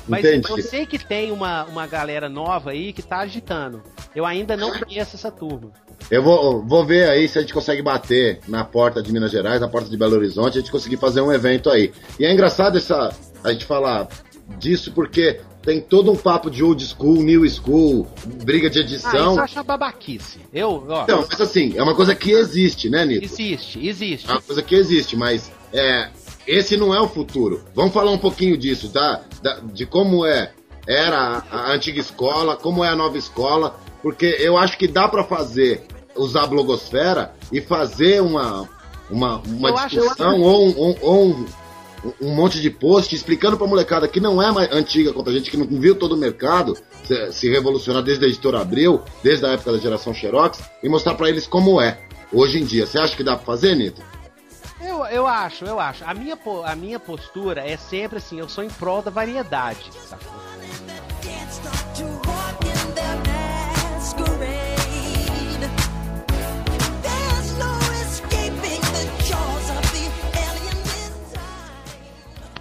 [0.05, 0.51] Mas Entendi.
[0.51, 3.81] eu sei que tem uma, uma galera nova aí que tá agitando.
[4.13, 5.71] Eu ainda não conheço essa turma.
[6.09, 9.59] Eu vou, vou ver aí se a gente consegue bater na porta de Minas Gerais,
[9.59, 11.91] na porta de Belo Horizonte, a gente conseguir fazer um evento aí.
[12.19, 14.07] E é engraçado essa, a gente falar
[14.57, 18.07] disso porque tem todo um papo de old school, new school,
[18.45, 19.35] briga de Ah, isso edição.
[19.35, 20.39] eu acho babaquice.
[20.53, 23.25] Eu, ó, Então, mas assim, é uma coisa que existe, né, Nito?
[23.25, 24.29] existe, existe.
[24.29, 26.07] É uma coisa que existe, mas é,
[26.47, 27.65] esse não é o futuro.
[27.75, 29.19] Vamos falar um pouquinho disso, tá?
[29.43, 30.51] Da- de como é
[30.87, 35.07] era a, a antiga escola, como é a nova escola, porque eu acho que dá
[35.07, 35.85] pra fazer,
[36.15, 38.67] usar a blogosfera e fazer uma,
[39.09, 41.45] uma, uma Eu acho- discussão ou, um, ou- um,
[42.21, 45.49] um monte de post explicando pra molecada que não é mais antiga quanto a gente,
[45.51, 49.49] que não viu todo o mercado se, se revolucionar desde a editora Abril, desde a
[49.53, 51.97] época da geração Xerox, e mostrar pra eles como é
[52.31, 52.85] hoje em dia.
[52.85, 54.01] Você acha que dá pra fazer, Nito?
[54.79, 56.03] Eu, eu acho, eu acho.
[56.05, 60.46] A minha, a minha postura é sempre assim, eu sou em prol da variedade, sacou?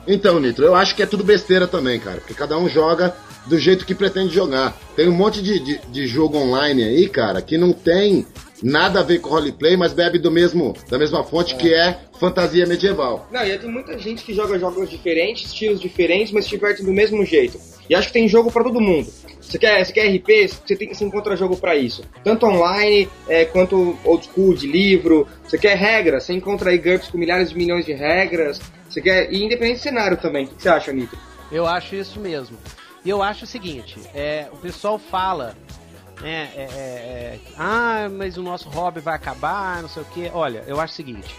[0.07, 2.19] Então, Nitro, eu acho que é tudo besteira também, cara.
[2.19, 3.15] Porque cada um joga
[3.47, 4.77] do jeito que pretende jogar.
[4.95, 8.27] Tem um monte de, de, de jogo online aí, cara, que não tem
[8.63, 12.67] nada a ver com roleplay, mas bebe do mesmo, da mesma fonte que é fantasia
[12.67, 13.29] medieval.
[13.31, 16.93] Não, e tem muita gente que joga jogos diferentes, estilos diferentes, mas se diverte do
[16.93, 17.59] mesmo jeito.
[17.89, 19.09] E acho que tem jogo pra todo mundo.
[19.47, 22.05] Você quer, você quer RP, você, tem, você encontra jogo pra isso.
[22.25, 25.27] Tanto online, é, quanto old school, de livro.
[25.45, 28.61] Você quer regras, você encontra aí GURPS com milhares de milhões de regras.
[28.91, 30.47] Você quer, e independente de cenário também.
[30.47, 31.17] O que você acha, Nito?
[31.51, 32.59] Eu acho isso mesmo.
[33.05, 35.57] E eu acho o seguinte, é, o pessoal fala,
[36.21, 40.31] né, é, é, é, ah, mas o nosso hobby vai acabar, não sei o que.
[40.35, 41.33] Olha, eu acho o seguinte,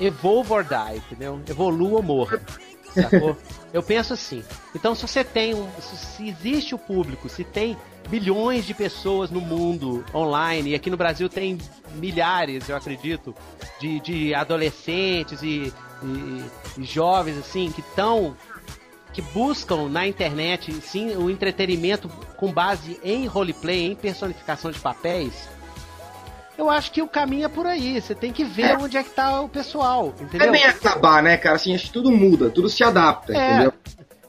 [0.00, 1.40] evolve or die, entendeu?
[1.48, 2.42] Evolua ou morra,
[2.94, 3.36] sacou?
[3.72, 4.42] eu penso assim,
[4.74, 7.76] então se você tem um, se, existe o público, se tem
[8.08, 11.58] bilhões de pessoas no mundo online, e aqui no Brasil tem
[11.94, 13.34] milhares, eu acredito,
[13.80, 15.72] de, de adolescentes e,
[16.02, 16.44] e-
[16.78, 18.36] e jovens, assim, que estão
[19.12, 25.48] que buscam na internet sim o entretenimento com base em roleplay, em personificação de papéis,
[26.58, 28.00] eu acho que o caminho é por aí.
[28.00, 30.52] Você tem que ver onde é que tá o pessoal, é entendeu?
[30.52, 31.56] bem acabar, né, cara?
[31.56, 33.50] Assim, acho que tudo muda, tudo se adapta, É.
[33.54, 33.72] entendeu?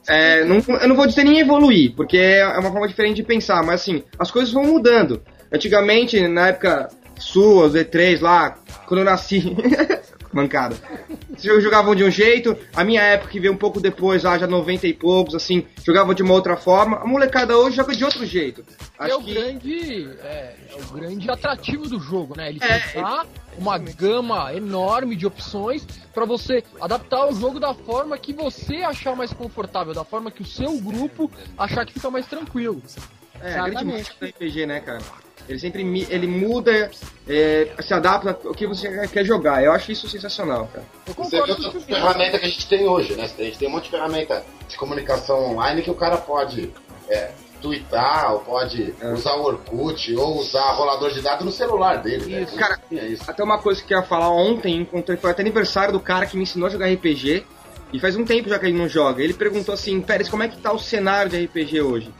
[0.08, 3.64] É, não, eu não vou dizer nem evoluir, porque é uma forma diferente de pensar,
[3.64, 5.20] mas assim, as coisas vão mudando.
[5.52, 8.54] Antigamente, na época sua, os E3 lá,
[8.86, 9.42] quando eu nasci,
[10.32, 10.76] mancada.
[11.36, 14.46] Vocês jogavam de um jeito, a minha época que veio um pouco depois, lá já
[14.46, 16.98] 90 e poucos, assim, jogavam de uma outra forma.
[16.98, 18.64] A molecada hoje joga de outro jeito.
[18.98, 22.48] é Acho o que grande é, é o grande atrativo do jogo, né?
[22.48, 23.24] Ele É, dá
[23.58, 29.14] uma gama enorme de opções pra você adaptar o jogo da forma que você achar
[29.16, 32.82] mais confortável, da forma que o seu grupo achar que fica mais tranquilo.
[33.40, 33.96] É, grande Exatamente.
[33.98, 35.02] mágica do RPG, né, cara?
[35.48, 36.90] Ele sempre ele muda,
[37.28, 39.62] é, se adapta ao que você quer jogar.
[39.62, 40.84] Eu acho isso sensacional, cara.
[41.06, 43.24] Eu Você vê concordo outra com ferramenta que a gente tem hoje, né?
[43.24, 46.72] A gente tem um monte de ferramenta de comunicação online que o cara pode
[47.08, 47.30] é,
[47.62, 49.12] twittar, ou pode É.
[49.12, 52.26] usar o Orkut, ou usar rolador de dados no celular dele.
[52.26, 52.42] né?
[52.42, 52.78] Isso, cara.
[52.92, 53.22] É isso.
[53.30, 56.36] Até uma coisa que eu ia falar ontem, encontrei, foi até aniversário do cara que
[56.36, 57.44] me ensinou a jogar RPG.
[57.92, 59.22] E faz um tempo já que ele não joga.
[59.22, 62.12] Ele perguntou assim, Pérez, como é que tá o cenário de RPG hoje?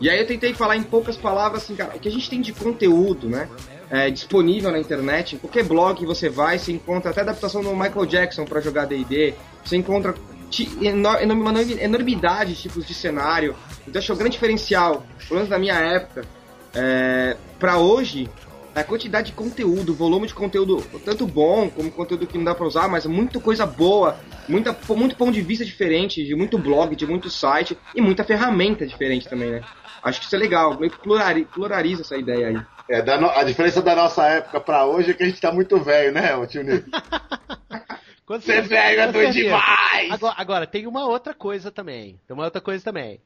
[0.00, 2.40] E aí eu tentei falar em poucas palavras assim, cara, o que a gente tem
[2.40, 3.48] de conteúdo, né?
[3.90, 7.74] é, disponível na internet, em qualquer blog que você vai, você encontra até adaptação do
[7.74, 9.34] Michael Jackson para jogar D&D,
[9.64, 10.14] você encontra
[11.30, 13.54] uma enormidade de tipos de cenário.
[13.86, 16.24] Então acho que o grande diferencial, pelo menos na minha época,
[16.74, 18.28] é, para hoje,
[18.74, 22.66] a quantidade de conteúdo, volume de conteúdo, tanto bom como conteúdo que não dá pra
[22.66, 24.18] usar, mas muita coisa boa,
[24.48, 28.86] muita, muito ponto de vista diferente, de muito blog, de muito site e muita ferramenta
[28.86, 29.62] diferente também, né?
[30.02, 32.60] Acho que isso é legal, meio que plurari- pluraliza essa ideia aí.
[32.88, 35.52] É, da no- A diferença da nossa época pra hoje é que a gente tá
[35.52, 36.90] muito velho, né, tio Nito?
[38.24, 40.10] Quando Você é velho, é doido demais!
[40.10, 42.18] Agora, agora, tem uma outra coisa também.
[42.26, 43.20] Tem uma outra coisa também.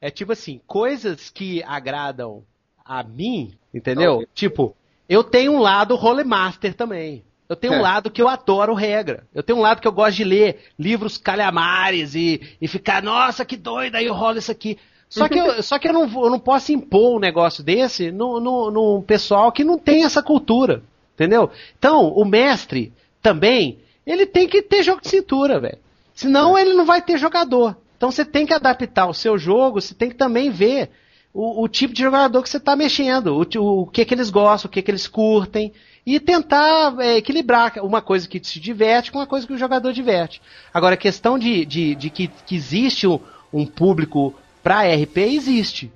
[0.00, 2.42] É tipo assim, coisas que agradam
[2.84, 4.26] a mim, entendeu?
[4.34, 4.74] Tipo,
[5.08, 7.22] eu tenho um lado rolemaster também.
[7.48, 7.82] Eu tenho um É.
[7.82, 9.26] lado que eu adoro regra.
[9.34, 13.44] Eu tenho um lado que eu gosto de ler livros calhamares e, e ficar, nossa,
[13.44, 14.78] que doido, aí eu rolo isso aqui.
[15.08, 18.40] Só que eu, só que eu, não, eu não posso impor um negócio desse no,
[18.40, 20.82] no, no pessoal que não tem essa cultura.
[21.14, 21.50] Entendeu?
[21.78, 22.92] Então, o mestre
[23.22, 25.78] também, ele tem que ter jogo de cintura, velho.
[26.14, 27.76] Senão ele não vai ter jogador.
[27.96, 30.90] Então você tem que adaptar o seu jogo, você tem que também ver
[31.32, 34.68] o, o tipo de jogador que você está mexendo, o, o que que eles gostam,
[34.68, 35.72] o que que eles curtem,
[36.04, 39.92] e tentar é, equilibrar uma coisa que te diverte com uma coisa que o jogador
[39.92, 40.40] diverte.
[40.72, 43.18] Agora, a questão de, de, de que, que existe um,
[43.52, 44.34] um público
[44.66, 45.92] para RP, existe.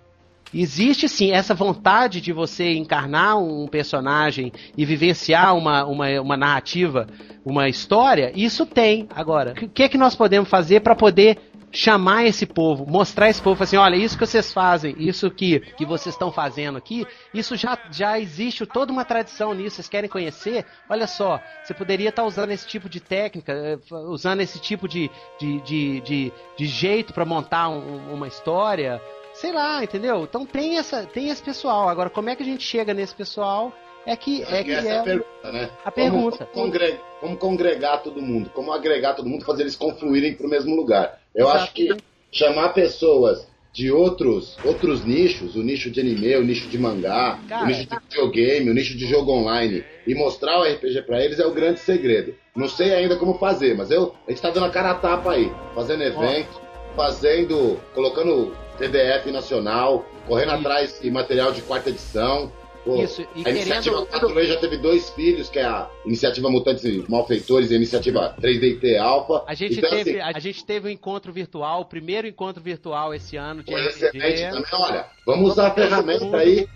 [0.54, 7.08] Existe sim essa vontade de você encarnar um personagem e vivenciar uma, uma, uma narrativa,
[7.44, 9.08] uma história, isso tem.
[9.12, 13.40] Agora, o que é que nós podemos fazer para poder chamar esse povo, mostrar esse
[13.40, 17.56] povo assim, olha, isso que vocês fazem, isso que, que vocês estão fazendo aqui, isso
[17.56, 20.66] já, já existe toda uma tradição nisso, vocês querem conhecer?
[20.88, 25.10] Olha só, você poderia estar usando esse tipo de técnica, eh, usando esse tipo de,
[25.38, 29.00] de, de, de, de jeito para montar um- uma história,
[29.34, 30.24] sei lá, entendeu?
[30.24, 31.88] Então tem essa, tem esse pessoal.
[31.88, 33.72] Agora, como é que a gente chega nesse pessoal?
[34.06, 35.70] É que é que essa é é a pergunta, né?
[35.84, 36.46] a pergunta.
[36.46, 38.48] Como, congre- como congregar todo mundo?
[38.50, 41.19] Como agregar todo mundo, fazer eles confluírem para o mesmo lugar?
[41.34, 41.58] Eu Exato.
[41.58, 41.96] acho que
[42.32, 47.64] chamar pessoas de outros, outros nichos, o nicho de anime, o nicho de mangá, Cara,
[47.64, 51.38] o nicho de videogame, o nicho de jogo online, e mostrar o RPG para eles
[51.38, 52.34] é o grande segredo.
[52.56, 55.32] Não sei ainda como fazer, mas eu, a gente tá dando a cara a tapa
[55.32, 56.60] aí, fazendo evento,
[56.96, 62.50] fazendo, colocando PDF nacional, correndo atrás de material de quarta edição.
[62.84, 66.48] Pô, Isso, e a iniciativa querendo- Patrulha já teve dois filhos, que é a Iniciativa
[66.48, 69.44] Mutantes e Malfeitores e a Iniciativa 3DT Alpha.
[69.46, 73.12] A gente, Então, teve, assim, a gente teve um encontro virtual, o primeiro encontro virtual
[73.14, 74.64] esse ano de excelente também.
[74.72, 76.66] Olha, vamos usar a ferramenta aí.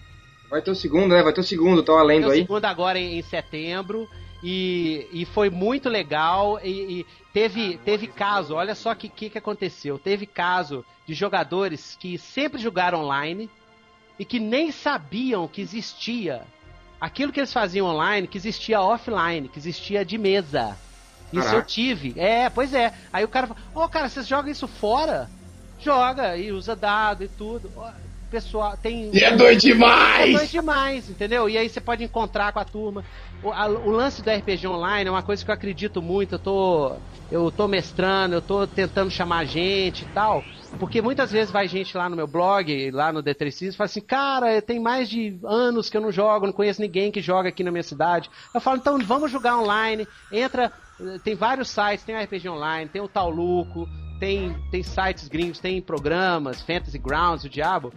[0.51, 1.23] Vai ter o segundo, né?
[1.23, 2.41] Vai ter o segundo, tava Tem lendo o aí.
[2.41, 4.07] segundo agora em, em setembro.
[4.43, 6.61] E, e foi muito legal.
[6.63, 9.99] E, e teve, teve caso, olha só o que, que, que aconteceu.
[9.99, 13.49] Teve caso de jogadores que sempre jogaram online
[14.19, 16.43] e que nem sabiam que existia
[17.01, 20.77] aquilo que eles faziam online, que existia offline, que existia de mesa.
[21.33, 21.57] Isso Caraca.
[21.57, 22.15] eu tive.
[22.19, 22.95] É, pois é.
[23.13, 25.29] Aí o cara fala, ô cara, vocês jogam isso fora?
[25.79, 27.71] Joga e usa dado e tudo.
[28.35, 29.15] Pessoal, tem.
[29.15, 30.33] E é doido É demais!
[30.33, 31.49] doido demais, entendeu?
[31.49, 33.05] E aí você pode encontrar com a turma.
[33.41, 36.35] O, a- o lance do RPG online é uma coisa que eu acredito muito.
[36.35, 40.49] Eu tô, eu tô mestrando, eu tô tentando chamar gente e tal.
[40.77, 44.01] Porque muitas vezes vai gente lá no meu blog, lá no D3C, e fala assim:
[44.01, 47.63] Cara, tem mais de anos que eu não jogo, não conheço ninguém que joga aqui
[47.63, 48.29] na minha cidade.
[48.53, 50.09] Eu falo: Então vamos jogar online.
[50.29, 50.73] Entra,
[51.23, 53.89] tem vários sites, tem o RPG online, tem o Tauluco,
[54.25, 57.93] tem, tem sites gringos, tem programas, Fantasy Grounds, o Diabo.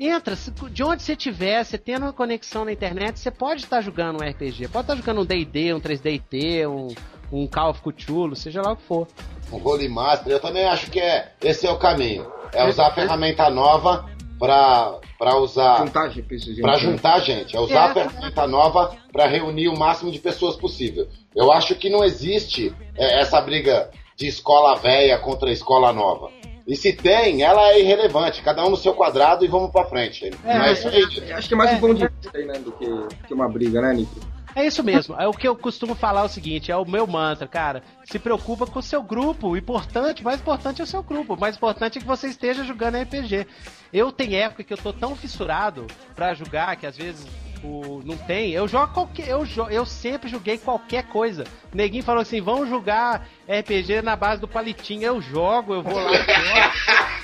[0.00, 3.80] Entra, se- de onde você tiver, você tendo uma conexão na internet, você pode estar
[3.80, 4.66] jogando um RPG.
[4.68, 6.88] Pode estar jogando um D&D, um 3DT, um,
[7.30, 9.06] um Call of Cthulhu, seja lá o que for.
[9.52, 12.26] O Holy Master, eu também acho que é, esse é o caminho.
[12.52, 14.04] É usar a ferramenta nova
[14.36, 15.78] pra, pra usar.
[15.78, 16.60] Juntar gente.
[16.60, 17.90] Pra juntar gente, é usar É.
[17.90, 21.06] a ferramenta nova pra reunir o máximo de pessoas possível.
[21.36, 26.30] Eu acho que não existe é, essa briga de escola velha contra escola nova.
[26.66, 30.26] E se tem, ela é irrelevante, cada um no seu quadrado e vamos pra frente.
[30.44, 31.00] É, Mas é,
[31.30, 31.86] é, Acho que é mais É.
[31.86, 32.58] um de vista aí, né?
[32.58, 32.86] Do que,
[33.26, 34.20] que uma briga, né, Nico?
[34.56, 35.14] É isso mesmo.
[35.18, 37.82] É o que eu costumo falar é o seguinte, é o meu mantra, cara.
[38.04, 39.50] Se preocupa com o seu grupo.
[39.50, 41.34] O importante, o mais importante é o seu grupo.
[41.34, 43.46] O mais importante é que você esteja jogando RPG.
[43.92, 47.24] Eu tenho época que eu tô tão fissurado pra jogar que às vezes
[47.62, 48.50] o, não tem.
[48.52, 49.28] Eu jogo qualquer.
[49.28, 51.44] Eu, jo- eu sempre joguei qualquer coisa.
[51.72, 55.02] O neguinho falou assim: vamos jogar RPG na base do palitinho.
[55.02, 56.10] Eu jogo, eu vou lá.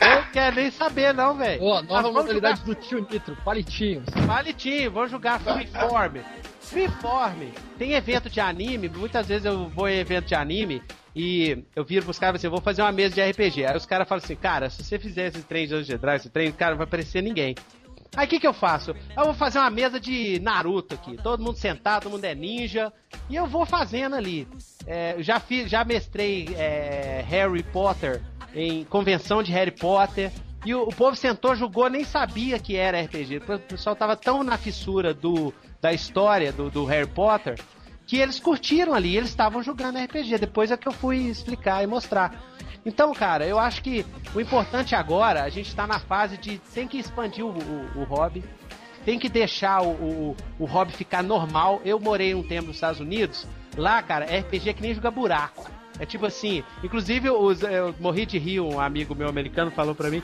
[0.01, 1.63] eu não quero nem saber, não, velho.
[1.63, 4.05] Ó, nova modalidade do tio Nitro, palitinhos.
[4.27, 6.19] Palitinho, vamos jogar Freeform.
[6.61, 7.49] Freeform.
[7.79, 10.83] Tem evento de anime, muitas vezes eu vou em evento de anime
[11.15, 13.67] e eu viro pros caras assim, eu vou fazer uma mesa de RPG.
[13.67, 16.51] Aí os caras falam assim, cara, se você fizer esse trem de Dragons, esse trem,
[16.51, 17.55] cara, não vai aparecer ninguém.
[18.17, 18.95] Aí o que que eu faço?
[19.17, 22.93] Eu vou fazer uma mesa de Naruto aqui, todo mundo sentado, todo mundo é ninja,
[23.29, 24.47] e eu vou fazendo ali.
[24.87, 28.23] É, já fiz, já mestrei é, Harry Potter
[28.55, 30.31] em convenção de Harry Potter.
[30.65, 33.39] E o, o povo sentou, jogou, nem sabia que era RPG.
[33.39, 37.59] O pessoal tava tão na fissura do, da história do, do Harry Potter
[38.07, 40.39] que eles curtiram ali, eles estavam jogando RPG.
[40.39, 42.35] Depois é que eu fui explicar e mostrar.
[42.85, 44.05] Então, cara, eu acho que
[44.35, 48.05] o importante agora, a gente tá na fase de tem que expandir o, o, o
[48.05, 48.45] hobby,
[49.05, 51.81] tem que deixar o, o, o hobby ficar normal.
[51.85, 55.71] Eu morei um tempo nos Estados Unidos, lá, cara, RPG é que nem jogar buraco.
[55.99, 60.11] É tipo assim, inclusive os, eu morri de rir, um amigo meu americano falou pra
[60.11, 60.23] mim.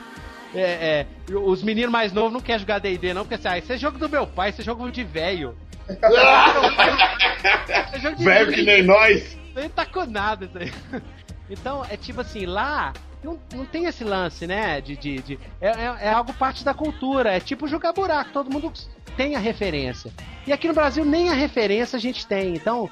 [0.53, 3.71] É, é, os meninos mais novos não querem jogar D&D não, porque assim, ah, esse
[3.71, 5.55] é jogo do meu pai, esse é jogo de velho.
[7.93, 9.37] É jogo de Velho que nem nós.
[9.55, 10.71] nem tá com nada isso aí.
[11.51, 12.93] Então, é tipo assim, lá
[13.23, 14.79] não, não tem esse lance, né?
[14.81, 17.31] De, de, de- é, é, é algo parte da cultura.
[17.35, 18.71] É tipo jogar buraco, todo mundo
[19.17, 20.11] tem a referência.
[20.47, 22.55] E aqui no Brasil nem a referência a gente tem.
[22.55, 22.89] Então,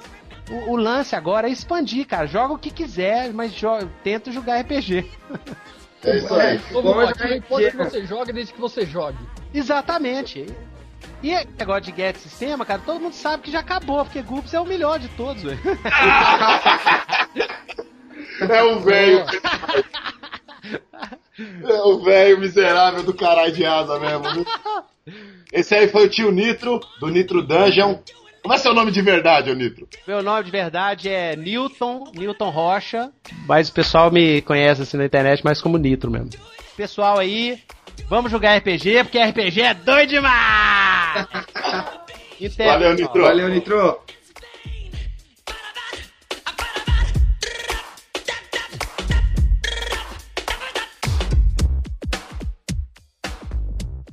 [0.50, 2.28] o, o lance agora é expandir, cara.
[2.28, 3.70] Joga o que quiser, mas jo
[4.04, 5.10] tenta jogar RPG.
[6.02, 6.58] É isso aí.
[6.72, 7.72] Como Bom, é que é.
[7.72, 9.18] você joga desde que você jogue.
[9.54, 10.46] Exatamente.
[11.22, 14.62] E negócio de get sistema, cara, todo mundo sabe que já acabou, porque Groups é
[14.62, 15.60] o melhor de todos, velho.
[18.48, 19.26] É o velho.
[21.64, 24.34] É o velho miserável do caralho de asa mesmo.
[24.34, 24.46] viu?
[25.52, 27.98] Esse aí foi o tio Nitro, do Nitro Dungeon.
[28.42, 29.88] Como é seu nome de verdade, ô Nitro?
[30.08, 33.12] Meu nome de verdade é Newton, Newton Rocha,
[33.46, 36.30] mas o pessoal me conhece assim na internet mais como Nitro mesmo.
[36.78, 37.60] Pessoal aí,
[38.08, 41.28] vamos jogar RPG, porque RPG é doido demais!
[42.58, 42.94] Valeu.
[42.94, 43.22] Nitro.
[43.22, 44.00] Valeu, Nitro.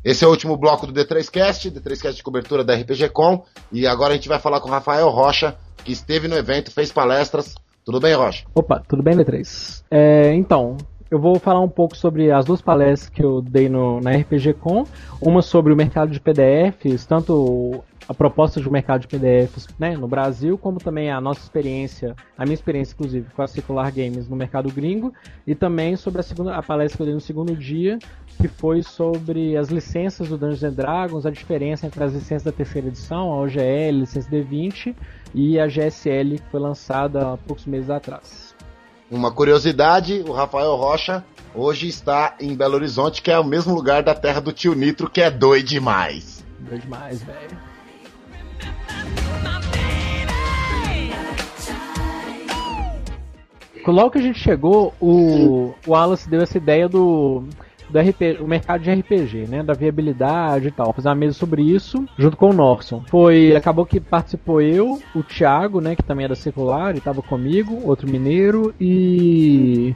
[0.07, 3.43] Esse é o último bloco do D3Cast, D3Cast de cobertura da RPG Com.
[3.73, 6.93] E agora a gente vai falar com o Rafael Rocha, que esteve no evento, fez
[6.93, 7.57] palestras.
[7.85, 8.45] Tudo bem, Rocha?
[8.55, 9.83] Opa, tudo bem, D3?
[9.91, 10.77] É, então,
[11.11, 14.55] eu vou falar um pouco sobre as duas palestras que eu dei no, na RPG
[14.55, 14.85] Com.
[15.21, 19.97] Uma sobre o mercado de PDFs, tanto a proposta de um mercado de PDFs né,
[19.97, 24.29] no Brasil, como também a nossa experiência, a minha experiência, inclusive, com a Circular Games
[24.29, 25.13] no mercado gringo,
[25.47, 27.99] e também sobre a, segunda, a palestra que eu dei no segundo dia,
[28.41, 32.53] que foi sobre as licenças do Dungeons and Dragons, a diferença entre as licenças da
[32.53, 34.95] terceira edição, a OGL, licença D20,
[35.35, 38.55] e a GSL, que foi lançada há poucos meses atrás.
[39.11, 44.03] Uma curiosidade, o Rafael Rocha hoje está em Belo Horizonte, que é o mesmo lugar
[44.03, 46.45] da terra do tio Nitro, que é doido demais.
[46.59, 47.76] Doido demais, velho.
[53.93, 57.45] Logo que a gente chegou, o, o Wallace deu essa ideia do,
[57.89, 60.93] do RP, o mercado de RPG, né, da viabilidade e tal.
[60.93, 63.03] Fazer uma mesa sobre isso junto com o Norson.
[63.09, 67.81] Foi, acabou que participou eu, o Thiago, né, que também da Circular, e tava comigo,
[67.85, 69.95] outro mineiro e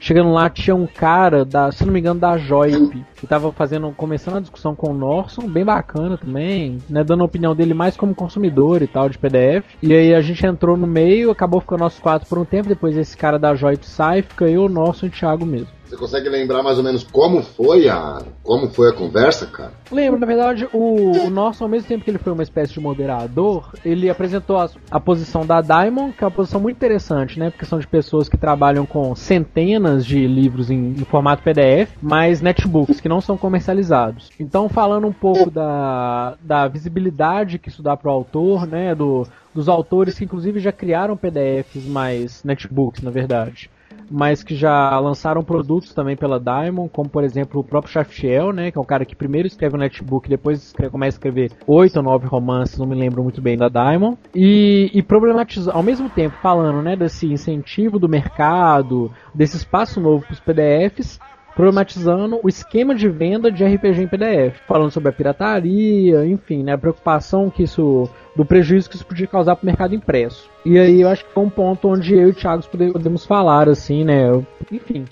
[0.00, 3.92] Chegando lá tinha um cara da, se não me engano, da Joip, que tava fazendo,
[3.92, 7.96] começando a discussão com o Norson, bem bacana também, né, dando a opinião dele mais
[7.96, 9.64] como consumidor e tal de PDF.
[9.82, 12.96] E aí a gente entrou no meio, acabou ficando nós quatro por um tempo, depois
[12.96, 15.80] esse cara da Joip sai, fica eu, o Norson e o Thiago mesmo.
[15.90, 19.72] Você consegue lembrar mais ou menos como foi a, como foi a conversa, cara?
[19.90, 22.78] Lembro, na verdade, o, o Norson, ao mesmo tempo que ele foi uma espécie de
[22.78, 27.50] moderador, ele apresentou a, a posição da Diamond, que é uma posição muito interessante, né?
[27.50, 32.40] Porque são de pessoas que trabalham com centenas de livros em, em formato PDF, mas
[32.40, 34.30] netbooks que não são comercializados.
[34.38, 38.94] Então, falando um pouco da, da visibilidade que isso dá para o autor, né?
[38.94, 43.68] Do, dos autores que, inclusive, já criaram PDFs mais netbooks, na verdade
[44.10, 48.70] mas que já lançaram produtos também pela Diamond, como por exemplo o próprio Shaftiel, né,
[48.70, 51.96] que é um cara que primeiro escreve o netbook, depois escreve, começa a escrever oito
[51.96, 56.10] ou nove romances, não me lembro muito bem da Diamond, e, e problematizando, ao mesmo
[56.10, 61.20] tempo falando, né, desse incentivo do mercado, desse espaço novo para os PDFs,
[61.54, 66.72] problematizando o esquema de venda de RPG em PDF, falando sobre a pirataria, enfim, né,
[66.72, 70.48] a preocupação que isso, do prejuízo que isso podia causar para o mercado impresso.
[70.64, 73.68] E aí eu acho que foi um ponto onde eu e o Thiago podemos falar,
[73.68, 74.30] assim, né,
[74.70, 75.04] enfim,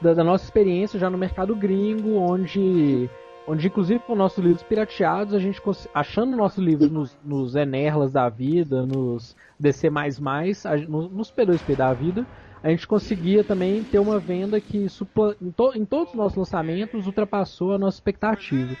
[0.00, 3.08] da, da nossa experiência já no mercado gringo, onde
[3.46, 5.60] onde inclusive com nossos livros pirateados, a gente
[5.92, 12.26] achando nossos livros nos, nos Enerlas da vida, nos DC++, nos, nos P2P da vida,
[12.64, 16.38] a gente conseguia também ter uma venda que supla, em, to, em todos os nossos
[16.38, 18.74] lançamentos ultrapassou a nossa expectativa.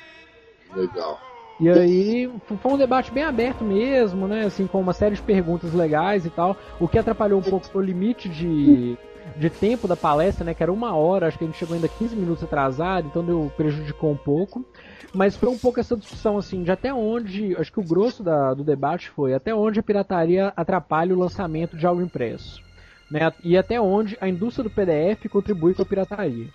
[0.74, 1.20] Legal.
[1.60, 2.32] E aí
[2.62, 4.46] foi um debate bem aberto mesmo, né?
[4.46, 6.56] Assim, com uma série de perguntas legais e tal.
[6.80, 8.96] O que atrapalhou um pouco foi o limite de,
[9.36, 10.54] de tempo da palestra, né?
[10.54, 13.52] Que era uma hora, acho que a gente chegou ainda 15 minutos atrasado, então deu,
[13.54, 14.64] prejudicou um pouco.
[15.12, 17.54] Mas foi um pouco essa discussão, assim, de até onde.
[17.56, 21.76] Acho que o grosso da, do debate foi até onde a pirataria atrapalha o lançamento
[21.76, 22.63] de algo impresso.
[23.10, 26.48] Né, e até onde a indústria do PDF contribui com a pirataria.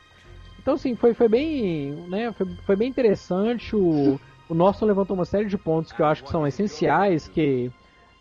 [0.62, 3.76] Então, assim, foi, foi bem, né, foi, foi bem interessante.
[3.76, 4.20] O,
[4.50, 7.72] o Norton levantou uma série de pontos que eu acho que são essenciais, que,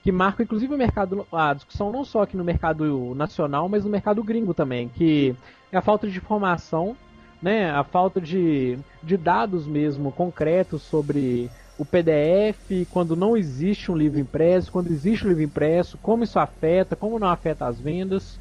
[0.03, 3.91] que marcam inclusive o mercado, a discussão não só aqui no mercado nacional, mas no
[3.91, 5.35] mercado gringo também, que
[5.73, 6.97] é a falta de informação,
[7.43, 13.97] né, a falta de, de dados mesmo concretos sobre o PDF, quando não existe um
[13.97, 18.41] livro impresso, quando existe um livro impresso, como isso afeta, como não afeta as vendas.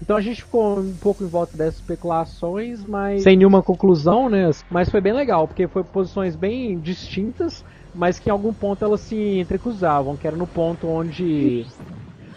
[0.00, 4.48] Então a gente ficou um pouco em volta dessas especulações, mas sem nenhuma conclusão, né?
[4.70, 9.00] Mas foi bem legal, porque foi posições bem distintas, mas que em algum ponto elas
[9.00, 11.66] se entrecruzavam, que era no ponto onde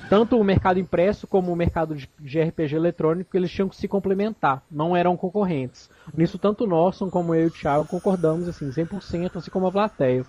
[0.09, 4.63] tanto o mercado impresso como o mercado de RPG eletrônico eles tinham que se complementar,
[4.71, 5.89] não eram concorrentes.
[6.15, 9.71] Nisso tanto o Norson como eu e o Thiago concordamos assim, 100%, assim como a
[9.71, 10.25] plateia.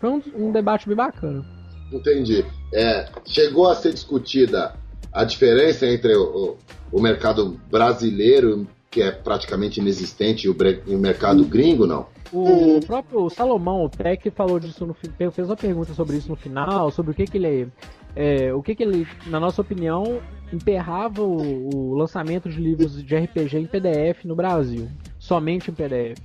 [0.00, 1.44] Foi um, um debate bem bacana.
[1.92, 2.44] Entendi.
[2.72, 4.74] É, chegou a ser discutida
[5.12, 6.56] a diferença entre o,
[6.92, 10.56] o, o mercado brasileiro, que é praticamente inexistente, e o,
[10.86, 12.06] e o mercado gringo, não?
[12.32, 16.90] O próprio Salomão, o Tech, falou disso no fez uma pergunta sobre isso no final,
[16.90, 17.68] sobre o que, que ele
[18.14, 20.20] é, o que, que ele, na nossa opinião,
[20.52, 24.88] emperrava o, o, lançamento de livros de RPG em PDF no Brasil,
[25.18, 26.18] somente em PDF.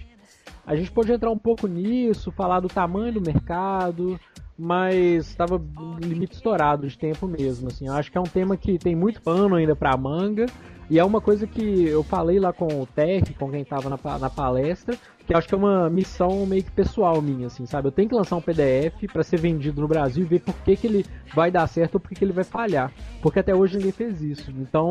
[0.66, 4.18] A gente pode entrar um pouco nisso, falar do tamanho do mercado,
[4.58, 5.62] mas estava
[6.00, 7.88] limite estourado de tempo mesmo, assim.
[7.88, 10.46] Eu acho que é um tema que tem muito pano ainda pra manga,
[10.90, 14.20] e é uma coisa que eu falei lá com o Tech, com quem tava na,
[14.20, 17.88] na palestra, que acho que é uma missão meio que pessoal minha, assim, sabe?
[17.88, 20.76] Eu tenho que lançar um PDF pra ser vendido no Brasil e ver por que,
[20.76, 22.92] que ele vai dar certo ou por que, que ele vai falhar.
[23.22, 24.52] Porque até hoje ninguém fez isso.
[24.52, 24.90] Então,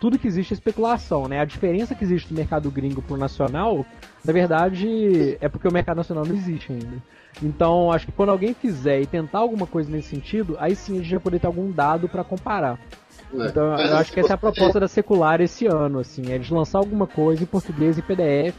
[0.00, 1.40] tudo que existe é especulação, né?
[1.40, 3.84] A diferença que existe do mercado gringo pro nacional,
[4.24, 7.02] na verdade, é porque o mercado nacional não existe ainda.
[7.42, 11.02] Então, acho que quando alguém fizer e tentar alguma coisa nesse sentido, aí sim a
[11.02, 12.78] gente vai poder ter algum dado pra comparar.
[13.34, 13.46] É.
[13.46, 16.38] Então, Mas eu acho que essa é a proposta da secular esse ano, assim, é
[16.38, 18.54] de lançar alguma coisa em português e PDF,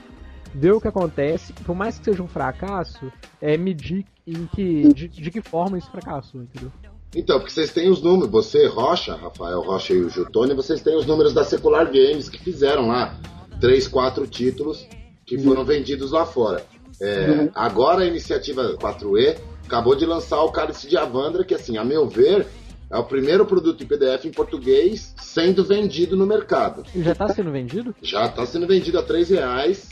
[0.54, 3.12] ver o que acontece, por mais que seja um fracasso,
[3.42, 6.72] é medir em que, de, de que forma isso fracassou, entendeu?
[7.16, 10.96] Então, porque vocês têm os números, você, Rocha, Rafael Rocha e o Jutone, vocês têm
[10.96, 13.18] os números da Secular Games que fizeram lá
[13.60, 14.86] três, quatro títulos
[15.26, 16.64] que foram vendidos lá fora.
[17.02, 21.84] É, Agora a iniciativa 4E acabou de lançar o Cálice de Avandra, que assim, a
[21.84, 22.48] meu ver,
[22.90, 26.84] é o primeiro produto em PDF em português sendo vendido no mercado.
[26.96, 27.96] E já tá sendo vendido?
[28.02, 29.90] Já está sendo vendido a R$ reais.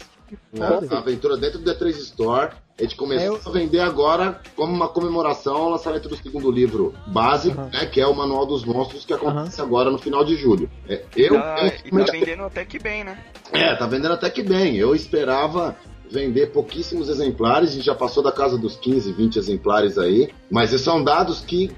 [0.52, 0.66] Né?
[0.92, 2.52] A aventura dentro do D3 Store.
[2.78, 6.94] A gente começou É, a vender agora como uma comemoração ao lançamento do segundo livro
[7.08, 10.70] básico, né, que é o Manual dos Monstros, que acontece agora no final de julho.
[10.90, 13.18] É, eu, Tá, eu- tá vendendo até que bem, né?
[13.54, 14.76] é, tá vendendo até que bem.
[14.76, 15.78] Eu esperava
[16.12, 20.74] vender pouquíssimos exemplares, a gente já passou da casa dos 15, 20 exemplares aí, mas
[20.74, 21.72] esses são dados que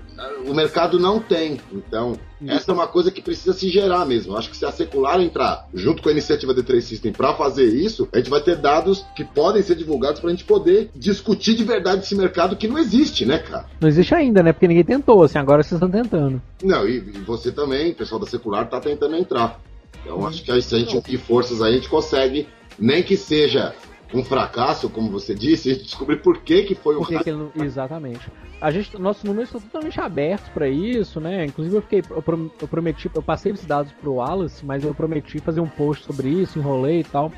[0.45, 1.59] o mercado não tem.
[1.71, 4.33] Então, essa é uma coisa que precisa se gerar mesmo.
[4.33, 7.65] Eu acho que se a secular entrar junto com a iniciativa D3 System para fazer
[7.65, 11.55] isso, a gente vai ter dados que podem ser divulgados para a gente poder discutir
[11.55, 13.65] de verdade esse mercado que não existe, né, cara?
[13.79, 14.53] Não existe ainda, né?
[14.53, 16.41] Porque ninguém tentou, assim, agora vocês estão tentando.
[16.63, 19.59] Não, e, e você também, o pessoal da secular, tá tentando entrar.
[20.01, 22.47] Então acho que se a gente unir forças aí, a gente consegue,
[22.79, 23.73] nem que seja
[24.13, 27.29] um fracasso, como você disse, gente descobrir por que, que foi o Por que que
[27.29, 27.63] ele não...
[27.63, 28.31] Exatamente.
[28.61, 31.45] A gente, nossos números estão totalmente abertos para isso, né?
[31.45, 35.59] Inclusive eu fiquei, eu prometi, eu passei esses dados pro Wallace, mas eu prometi fazer
[35.59, 37.31] um post sobre isso, enrolei e tal.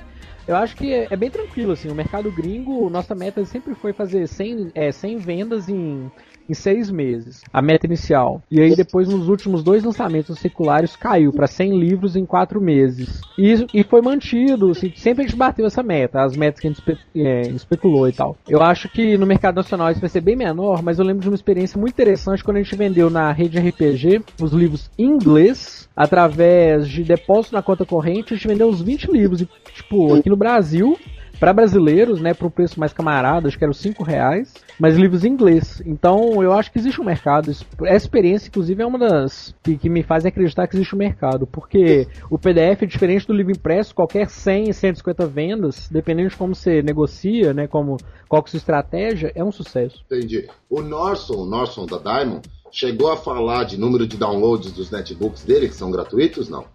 [0.48, 3.94] Eu acho que é, é bem tranquilo, assim, o mercado gringo, nossa meta sempre foi
[3.94, 6.10] fazer 100, é, 100 vendas em,
[6.50, 8.42] em seis meses, a meta inicial.
[8.50, 13.22] E aí depois, nos últimos dois lançamentos seculares, caiu para 100 livros em quatro meses.
[13.38, 16.70] E, e foi mantido, assim, sempre a gente bateu essa meta, as metas que a
[16.72, 18.36] gente espe- é, especulou e tal.
[18.48, 21.30] Eu acho que no mercado nacional isso vai ser bem menor, mas eu lembro de
[21.30, 25.88] uma experiência muito interessante quando a gente vendeu na rede RPG os livros em inglês,
[25.96, 29.42] através de depósito na conta corrente, a gente vendeu uns 20 livros.
[29.42, 30.98] E, tipo, aqui no Brasil,
[31.40, 34.98] para brasileiros, né, por um preço mais camarada, acho que era os 5 reais, mas
[34.98, 35.82] livros em inglês.
[35.86, 37.50] Então eu acho que existe um mercado.
[37.50, 41.48] Essa experiência, inclusive, é uma das que, que me fazem acreditar que existe um mercado,
[41.48, 46.54] porque o PDF é diferente do livro impresso, qualquer 100, 150 vendas, dependendo de como
[46.54, 50.04] você negocia, né, como, qual que é a sua estratégia, é um sucesso.
[50.12, 50.48] Entendi.
[50.70, 55.44] O Norson, o Norson da Diamond, chegou a falar de número de downloads dos netbooks
[55.44, 56.66] dele, que são gratuitos, não?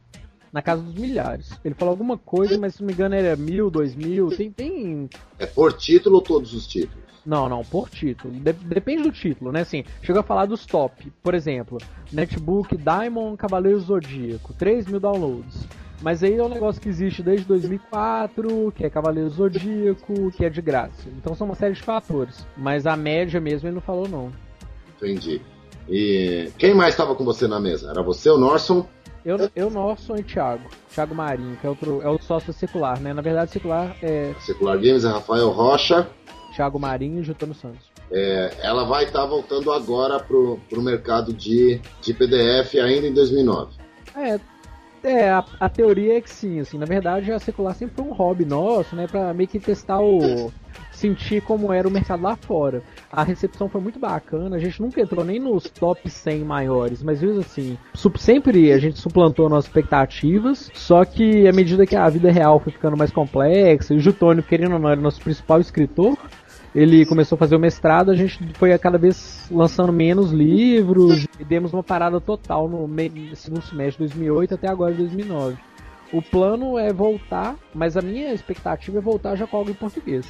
[0.55, 1.51] Na casa dos milhares.
[1.65, 4.29] Ele falou alguma coisa, mas se não me engano era mil, dois mil.
[4.29, 7.03] Tem, tem É por título ou todos os títulos?
[7.27, 8.33] Não, não, por título.
[8.33, 9.63] De- depende do título, né?
[9.63, 11.13] Assim, chega a falar dos top.
[11.21, 11.79] Por exemplo,
[12.13, 15.67] Netbook Diamond Cavaleiro Zodíaco, 3 mil downloads.
[16.01, 20.51] Mas aí é um negócio que existe desde 2004, que é Cavaleiro Zodíaco, que é
[20.51, 21.09] de graça.
[21.19, 22.47] Então são uma série de fatores.
[22.57, 24.31] Mas a média mesmo ele não falou, não.
[24.97, 25.41] Entendi.
[25.89, 27.91] E quem mais estava com você na mesa?
[27.91, 28.87] Era você, o Norson?
[29.25, 30.69] Eu, eu Norson e Thiago.
[30.93, 33.15] Thiago Marinho, que é, outro, é o sócio secular, né?
[33.15, 36.07] Na verdade, secular é Secular Games é Rafael Rocha.
[36.55, 37.91] Thiago Marinho e Jutano Santos.
[38.11, 43.73] É, ela vai estar voltando agora pro, pro mercado de, de PDF ainda em 2009.
[44.15, 44.39] É,
[45.05, 48.13] é a, a teoria é que sim, assim, na verdade a secular sempre foi um
[48.13, 50.53] hobby nosso, né, pra meio que testar o
[50.91, 52.83] sentir como era o mercado lá fora.
[53.11, 57.21] A recepção foi muito bacana, a gente nunca entrou nem nos top 100 maiores, mas
[57.21, 57.77] viu assim,
[58.17, 62.73] sempre a gente suplantou nossas expectativas, só que à medida que a vida real foi
[62.73, 66.17] ficando mais complexa, e o Jutônio, querendo ou não, era nosso principal escritor,
[66.75, 71.25] ele começou a fazer o mestrado, a gente foi a cada vez lançando menos livros
[71.39, 72.89] e demos uma parada total no
[73.37, 75.57] segundo semestre de 2008 até agora de 2009.
[76.13, 80.27] O plano é voltar, mas a minha expectativa é voltar já com algo em português.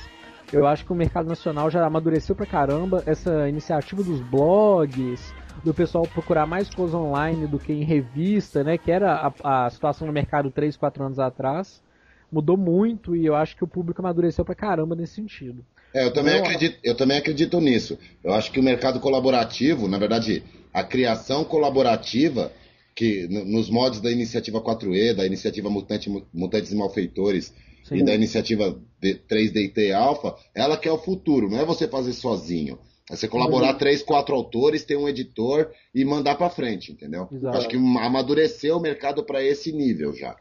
[0.52, 5.34] Eu acho que o mercado nacional já amadureceu pra caramba essa iniciativa dos blogs,
[5.64, 8.76] do pessoal procurar mais coisa online do que em revista, né?
[8.76, 11.82] Que era a, a situação no mercado 3, 4 anos atrás.
[12.30, 15.64] Mudou muito e eu acho que o público amadureceu pra caramba nesse sentido.
[15.94, 17.96] É, eu também, Não, acredito, eu também acredito nisso.
[18.22, 20.42] Eu acho que o mercado colaborativo, na verdade,
[20.72, 22.50] a criação colaborativa,
[22.96, 27.98] que no- nos modos da iniciativa 4E, da iniciativa Mutante, Mutantes e Malfeitores Sim.
[27.98, 32.12] e da iniciativa D- 3DT Alpha, ela que é o futuro, não é você fazer
[32.12, 32.78] sozinho.
[33.10, 37.28] É você colaborar três, quatro autores, ter um editor e mandar pra frente, entendeu?
[37.30, 37.58] Exato.
[37.58, 40.34] Acho que amadureceu o mercado pra esse nível já.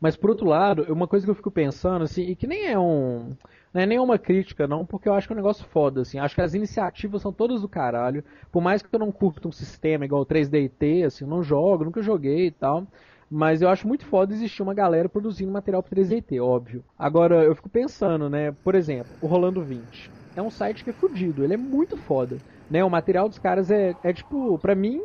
[0.00, 2.78] Mas por outro lado, uma coisa que eu fico pensando, assim, e que nem é
[2.78, 3.30] um.
[3.72, 6.18] Não é nenhuma crítica, não, porque eu acho que é um negócio foda, assim.
[6.18, 8.24] Acho que as iniciativas são todas do caralho.
[8.50, 12.02] Por mais que eu não curta um sistema igual o 3DT, assim, não jogo, nunca
[12.02, 12.86] joguei e tal.
[13.30, 16.82] Mas eu acho muito foda existir uma galera produzindo material pro 3DT, óbvio.
[16.98, 20.10] Agora, eu fico pensando, né, por exemplo, o Rolando 20.
[20.34, 22.38] É um site que é fudido, ele é muito foda.
[22.68, 25.00] Né, o material dos caras é, é tipo, pra mim,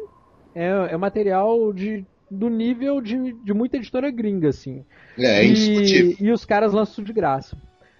[0.55, 4.83] é, é material de, do nível de, de muita editora gringa, assim.
[5.19, 6.15] É, é indiscutível.
[6.19, 7.55] E, e os caras lançam de graça.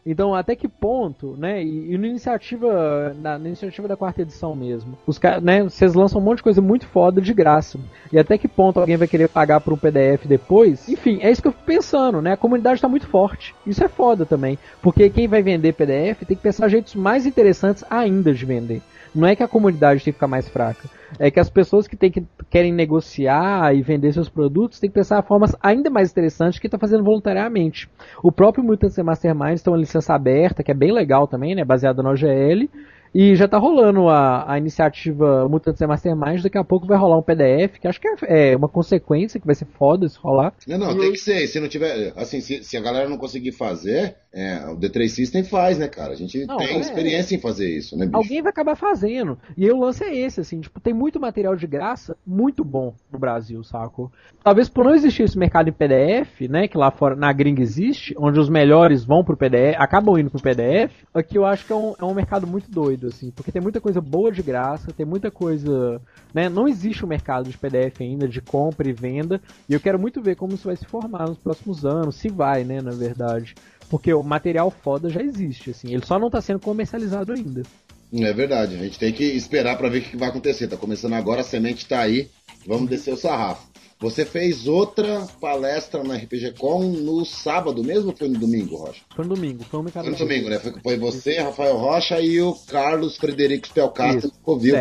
[0.05, 1.63] Então, até que ponto, né?
[1.63, 5.63] E, e na iniciativa, na, na iniciativa da quarta edição mesmo, os caras, né?
[5.63, 7.79] Vocês lançam um monte de coisa muito foda de graça.
[8.13, 10.87] E até que ponto alguém vai querer pagar por um PDF depois?
[10.87, 12.33] Enfim, é isso que eu fico pensando, né?
[12.33, 13.55] A comunidade está muito forte.
[13.65, 17.83] Isso é foda também, porque quem vai vender PDF tem que pensar jeitos mais interessantes
[17.89, 18.83] ainda de vender.
[19.15, 20.89] Não é que a comunidade tem que ficar mais fraca.
[21.17, 22.23] É que as pessoas que, tem que
[22.55, 26.79] querem negociar e vender seus produtos têm que pensar formas ainda mais interessantes que estão
[26.79, 27.89] fazendo voluntariamente.
[28.23, 31.65] O próprio Mutants Masterminds tem uma licença aberta, que é bem legal também, né?
[31.65, 32.69] Baseada no OGL.
[33.13, 36.43] E já tá rolando a, a iniciativa Mutants Masterminds.
[36.43, 39.45] Daqui a pouco vai rolar um PDF, que acho que é, é uma consequência, que
[39.45, 40.53] vai ser foda se rolar.
[40.65, 41.47] Não, não, tem que ser.
[41.47, 42.13] Se não tiver.
[42.15, 46.11] Assim, se, se a galera não conseguir fazer, é, o D3 System faz, né, cara?
[46.11, 46.79] A gente Não, tem é.
[46.81, 48.17] experiência em fazer isso, né, bicho?
[48.17, 49.37] Alguém vai acabar fazendo.
[49.55, 52.93] E aí o lance é esse, assim, tipo, tem muito material de graça muito bom
[53.09, 54.11] no Brasil, saco?
[54.43, 58.13] Talvez por não existir esse mercado em PDF, né, que lá fora na gringa existe,
[58.17, 61.75] onde os melhores vão pro PDF, acabam indo pro PDF, aqui eu acho que é
[61.75, 65.05] um, é um mercado muito doido, assim, porque tem muita coisa boa de graça, tem
[65.05, 66.01] muita coisa,
[66.33, 69.97] né, não existe um mercado de PDF ainda, de compra e venda, e eu quero
[69.97, 73.55] muito ver como isso vai se formar nos próximos anos, se vai, né, na verdade.
[73.89, 77.63] Porque o material foda já existe, assim, ele só não tá sendo comercializado ainda.
[78.13, 80.67] É verdade, a gente tem que esperar pra ver o que vai acontecer.
[80.67, 82.29] Tá começando agora, a semente tá aí,
[82.65, 83.67] vamos descer o sarrafo.
[83.99, 89.01] Você fez outra palestra na RPG Com no sábado mesmo ou foi no domingo, Rocha?
[89.15, 89.89] Foi no domingo, foi.
[89.89, 90.59] Foi no domingo, né?
[90.59, 94.75] Foi, foi você, Rafael Rocha e o Carlos Frederico Spelcato que ouviu.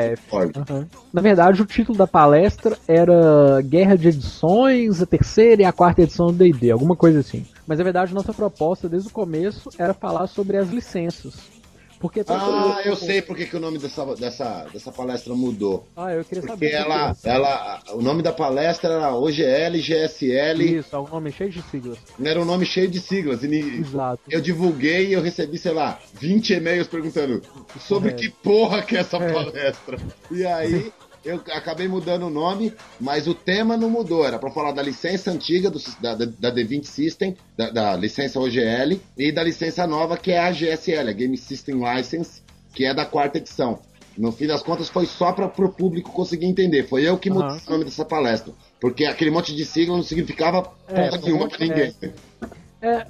[0.56, 0.88] Aham.
[1.12, 6.02] Na verdade, o título da palestra era Guerra de Edições, a terceira e a quarta
[6.02, 7.46] edição do D&D, alguma coisa assim.
[7.66, 11.34] Mas na verdade, nossa proposta desde o começo era falar sobre as licenças.
[12.00, 15.88] Porque Ah, eu sei porque que o nome dessa, dessa, dessa palestra mudou.
[15.96, 16.72] Ah, eu queria Porque saber.
[16.72, 21.62] ela, ela, o nome da palestra era OGL, GSL, Isso, é um nome cheio de
[21.62, 21.96] siglas.
[22.22, 23.42] era um nome cheio de siglas.
[23.42, 23.46] E
[23.80, 24.20] Exato.
[24.28, 27.40] eu divulguei e eu recebi, sei lá, 20 e-mails perguntando
[27.80, 28.16] sobre Correto.
[28.22, 29.32] que porra que é essa É.
[29.32, 29.98] palestra.
[30.30, 30.92] E aí
[31.24, 34.24] eu acabei mudando o nome, mas o tema não mudou.
[34.26, 38.38] Era pra falar da licença antiga do, da, da, da D20 System, da, da licença
[38.38, 42.42] OGL, e da licença nova que é a GSL, a Game System License,
[42.74, 43.80] que é da quarta edição.
[44.16, 46.86] No fim das contas, foi só para o público conseguir entender.
[46.86, 47.60] Foi eu que mudei Aham.
[47.66, 48.52] o nome dessa palestra.
[48.80, 51.92] Porque aquele monte de sigla não significava É, porra um nenhuma pra ninguém.
[52.00, 52.10] É,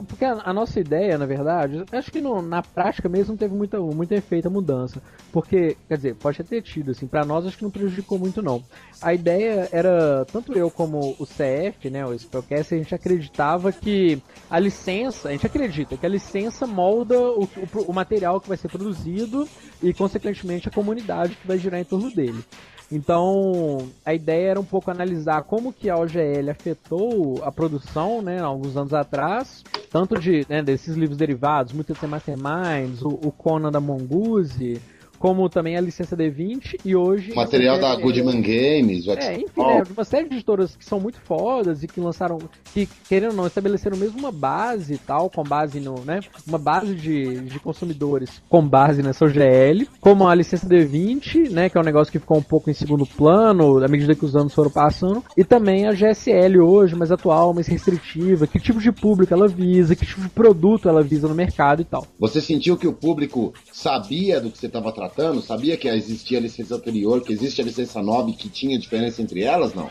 [0.09, 3.81] porque a, a nossa ideia, na verdade, acho que no- na prática mesmo teve muita,
[3.81, 5.03] muito efeito a mudança.
[5.33, 8.65] Porque, quer dizer, pode ter tido, assim, pra nós acho que não prejudicou muito não.
[9.01, 14.23] A ideia era, tanto eu como o CF, né, o Spellcast, a gente acreditava que
[14.49, 18.57] a licença, a gente acredita que a licença molda o, o, o material que vai
[18.57, 19.51] ser produzido
[19.83, 22.45] e, consequentemente, a comunidade que vai girar em torno dele.
[22.91, 28.41] Então, a ideia era um pouco analisar como que a OGL afetou a produção, né,
[28.41, 33.73] alguns anos atrás, tanto de né, desses livros derivados, Mutantes and Masterminds, o, o Conan
[33.73, 34.83] da Mongoose,
[35.25, 39.63] como também a licença D20 e hoje O material da Goodman Games, o é, enfim,
[39.63, 42.37] né, uma série de editoras que são muito fodas e que lançaram,
[42.75, 46.59] que querendo ou não, estabeleceram mesmo uma base e tal, com base no, né, uma
[46.59, 51.81] base de, de consumidores com base nessa OGL, como a licença D20, né, que é
[51.81, 54.71] um negócio que ficou um pouco em segundo plano à medida que os anos foram
[54.71, 59.49] passando, e também a GSL hoje, mais atual, mais restritiva, que tipo de público ela
[59.49, 62.07] visa, que tipo de produto ela visa no mercado e tal.
[62.19, 65.14] Você sentiu que o público sabia do que você estava tratando?
[65.43, 69.23] Sabia que existia a licença anterior, que existe a licença nova e que tinha diferença
[69.23, 69.75] entre elas?
[69.75, 69.89] Não.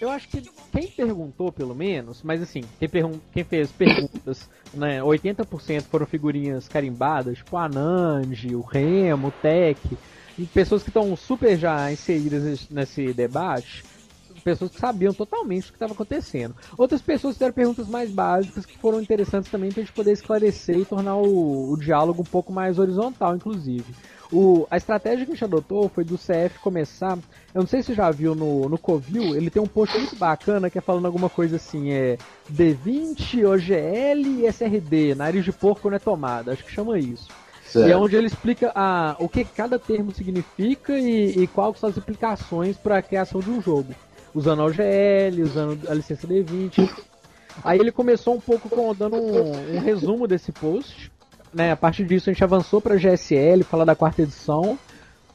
[0.00, 0.42] Eu acho que
[0.72, 2.88] quem perguntou, pelo menos, mas assim, quem,
[3.32, 9.80] quem fez perguntas, né, 80% foram figurinhas carimbadas, tipo a Nandi, o Remo, o Tech,
[10.38, 13.82] e pessoas que estão super já inseridas nesse debate,
[14.44, 16.54] pessoas que sabiam totalmente o que estava acontecendo.
[16.78, 20.78] Outras pessoas fizeram perguntas mais básicas que foram interessantes também para a gente poder esclarecer
[20.78, 23.92] e tornar o, o diálogo um pouco mais horizontal, inclusive.
[24.32, 27.16] O, a estratégia que a gente adotou foi do CF começar.
[27.54, 30.16] Eu não sei se você já viu no, no Covil, ele tem um post muito
[30.16, 32.18] bacana que é falando alguma coisa assim: é
[32.52, 37.28] D20, OGL e SRD, nariz de porco não é tomada, acho que chama isso.
[37.64, 37.88] Certo.
[37.88, 41.90] E é onde ele explica a, o que cada termo significa e, e quais são
[41.90, 43.94] as implicações para a criação de um jogo.
[44.34, 46.88] Usando a OGL, usando a licença D20.
[47.64, 51.10] Aí ele começou um pouco com, dando um, um resumo desse post.
[51.56, 51.72] Né?
[51.72, 54.78] A partir disso a gente avançou para GSL, falar da quarta edição.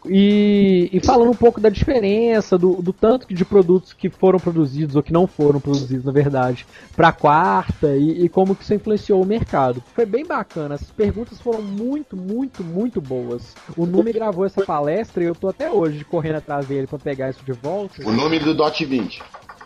[0.05, 4.95] E, e falando um pouco da diferença, do, do tanto de produtos que foram produzidos
[4.95, 6.65] ou que não foram produzidos, na verdade,
[6.95, 9.83] para a quarta e, e como que isso influenciou o mercado.
[9.93, 13.55] Foi bem bacana, as perguntas foram muito, muito, muito boas.
[13.77, 17.29] O Nume gravou essa palestra e eu tô até hoje correndo atrás dele para pegar
[17.29, 18.01] isso de volta.
[18.03, 19.21] O nome do Dot 20.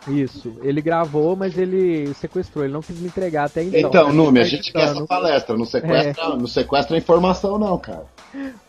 [0.08, 3.80] Isso, ele gravou, mas ele sequestrou, ele não quis me entregar até então.
[3.90, 5.58] Então, Nume, a gente quer essa palestra.
[5.58, 8.06] Não sequestra, não sequestra informação, não, cara.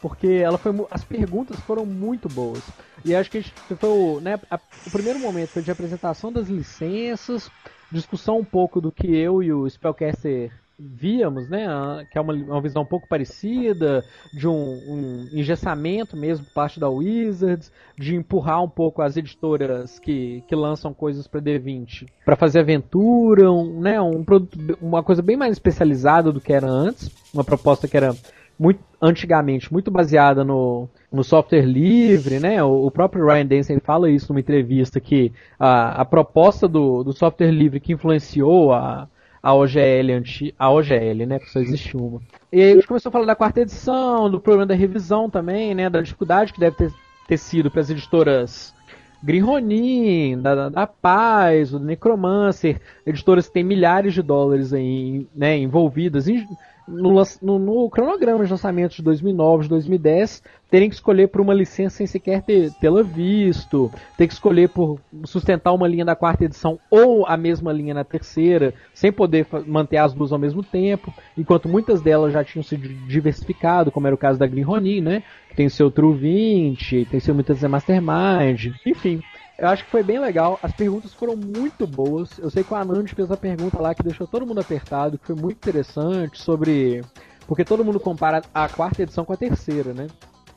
[0.01, 2.63] porque ela foi as perguntas foram muito boas
[3.05, 6.33] e acho que a gente foi o, né, a- o primeiro momento foi de apresentação
[6.33, 7.51] das licenças
[7.91, 11.66] discussão um pouco do que eu e o Spellcaster víamos né
[12.11, 16.78] que é uma, uma visão um pouco parecida de um, um engessamento mesmo por parte
[16.78, 22.36] da Wizards de empurrar um pouco as editoras que, que lançam coisas para D20 para
[22.36, 27.11] fazer aventura um, né um produto uma coisa bem mais especializada do que era antes
[27.32, 28.15] uma proposta que era
[28.59, 32.62] muito antigamente muito baseada no, no software livre, né?
[32.62, 37.12] O, o próprio Ryan Denson fala isso numa entrevista que a, a proposta do, do
[37.12, 39.09] software livre que influenciou a,
[39.43, 41.39] a OGL anti, a OGL, né?
[41.39, 42.21] Que só existe uma.
[42.53, 45.75] E aí a gente começou a falar da quarta edição, do problema da revisão também,
[45.75, 45.89] né?
[45.91, 46.93] Da dificuldade que deve ter,
[47.29, 48.75] ter sido para as editoras
[49.23, 55.57] Green da, da, da Paz, do Necromancer, editoras que têm milhares de dólares aí, né,
[55.59, 56.47] envolvidas em-
[56.87, 61.55] no, no- no cronograma de lançamento de 2009, de 2010, terem que escolher por uma
[61.55, 66.79] licença sem sequer tê-la visto, ter que escolher por sustentar uma linha da quarta edição
[66.91, 71.69] ou a mesma linha na terceira, sem poder manter as duas ao mesmo tempo, enquanto
[71.69, 75.57] muitas delas já tinham sido diversificado, como era o caso da Green Ronin, né, que
[75.57, 79.23] tem seu True 20, tem seu Mutantes Mastermind, enfim.
[79.59, 82.39] Eu acho que foi bem legal, as perguntas foram muito boas.
[82.39, 85.27] Eu sei que o Anand fez a pergunta lá que deixou todo mundo apertado, que
[85.27, 87.03] foi muito interessante sobre.
[87.47, 90.09] Porque todo mundo compara a quarta edição com a terceira, né?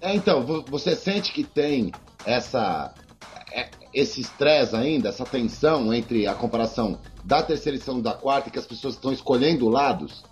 [0.02, 1.94] É, então, vo- você sente que tem
[2.26, 2.94] essa
[3.54, 8.50] é, esse estresse ainda, essa tensão entre a comparação da terceira edição e da quarta,
[8.50, 10.24] que as pessoas estão escolhendo lados?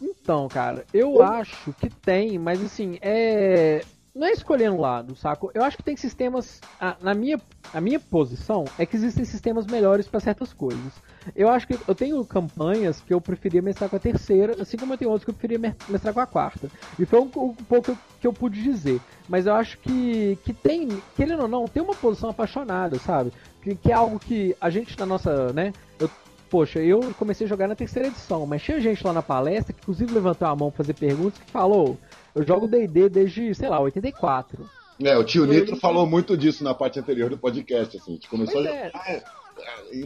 [0.00, 3.84] Então, cara, eu acho que tem, mas assim, é.
[4.14, 5.50] Não é escolher um lado, saco?
[5.54, 6.60] Eu acho que tem sistemas.
[6.78, 7.40] a- na minha,
[7.72, 11.00] a minha posição é que existem sistemas melhores para certas coisas.
[11.34, 14.92] Eu acho que eu tenho campanhas que eu preferia mestrar com a terceira, assim como
[14.92, 16.70] eu tenho outras que eu preferia me- mestrar com a quarta.
[16.98, 19.00] E foi um, um pouco que eu, que eu pude dizer.
[19.28, 23.32] Mas eu acho que, que tem, querendo ou não, tem uma posição apaixonada, sabe?
[23.62, 25.72] Que, que é algo que a gente na nossa, né?
[26.00, 26.10] Eu,
[26.50, 29.80] poxa, eu comecei a jogar na terceira edição, mas tinha gente lá na palestra que
[29.80, 31.96] inclusive levantou a mão pra fazer perguntas que falou,
[32.34, 34.68] eu jogo D&D desde, sei lá, 84.
[35.02, 38.12] É, o tio Nitro falou muito disso na parte anterior do podcast, assim.
[38.12, 38.86] A gente começou a é.
[38.86, 39.24] jogar é,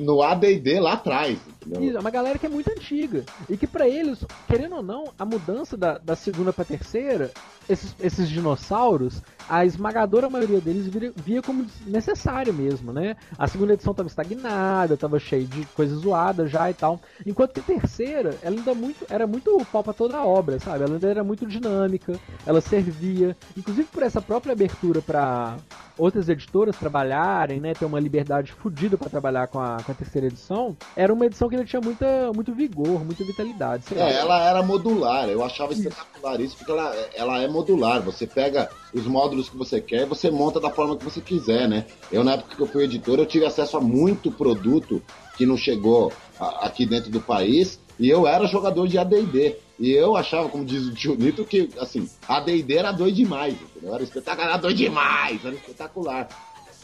[0.01, 1.39] no AD&D lá atrás?
[1.81, 3.25] Isso, é uma galera que é muito antiga.
[3.49, 7.31] E que pra eles, querendo ou não, a mudança da, da segunda pra terceira,
[7.69, 13.17] esses, esses dinossauros, a esmagadora maioria deles vira- via como necessário mesmo, né?
[13.39, 17.01] A segunda edição tava estagnada, tava cheia de coisas zoadas já e tal.
[17.25, 20.85] Enquanto que a terceira, ela ainda muito, era muito pau pra toda a obra, sabe?
[20.85, 25.57] Ela ainda era muito dinâmica, ela servia, inclusive por essa própria abertura pra
[25.99, 30.27] outras editoras trabalharem, né, ter uma liberdade fodida pra trabalhar com a, com a terceira
[30.27, 33.85] edição, era uma edição que ainda tinha muita, muito vigor, muita vitalidade.
[33.87, 34.09] Sei lá.
[34.11, 35.29] É, ela era modular.
[35.29, 38.03] Eu achava espetacular isso, porque ela, ela é modular.
[38.03, 41.69] Você pega os módulos que você quer e você monta da forma que você quiser,
[41.69, 41.87] né?
[42.13, 45.03] Eu, na época que eu fui editor, eu tive acesso a muito produto
[45.37, 49.57] que não chegou a- aqui dentro do país e eu era jogador de AD&D.
[49.79, 53.95] E eu achava, como diz o tio Nito, que, assim, AD&D era doido demais, entendeu?
[53.95, 56.29] Era espetacular, era doido demais, era espetacular.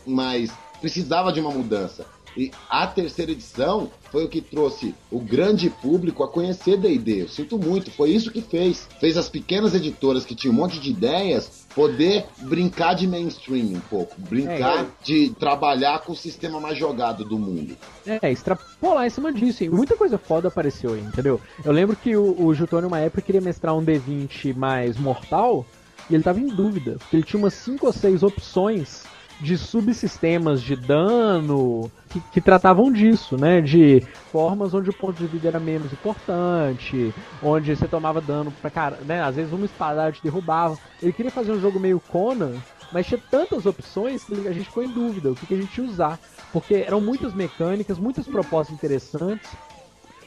[0.07, 0.51] Mas
[0.81, 2.05] precisava de uma mudança.
[2.36, 7.22] E a terceira edição foi o que trouxe o grande público a conhecer D&D.
[7.22, 8.88] Eu sinto muito, foi isso que fez.
[9.00, 13.80] Fez as pequenas editoras que tinham um monte de ideias poder brincar de mainstream um
[13.80, 17.76] pouco, brincar É, de trabalhar com o sistema mais jogado do mundo.
[18.06, 19.64] É, extrapolar em cima disso.
[19.64, 21.40] E muita coisa foda apareceu aí, entendeu?
[21.64, 25.64] Eu lembro que o, o Jutônio, uma época, queria mestrar um D20 mais mortal
[26.10, 26.96] e ele tava em dúvida.
[26.98, 29.04] Porque ele tinha umas 5 ou 6 opções
[29.43, 33.60] de subsistemas de dano que, que tratavam disso, né?
[33.60, 34.01] De
[34.31, 37.12] formas onde o ponto de vida era menos importante,
[37.43, 39.20] onde você tomava dano pra cara, né?
[39.20, 40.78] Às vezes uma espadada te derrubava.
[41.02, 42.52] Ele queria fazer um jogo meio Conan,
[42.93, 45.77] mas tinha tantas opções que a gente ficou em dúvida o que, que a gente
[45.77, 46.20] ia usar.
[46.52, 49.51] Porque eram muitas mecânicas, muitas propostas interessantes.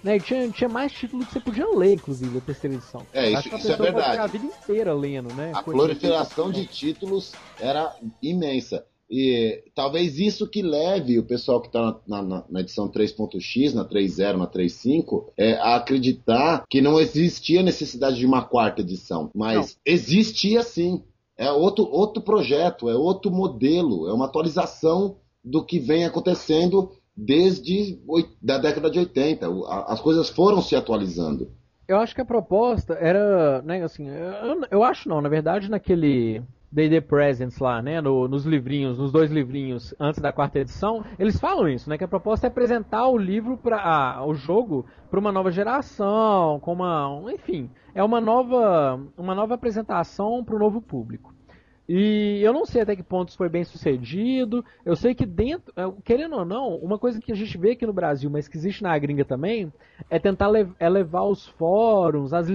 [0.04, 0.20] Né?
[0.20, 3.02] Tinha, tinha mais título que você podia ler, inclusive, a terceira edição.
[3.14, 4.18] É, isso- isso é verdade.
[4.20, 5.52] a vida inteira lendo, né?
[5.54, 8.86] A proliferação de títulos era imensa.
[9.10, 13.86] E talvez isso que leve o pessoal que está na, na- na edição 3.x, na
[13.86, 19.30] 3.0, na 3.5, é, a acreditar que não existia necessidade de uma quarta edição.
[19.36, 21.03] Mas existia sim.
[21.38, 27.99] É outro, outro projeto, é outro modelo, é uma atualização do que vem acontecendo desde
[28.41, 29.49] da década de 80.
[29.49, 31.52] O- a- As coisas foram se atualizando.
[31.88, 36.41] Eu acho que a proposta era, né, assim, eu, eu acho não, na verdade naquele
[36.76, 41.40] D&D Presents lá, né, no- nos livrinhos, nos dois livrinhos antes da quarta edição, eles
[41.40, 45.32] falam isso, né, que a proposta é apresentar o livro para o jogo para uma
[45.32, 50.82] nova geração, com uma, um- enfim, é uma nova, uma nova apresentação para o novo
[50.82, 51.34] público.
[51.88, 54.66] E eu não sei até que ponto isso foi bem sucedido.
[54.84, 57.86] Eu sei que dentro, é, querendo ou não, uma coisa que a gente vê aqui
[57.86, 59.72] no Brasil, mas que existe na gringa também,
[60.10, 60.50] é tentar
[60.80, 62.48] é levar os fóruns, as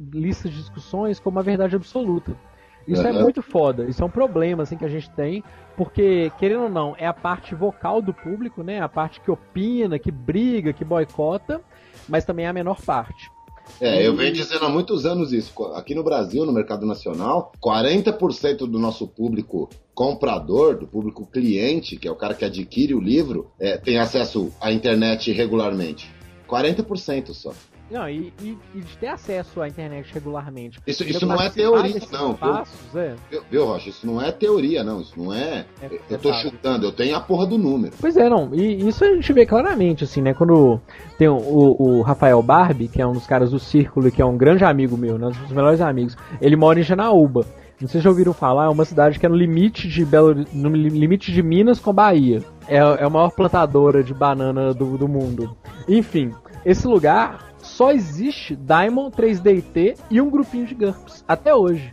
[0.00, 2.34] listas de discussões como uma verdade absoluta.
[2.86, 5.44] Isso é muito foda, isso é um problema assim que a gente tem,
[5.76, 8.80] porque querendo ou não, é a parte vocal do público, né?
[8.80, 11.60] A parte que opina, que briga, que boicota,
[12.08, 13.30] mas também é a menor parte.
[13.80, 15.52] É, eu venho dizendo há muitos anos isso.
[15.74, 22.08] Aqui no Brasil, no mercado nacional, 40% do nosso público comprador, do público cliente, que
[22.08, 26.10] é o cara que adquire o livro, é, tem acesso à internet regularmente.
[26.48, 27.52] 40% só.
[27.90, 30.78] Não, e, e- e de ter acesso à internet regularmente.
[30.86, 32.28] Isso, isso não é teoria, não.
[32.28, 32.36] Viu?
[32.36, 33.14] Passos, é.
[33.30, 33.88] Viu, viu, Rocha?
[33.88, 35.00] Isso não é teoria, não.
[35.00, 35.66] Isso não é.
[35.82, 37.92] É Eu tô chutando, eu tenho a porra do número.
[38.00, 38.54] Pois é, não.
[38.54, 40.32] E isso a gente vê claramente, assim, né?
[40.34, 40.80] Quando
[41.18, 44.22] tem o, o- o Rafael Barbie, que é um dos caras do Círculo e que
[44.22, 47.44] é um grande amigo meu, né, um dos melhores amigos, ele mora em Janaúba.
[47.80, 50.44] Não sei se já ouviram falar, é uma cidade que é no limite de Belo,
[50.52, 52.42] no li- limite de Minas com Bahia.
[52.68, 55.56] É, é a maior plantadora de banana do, do mundo.
[55.88, 56.30] Enfim,
[56.64, 57.49] esse lugar
[57.80, 61.90] só existe Diamond 3DT e um grupinho de GURPS até hoje.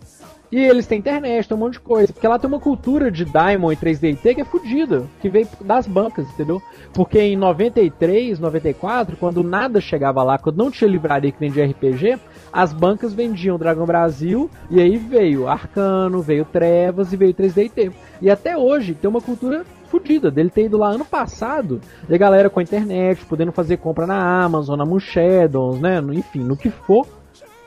[0.52, 2.12] E eles têm internet, tem um monte de coisa.
[2.12, 5.88] Porque lá tem uma cultura de Diamond e 3DT que é fodida, que veio das
[5.88, 6.62] bancas, entendeu?
[6.94, 12.20] Porque em 93, 94, quando nada chegava lá, quando não tinha livraria que de RPG,
[12.52, 17.94] as bancas vendiam Dragão Brasil, e aí veio Arcano, veio Trevas e veio 3DT.
[18.22, 22.18] E até hoje tem uma cultura fodida dele ter ido lá ano passado, e a
[22.18, 26.00] galera com a internet, podendo fazer compra na Amazon, na Moon Shadows, né?
[26.14, 27.08] Enfim, no que for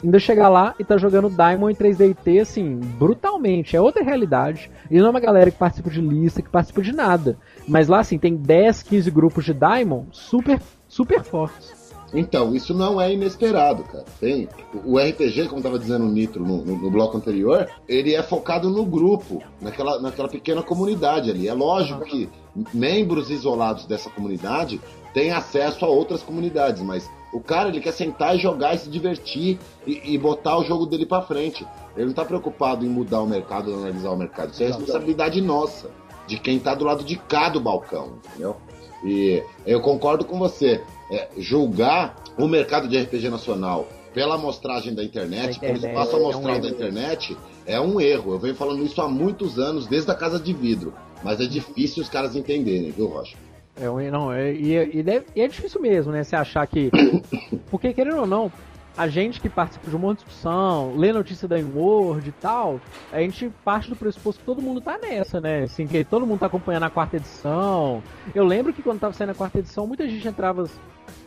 [0.03, 3.77] ainda chegar lá e tá jogando Diamond em 3DT, assim, brutalmente.
[3.77, 4.71] É outra realidade.
[4.91, 7.37] E não é uma galera que participa de lista, que participa de nada.
[7.69, 11.80] Mas lá, assim, tem 10, 15 grupos de Diamond super, super fortes.
[12.13, 14.05] Então, isso não é inesperado, cara.
[14.19, 14.49] Tem,
[14.85, 18.69] o RPG, como estava dizendo o Nitro no, no- no bloco anterior, ele é focado
[18.69, 21.47] no grupo, naquela, naquela pequena comunidade ali.
[21.47, 22.29] É lógico que
[22.75, 24.81] membros isolados dessa comunidade
[25.15, 28.91] têm acesso a outras comunidades, mas o cara ele quer sentar e jogar e se
[28.91, 31.65] divertir e, e botar o jogo dele pra frente.
[31.97, 34.51] Ele não tá preocupado em mudar o mercado, analisar o mercado.
[34.53, 35.91] Isso é responsabilidade nossa,
[36.27, 38.57] de quem tá do lado de cá do balcão, entendeu?
[39.05, 40.83] E eu concordo com você.
[41.11, 46.17] É, julgar o mercado de RPG nacional pela amostragem da internet, Da pelo internet, espaço
[46.17, 48.33] é um amostral da internet, é um erro.
[48.33, 50.93] Eu venho falando isso há muitos anos, desde a Casa de Vidro.
[51.23, 53.37] Mas é difícil os caras entenderem, viu, Rocha?
[53.81, 56.25] É, um- não, é, e, é- é difícil mesmo, né?
[56.25, 56.91] Você achar que.
[57.71, 58.51] Porque, querendo ou não,
[58.97, 62.81] a gente que participa de um monte de discussão, lê notícia da Word e tal,
[63.13, 65.63] a gente parte do pressuposto que todo mundo tá nessa, né?
[65.63, 68.03] Assim, que todo mundo tá acompanhando a quarta edição.
[68.35, 70.69] Eu lembro que quando tava saindo a quarta edição, muita gente entrava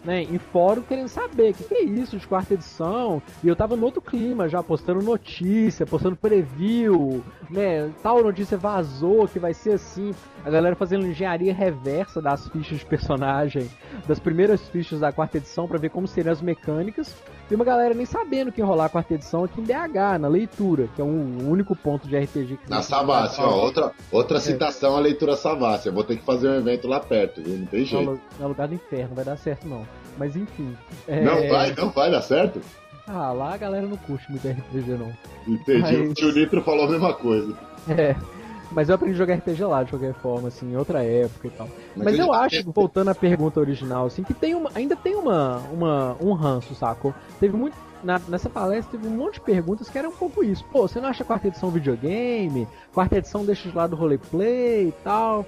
[0.03, 3.21] né, em fórum querendo saber o que, que é isso de quarta edição.
[3.43, 7.89] E eu tava no outro clima já, postando notícia, postando preview, né?
[8.01, 10.13] Tal notícia vazou que vai ser assim.
[10.45, 13.69] A galera fazendo engenharia reversa das fichas de personagem,
[14.07, 17.15] das primeiras fichas da quarta edição pra ver como seriam as mecânicas.
[17.51, 20.27] E uma galera nem sabendo que ia rolar a quarta edição aqui em BH, na
[20.27, 22.81] leitura, que é um único ponto de RPG que Na.
[22.81, 23.91] Savassi, ó, outra, É.
[24.11, 25.87] outra citação à leitura Savassi.
[25.87, 27.57] Eu vou ter que fazer um evento lá perto, viu?
[27.57, 28.19] Não tem jeito.
[28.41, 29.85] é lugar do inferno, não vai dar certo não.
[30.17, 30.75] Mas enfim.
[31.07, 32.61] é- Não vai, não vai dar certo?
[33.07, 35.11] Ah, lá a galera não curte muito RPG não.
[35.47, 35.81] Entendi.
[35.81, 37.53] Mas- O tio Nitro falou a mesma coisa.
[37.89, 38.15] É.
[38.73, 41.51] Mas eu aprendi a jogar RPG lá, de qualquer forma, assim, em outra época e
[41.51, 41.67] tal.
[41.95, 45.15] Mas Mas, ele- eu acho, voltando à pergunta original, assim, que tem uma, ainda tem
[45.15, 47.13] uma, uma, um ranço, sacou?
[47.39, 47.75] Teve muito.
[48.03, 50.65] na- nessa palestra teve um monte de perguntas que eram um pouco isso.
[50.65, 52.67] Pô, você não acha quarta edição videogame?
[52.93, 55.45] Quarta edição deixa de lado o roleplay e tal.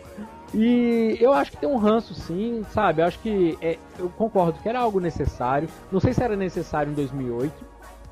[0.54, 3.02] E eu acho que tem um ranço sim, sabe?
[3.02, 3.58] Eu acho que.
[3.62, 5.68] é, eu concordo que era algo necessário.
[5.92, 7.54] Não sei se era necessário em 2008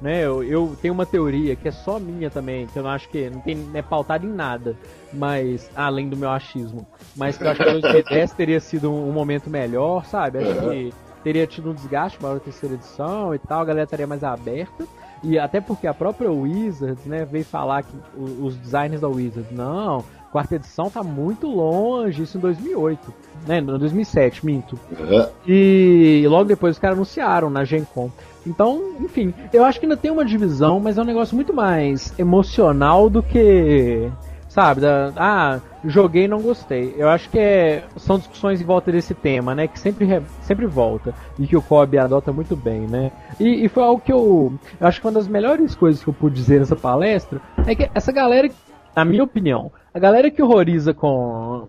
[0.01, 0.25] né?
[0.25, 3.29] Eu, eu tenho uma teoria que é só minha também, que eu não acho que
[3.29, 4.75] não tem não é pautada em nada,
[5.11, 9.11] mas além do meu achismo, mas que eu acho que 2010 teria sido um, um
[9.11, 10.39] momento melhor, sabe?
[10.39, 10.93] Acho que
[11.23, 14.85] teria tido um desgaste maior da terceira edição e tal, a galera estaria mais aberta.
[15.23, 19.49] E até porque a própria Wizards, né, veio falar que o- os designers da Wizards,
[19.55, 20.03] não,
[20.33, 23.13] quarta edição tá muito longe, isso em 2008,
[23.47, 24.77] né, em 2007, minto.
[24.99, 25.29] Aham.
[25.47, 28.11] E logo depois os caras anunciaram na Gen Con.
[28.45, 32.13] Então, enfim, eu acho que ainda tem uma divisão, mas é um negócio muito mais
[32.19, 34.09] emocional do que.
[34.49, 36.93] Sabe, da, ah, joguei e não gostei.
[36.95, 39.67] Eu acho que é, são discussões em volta desse tema, né?
[39.67, 41.11] Que sempre, re- sempre volta.
[41.39, 43.11] E que o Kobe adota muito bem, né?
[43.39, 46.13] E, e foi algo que eu, eu acho que uma das melhores coisas que eu
[46.13, 48.47] pude dizer nessa palestra é que essa galera,
[48.95, 51.67] na minha opinião, a galera que horroriza com,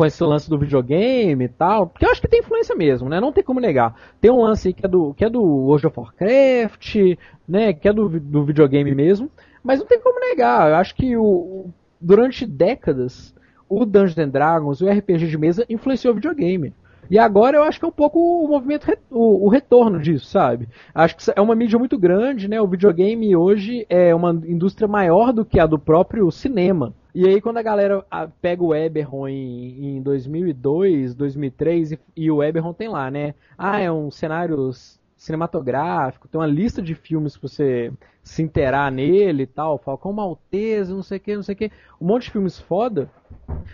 [0.00, 3.20] com esse lance do videogame e tal, porque eu acho que tem influência mesmo, né?
[3.20, 3.94] Não tem como negar.
[4.18, 7.74] Tem um lance que é do, que é do World of Warcraft, né?
[7.74, 9.30] Que é do, do videogame mesmo,
[9.62, 10.70] mas não tem como negar.
[10.70, 11.66] Eu acho que o,
[12.00, 13.34] durante décadas
[13.68, 16.72] o Dungeons and Dragons, o RPG de mesa influenciou o videogame.
[17.10, 20.66] E agora eu acho que é um pouco o movimento, o, o retorno disso, sabe?
[20.94, 22.58] Acho que é uma mídia muito grande, né?
[22.58, 26.94] O videogame hoje é uma indústria maior do que a do próprio cinema.
[27.14, 32.30] E aí quando a galera ah, pega o Eberron em, em 2002, 2003 e, e
[32.30, 33.34] o Eberron tem lá, né?
[33.58, 34.70] Ah, é um cenário
[35.16, 37.92] cinematográfico, tem uma lista de filmes pra você
[38.22, 41.70] se inteirar nele e tal, Falcão Maltese, não sei o que, não sei o que,
[42.00, 43.10] um monte de filmes foda,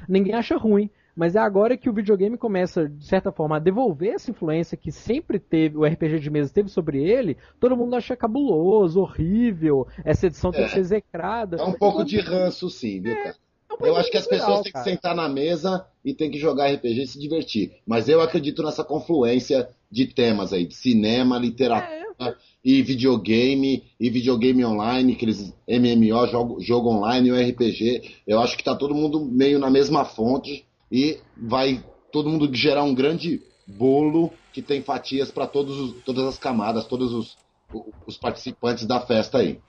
[0.09, 0.91] ninguém acha ruim.
[1.17, 4.93] Mas é agora que o videogame começa, de certa forma, a devolver essa influência que
[4.93, 10.27] sempre teve, o RPG de mesa teve sobre ele, todo mundo acha cabuloso, horrível, essa
[10.27, 10.75] edição tem que É.
[10.75, 11.57] ser execrada.
[11.57, 13.35] É um pouco de ranço, sim, viu, cara?
[13.81, 16.71] um Eu acho que as pessoas têm que sentar na mesa e têm que jogar
[16.71, 17.73] RPG e se divertir.
[17.87, 24.65] Mas eu acredito nessa confluência de temas aí, de cinema, literatura e videogame, e videogame
[24.65, 28.03] online, aqueles MMO, jogo, jogo online e o RPG.
[28.27, 32.83] Eu acho que tá todo mundo meio na mesma fonte e vai todo mundo gerar
[32.85, 37.37] um grande bolo que tem fatias para todas as camadas, todos os,
[38.07, 39.61] os participantes da festa aí.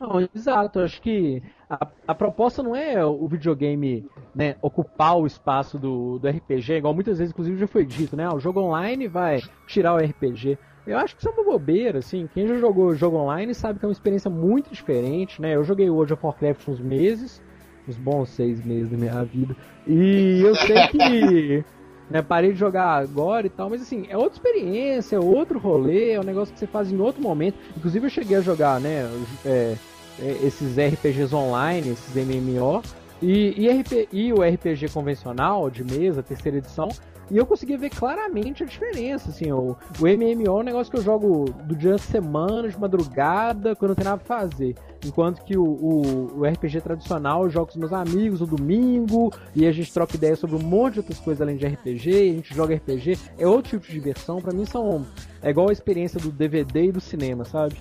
[0.00, 0.80] Não, exato.
[0.80, 6.28] Acho que a, a proposta não é o videogame né, ocupar o espaço do, do
[6.28, 8.24] RPG, igual muitas vezes, inclusive, já foi dito, né?
[8.24, 10.56] ah, O jogo online vai tirar o RPG.
[10.86, 12.28] Eu acho que isso é uma bobeira, assim.
[12.32, 15.54] Quem já jogou jogo online sabe que é uma experiência muito diferente, né?
[15.54, 17.42] Eu joguei World of Warcraft uns meses,
[17.88, 19.56] uns bons seis meses da minha vida.
[19.86, 21.64] E eu sei que
[22.10, 26.12] né, parei de jogar agora e tal, mas assim, é outra experiência, é outro rolê,
[26.12, 27.56] é um negócio que você faz em outro momento.
[27.76, 29.08] Inclusive eu cheguei a jogar, né,
[29.44, 29.74] é,
[30.20, 32.82] é, esses RPGs online, esses MMO,
[33.20, 36.88] e, e, RP e o RPG convencional, de mesa, terceira edição,
[37.30, 40.98] e eu conseguia ver claramente a diferença, assim, o, o MMO é um negócio que
[40.98, 44.74] eu jogo do dia de semana, de madrugada, quando não tem nada pra fazer.
[45.04, 49.32] Enquanto que o, o, o RPG tradicional eu jogo com os meus amigos no domingo,
[49.54, 52.30] e a gente troca ideias sobre um monte de outras coisas além de RPG, e
[52.30, 55.04] a gente joga RPG, é outro tipo de diversão, pra mim são.
[55.42, 57.76] É igual a experiência do DVD e do cinema, sabe?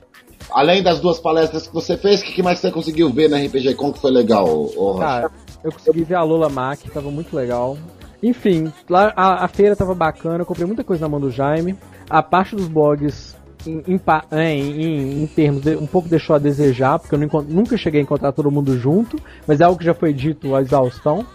[0.52, 3.76] Além das duas palestras que você fez, o que mais você conseguiu ver na RPG
[3.76, 5.00] Com que foi legal, Rocha?
[5.00, 5.32] Cara,
[5.64, 7.78] eu consegui ver a Lola Mac, tava muito legal.
[8.22, 11.76] Enfim, lá a, a feira tava bacana, eu comprei muita coisa na mão do Jaime.
[12.10, 13.36] A parte dos blogs,
[13.66, 17.28] em, em é, em- em- termos, de- um pouco deixou a desejar, porque eu não
[17.44, 20.62] nunca cheguei a encontrar todo mundo junto, mas é algo que já foi dito a
[20.62, 21.26] exaustão.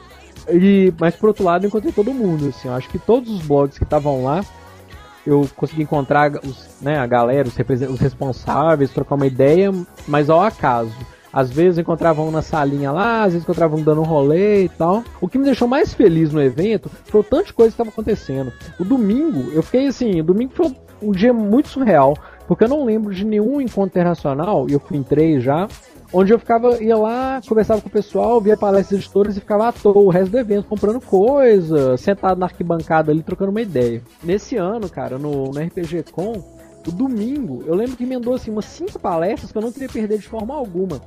[0.48, 3.42] E, mas por outro lado, eu encontrei todo mundo, assim, eu acho que todos os
[3.42, 4.44] blogs que estavam lá,
[5.24, 7.56] eu consegui encontrar os, né, a galera, os,
[7.90, 9.72] os responsáveis, trocar uma ideia,
[10.08, 10.92] mas ao acaso.
[11.32, 14.64] Às vezes eu encontrava um na salinha lá, às vezes encontrava um dando um rolê
[14.64, 15.02] e tal.
[15.20, 17.90] O que me deixou mais feliz no evento foi o tanto de coisa que estava
[17.90, 18.52] acontecendo.
[18.78, 22.84] O domingo, eu fiquei assim, o domingo foi um dia muito surreal, porque eu não
[22.84, 25.66] lembro de nenhum encontro internacional, e eu fui em três já,
[26.12, 29.72] onde eu ficava, ia lá, conversava com o pessoal, via palestras editoras e ficava à
[29.72, 34.02] toa o resto do evento, comprando coisa, sentado na arquibancada ali, trocando uma ideia.
[34.22, 36.42] Nesse ano, cara, no, no RPG Com,
[36.86, 40.18] o domingo, eu lembro que emendou assim umas cinco palestras que eu não queria perder
[40.18, 41.00] de forma alguma.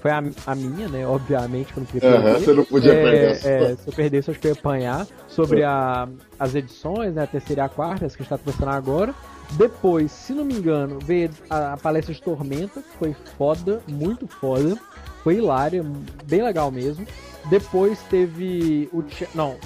[0.00, 1.04] Foi a, a minha, né?
[1.06, 2.40] Obviamente, que eu não queria perder.
[2.40, 3.26] você não podia É, perder
[3.72, 5.06] é, se eu perdesse, eu acho que eu ia apanhar.
[5.26, 7.24] Sobre a, as edições, né?
[7.24, 9.12] A terceira e a quarta, as que a gente tá conversando agora.
[9.52, 14.28] Depois, se não me engano, veio a, a palestra de Tormenta, que foi foda, muito
[14.28, 14.78] foda.
[15.24, 15.84] Foi hilária,
[16.26, 17.04] bem legal mesmo.
[17.50, 19.02] Depois teve o.
[19.34, 19.56] Não.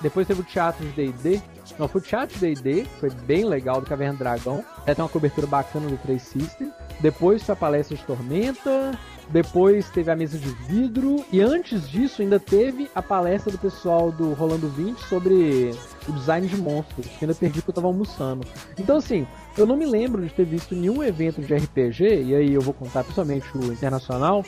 [0.00, 1.42] Depois teve o teatro de D&D.
[1.78, 4.64] Não, foi o de D&D, foi bem legal, do Caverna Dragão.
[4.78, 6.72] Até tem uma cobertura bacana do Três System.
[7.00, 8.98] Depois foi a palestra de Tormenta.
[9.28, 11.24] Depois teve a mesa de vidro.
[11.30, 15.74] E antes disso ainda teve a palestra do pessoal do Rolando 20 sobre
[16.08, 18.46] o design de monstros, que ainda perdi porque eu tava almoçando.
[18.78, 19.26] Então assim,
[19.56, 22.74] eu não me lembro de ter visto nenhum evento de RPG, e aí eu vou
[22.74, 24.44] contar principalmente o internacional,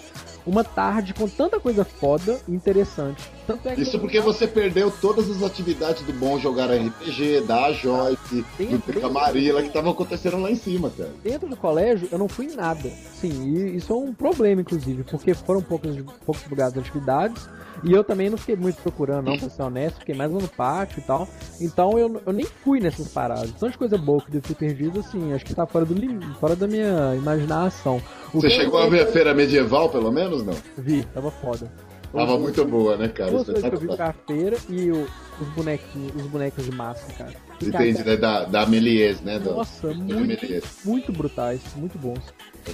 [0.46, 3.22] uma tarde com tanta coisa foda e interessante.
[3.46, 8.44] Tanto é Isso porque você perdeu todas as atividades do bom jogar RPG, da Joyce,
[8.58, 11.10] do Camarilla que estavam acontecendo lá em cima, cara.
[11.22, 12.90] dentro do colégio eu não fui em nada.
[13.20, 17.48] Sim, e isso é um problema, inclusive, porque foram poucos, poucos lugares de atividades.
[17.84, 20.98] E eu também não fiquei muito procurando, não, pra ser honesto, fiquei mais no pátio
[20.98, 21.28] e tal.
[21.60, 23.52] Então eu, eu nem fui nessas paradas.
[23.52, 26.56] Tanta coisa boa que eu ter perdido, assim, acho que tá fora, do lim- fora
[26.56, 28.00] da minha imaginação.
[28.32, 30.54] O Você chegou a ver a feira medieval, pelo menos, não?
[30.76, 31.70] Vi, tava foda.
[32.12, 33.30] Tava muito boa, né, cara?
[33.30, 35.06] Duas coisas que eu vi pra feira e o-
[35.40, 37.34] os bonequinhos, os bonecos de massa, cara.
[37.62, 38.16] Entendi, né?
[38.16, 39.38] Da, da Méliès, né?
[39.38, 40.64] Do, Nossa, do muito, Méliès.
[40.84, 42.18] muito brutais, muito bons.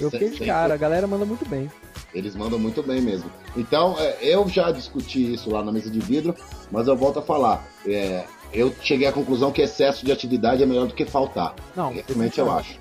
[0.01, 1.69] Eu Sem- fiquei de cara, a galera manda muito bem.
[2.13, 3.29] Eles mandam muito bem mesmo.
[3.57, 6.33] Então, é, eu já discuti isso lá na mesa de vidro,
[6.71, 7.65] mas eu volto a falar.
[7.85, 11.53] É, eu cheguei à conclusão que excesso de atividade é melhor do que faltar.
[11.75, 12.79] Não, Realmente eu acho.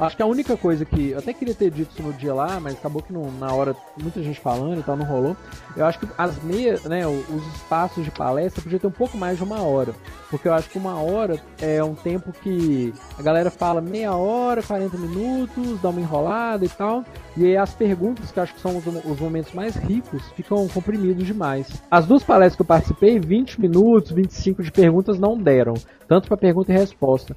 [0.00, 1.10] Acho que a única coisa que.
[1.10, 3.76] Eu até queria ter dito isso no dia lá, mas acabou que não, na hora
[4.00, 5.36] muita gente falando e tal, não rolou.
[5.76, 9.36] Eu acho que as meias, né, os espaços de palestra podia ter um pouco mais
[9.36, 9.92] de uma hora.
[10.30, 14.62] Porque eu acho que uma hora é um tempo que a galera fala meia hora,
[14.62, 17.04] 40 minutos, dá uma enrolada e tal.
[17.36, 21.26] E aí as perguntas, que acho que são os, os momentos mais ricos, ficam comprimidos
[21.26, 21.68] demais.
[21.90, 25.74] As duas palestras que eu participei, 20 minutos, 25 de perguntas não deram.
[26.08, 27.36] Tanto para pergunta e resposta.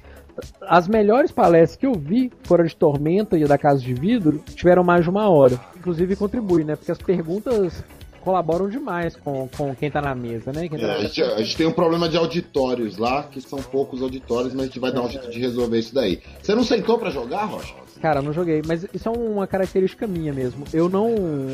[0.62, 4.82] As melhores palestras que eu vi, fora de Tormenta e da Casa de Vidro, tiveram
[4.82, 5.60] mais de uma hora.
[5.76, 6.76] Inclusive contribui, né?
[6.76, 7.84] Porque as perguntas
[8.24, 10.66] colaboram demais com, com quem tá na mesa, né?
[10.68, 13.62] Tá É, na a, gente, a gente tem um problema de auditórios lá, que são
[13.62, 16.20] poucos auditórios, mas a gente vai dar um jeito de resolver isso daí.
[16.42, 17.83] Você não sentou pra jogar, Rocha?
[18.04, 20.66] Cara, não joguei, mas isso é uma característica minha mesmo.
[20.74, 21.08] Eu não.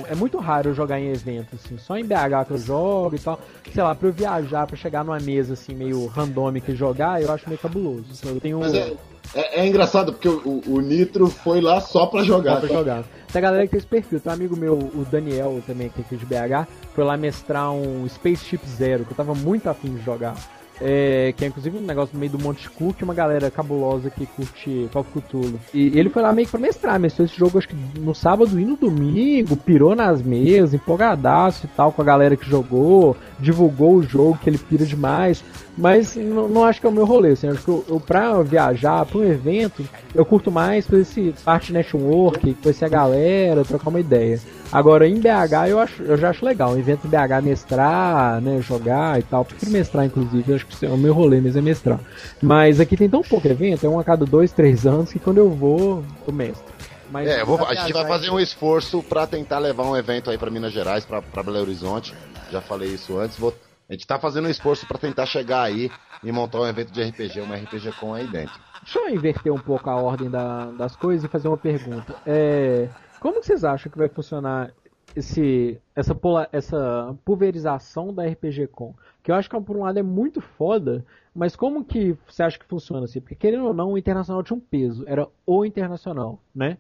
[0.09, 1.79] É muito raro eu jogar em evento, assim.
[1.79, 3.39] Só em BH que eu jogo e tal.
[3.73, 7.31] Sei lá, pra eu viajar, pra chegar numa mesa assim, meio randômica e jogar, eu
[7.31, 8.07] acho meio cabuloso.
[8.13, 8.59] Então, Eu tenho.
[8.59, 8.93] Mas é,
[9.33, 12.55] é, é engraçado, porque o, o Nitro foi lá só pra jogar.
[12.55, 13.05] Dá pra jogar.
[13.33, 14.19] Tem a galera que tem esse perfil.
[14.19, 17.71] Tem um amigo meu, o Daniel, também, que é aqui de BH, foi lá mestrar
[17.71, 20.35] um Spaceship Zero, que eu tava muito afim de jogar.
[20.81, 24.25] É, que é inclusive um negócio no meio do Monte Cook, uma galera cabulosa que
[24.25, 25.61] curte Call of Cthulhu.
[25.75, 28.59] E ele foi lá meio que pra mestrar, mestrou esse jogo acho que no sábado
[28.59, 33.97] e no domingo, pirou nas mesas, empolgadaço e tal com a galera que jogou, divulgou
[33.97, 35.45] o jogo, que ele pira demais.
[35.81, 38.43] Mas não, não acho que é o meu rolê, assim, acho que eu, eu pra
[38.43, 39.83] viajar, pra um evento,
[40.15, 44.39] eu curto mais por esse parte network, conhecer a galera, trocar uma ideia.
[44.71, 48.61] Agora em BH eu, acho, eu já acho legal, um evento em BH mestrar, né,
[48.61, 49.43] jogar e tal.
[49.45, 51.99] Prefiro mestrar, inclusive, eu acho que é o meu rolê mesmo é mestrar.
[52.43, 55.39] Mas aqui tem tão pouco evento, é um a cada dois, três anos, que quando
[55.39, 56.73] eu vou, eu mestro.
[57.11, 60.31] Mas É, eu vou- a gente vai fazer um esforço pra tentar levar um evento
[60.31, 62.15] aí pra Minas Gerais, pra Belo Horizonte.
[62.53, 63.39] Já falei isso antes.
[63.39, 63.55] Vou-
[63.91, 65.91] a gente tá fazendo um esforço pra tentar chegar aí
[66.23, 68.61] e montar um evento de RPG, uma RPG com aí dentro.
[68.83, 72.15] Deixa eu inverter um pouco a ordem da- das coisas e fazer uma pergunta.
[72.25, 72.89] É,
[73.19, 74.73] como vocês acham que vai funcionar
[75.17, 78.95] esse, essa, pola- essa pulverização da RPG Com?
[79.25, 81.05] Que eu acho que por um lado é muito foda,
[81.35, 83.21] mas como que você acha que funciona assim?
[83.21, 86.79] Porque querendo ou não, o internacional tinha um peso, era o internacional, né?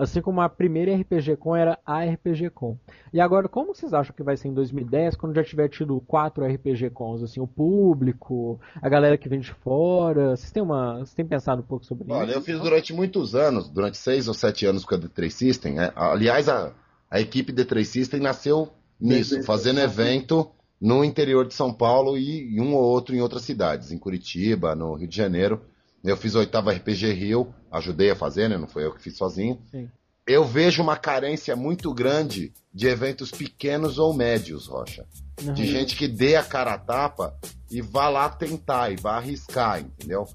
[0.00, 2.78] Assim como a primeira RPG Com era a RPG Com.
[3.12, 6.42] E agora, como vocês acham que vai ser em 2010, quando já tiver tido quatro
[6.42, 7.22] RPG Cons?
[7.22, 10.34] Assim, o público, a galera que vem de fora.
[10.34, 12.38] Vocês têm, uma, vocês têm pensado um pouco sobre Olha, isso?
[12.38, 15.74] eu fiz durante muitos anos, durante seis ou sete anos com a D3 System.
[15.74, 15.92] né?
[15.94, 16.72] Aliás, a,
[17.10, 20.50] a equipe D3 System nasceu nisso, fazendo evento
[20.80, 24.74] no interior de São Paulo e, e um ou outro em outras cidades, em Curitiba,
[24.74, 25.60] no Rio de Janeiro.
[26.02, 28.56] Eu fiz o oitavo RPG Rio, ajudei a fazer, né?
[28.56, 29.60] Não foi eu que fiz sozinho.
[29.70, 29.88] Sim.
[30.26, 35.06] Eu vejo uma carência muito grande de eventos pequenos ou médios, Rocha.
[35.42, 35.54] Uhum.
[35.54, 37.36] De gente que dê a cara a tapa
[37.70, 40.26] e vá lá tentar e vá arriscar, entendeu?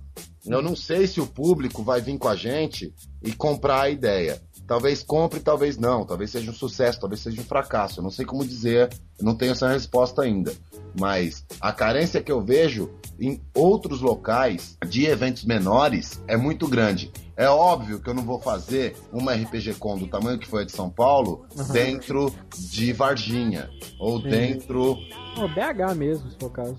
[0.45, 2.93] Eu não sei se o público vai vir com a gente
[3.23, 4.41] e comprar a ideia.
[4.67, 6.05] Talvez compre, talvez não.
[6.05, 7.99] Talvez seja um sucesso, talvez seja um fracasso.
[7.99, 8.89] Eu não sei como dizer,
[9.19, 10.53] eu não tenho essa resposta ainda.
[10.99, 12.89] Mas a carência que eu vejo
[13.19, 17.11] em outros locais de eventos menores é muito grande.
[17.37, 20.65] É óbvio que eu não vou fazer uma RPG Con do tamanho que foi a
[20.65, 21.67] de São Paulo Uhum.
[21.73, 23.69] dentro de Varginha.
[23.99, 24.29] Ou Sim.
[24.29, 24.97] dentro
[25.37, 26.77] Ó, BH mesmo, se for o caso.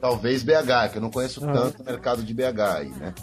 [0.00, 1.52] talvez BH, que eu não conheço Ah.
[1.52, 3.14] tanto o mercado de BH aí, né?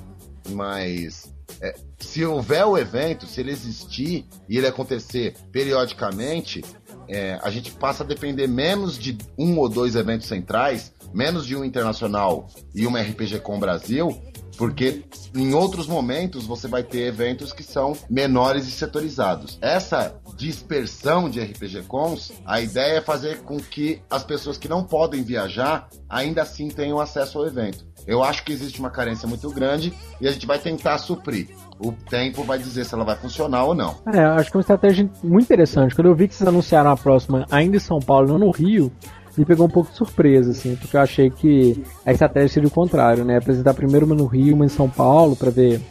[0.52, 1.30] Mas
[1.62, 6.64] é, se houver o evento, se ele existir e ele acontecer periodicamente,
[7.10, 11.56] é, a gente passa a depender menos de um ou dois eventos centrais, menos de
[11.56, 14.16] um internacional e uma RPG com Brasil,
[14.60, 19.58] Porque em outros momentos você vai ter eventos que são menores e setorizados.
[19.62, 24.84] Essa dispersão de RPG Cons, a ideia é fazer com que as pessoas que não
[24.84, 27.86] podem viajar ainda assim tenham acesso ao evento.
[28.06, 31.48] Eu acho que existe uma carência muito grande e a gente vai tentar suprir.
[31.80, 33.96] O tempo vai dizer se ela vai funcionar ou não.
[34.14, 35.96] É, acho que é uma estratégia muito interessante.
[35.96, 38.92] Quando eu vi que vocês anunciaram a próxima ainda em São Paulo, não no Rio,
[39.38, 42.72] me pegou um pouco de surpresa, assim, porque eu achei que a estratégia seria o
[42.72, 43.38] contrário, né?
[43.38, 45.82] Apresentar primeiro uma no Rio, uma em São Paulo, pra ver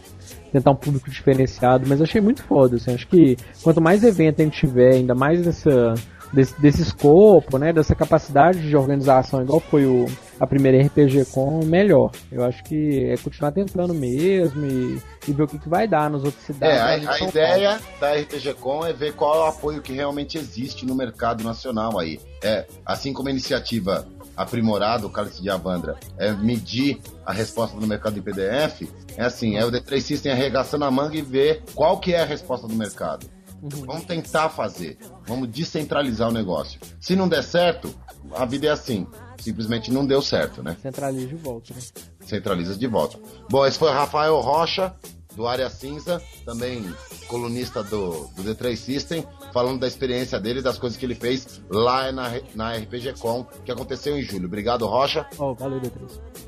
[0.52, 4.44] tentar um público diferenciado, mas achei muito foda, assim, acho que quanto mais evento a
[4.44, 5.94] gente tiver, ainda mais nessa
[6.32, 10.06] desse, desse escopo, né, dessa capacidade de organização, igual foi o,
[10.38, 12.10] a primeira RPG com, melhor.
[12.30, 16.10] Eu acho que é continuar tentando mesmo e, e ver o que, que vai dar
[16.10, 16.80] nos outros É, cidades.
[16.80, 19.92] a, de a São ideia da RPG Com é ver qual é o apoio que
[19.92, 22.20] realmente existe no mercado nacional aí.
[22.42, 24.06] É, assim como a iniciativa
[24.36, 28.82] aprimorada, o Cálice de Avandra, é medir a resposta do mercado em PDF,
[29.16, 32.24] é assim, é o D3 System arregaçando a manga e ver qual que é a
[32.24, 33.26] resposta do mercado.
[33.62, 36.80] Vamos tentar fazer, vamos descentralizar o negócio.
[37.00, 37.92] Se não der certo,
[38.34, 39.06] a vida é assim,
[39.38, 40.76] simplesmente não deu certo, né?
[40.80, 41.80] Centraliza de volta, né?
[42.26, 43.18] centraliza de volta.
[43.50, 44.94] Bom, esse foi o Rafael Rocha,
[45.34, 46.84] do Área Cinza, também
[47.28, 51.62] colunista do, do D3 System, falando da experiência dele e das coisas que ele fez
[51.70, 54.46] lá na, na RPG Com, que aconteceu em julho.
[54.46, 55.26] Obrigado, Rocha.
[55.38, 56.47] Ó, valeu, D3.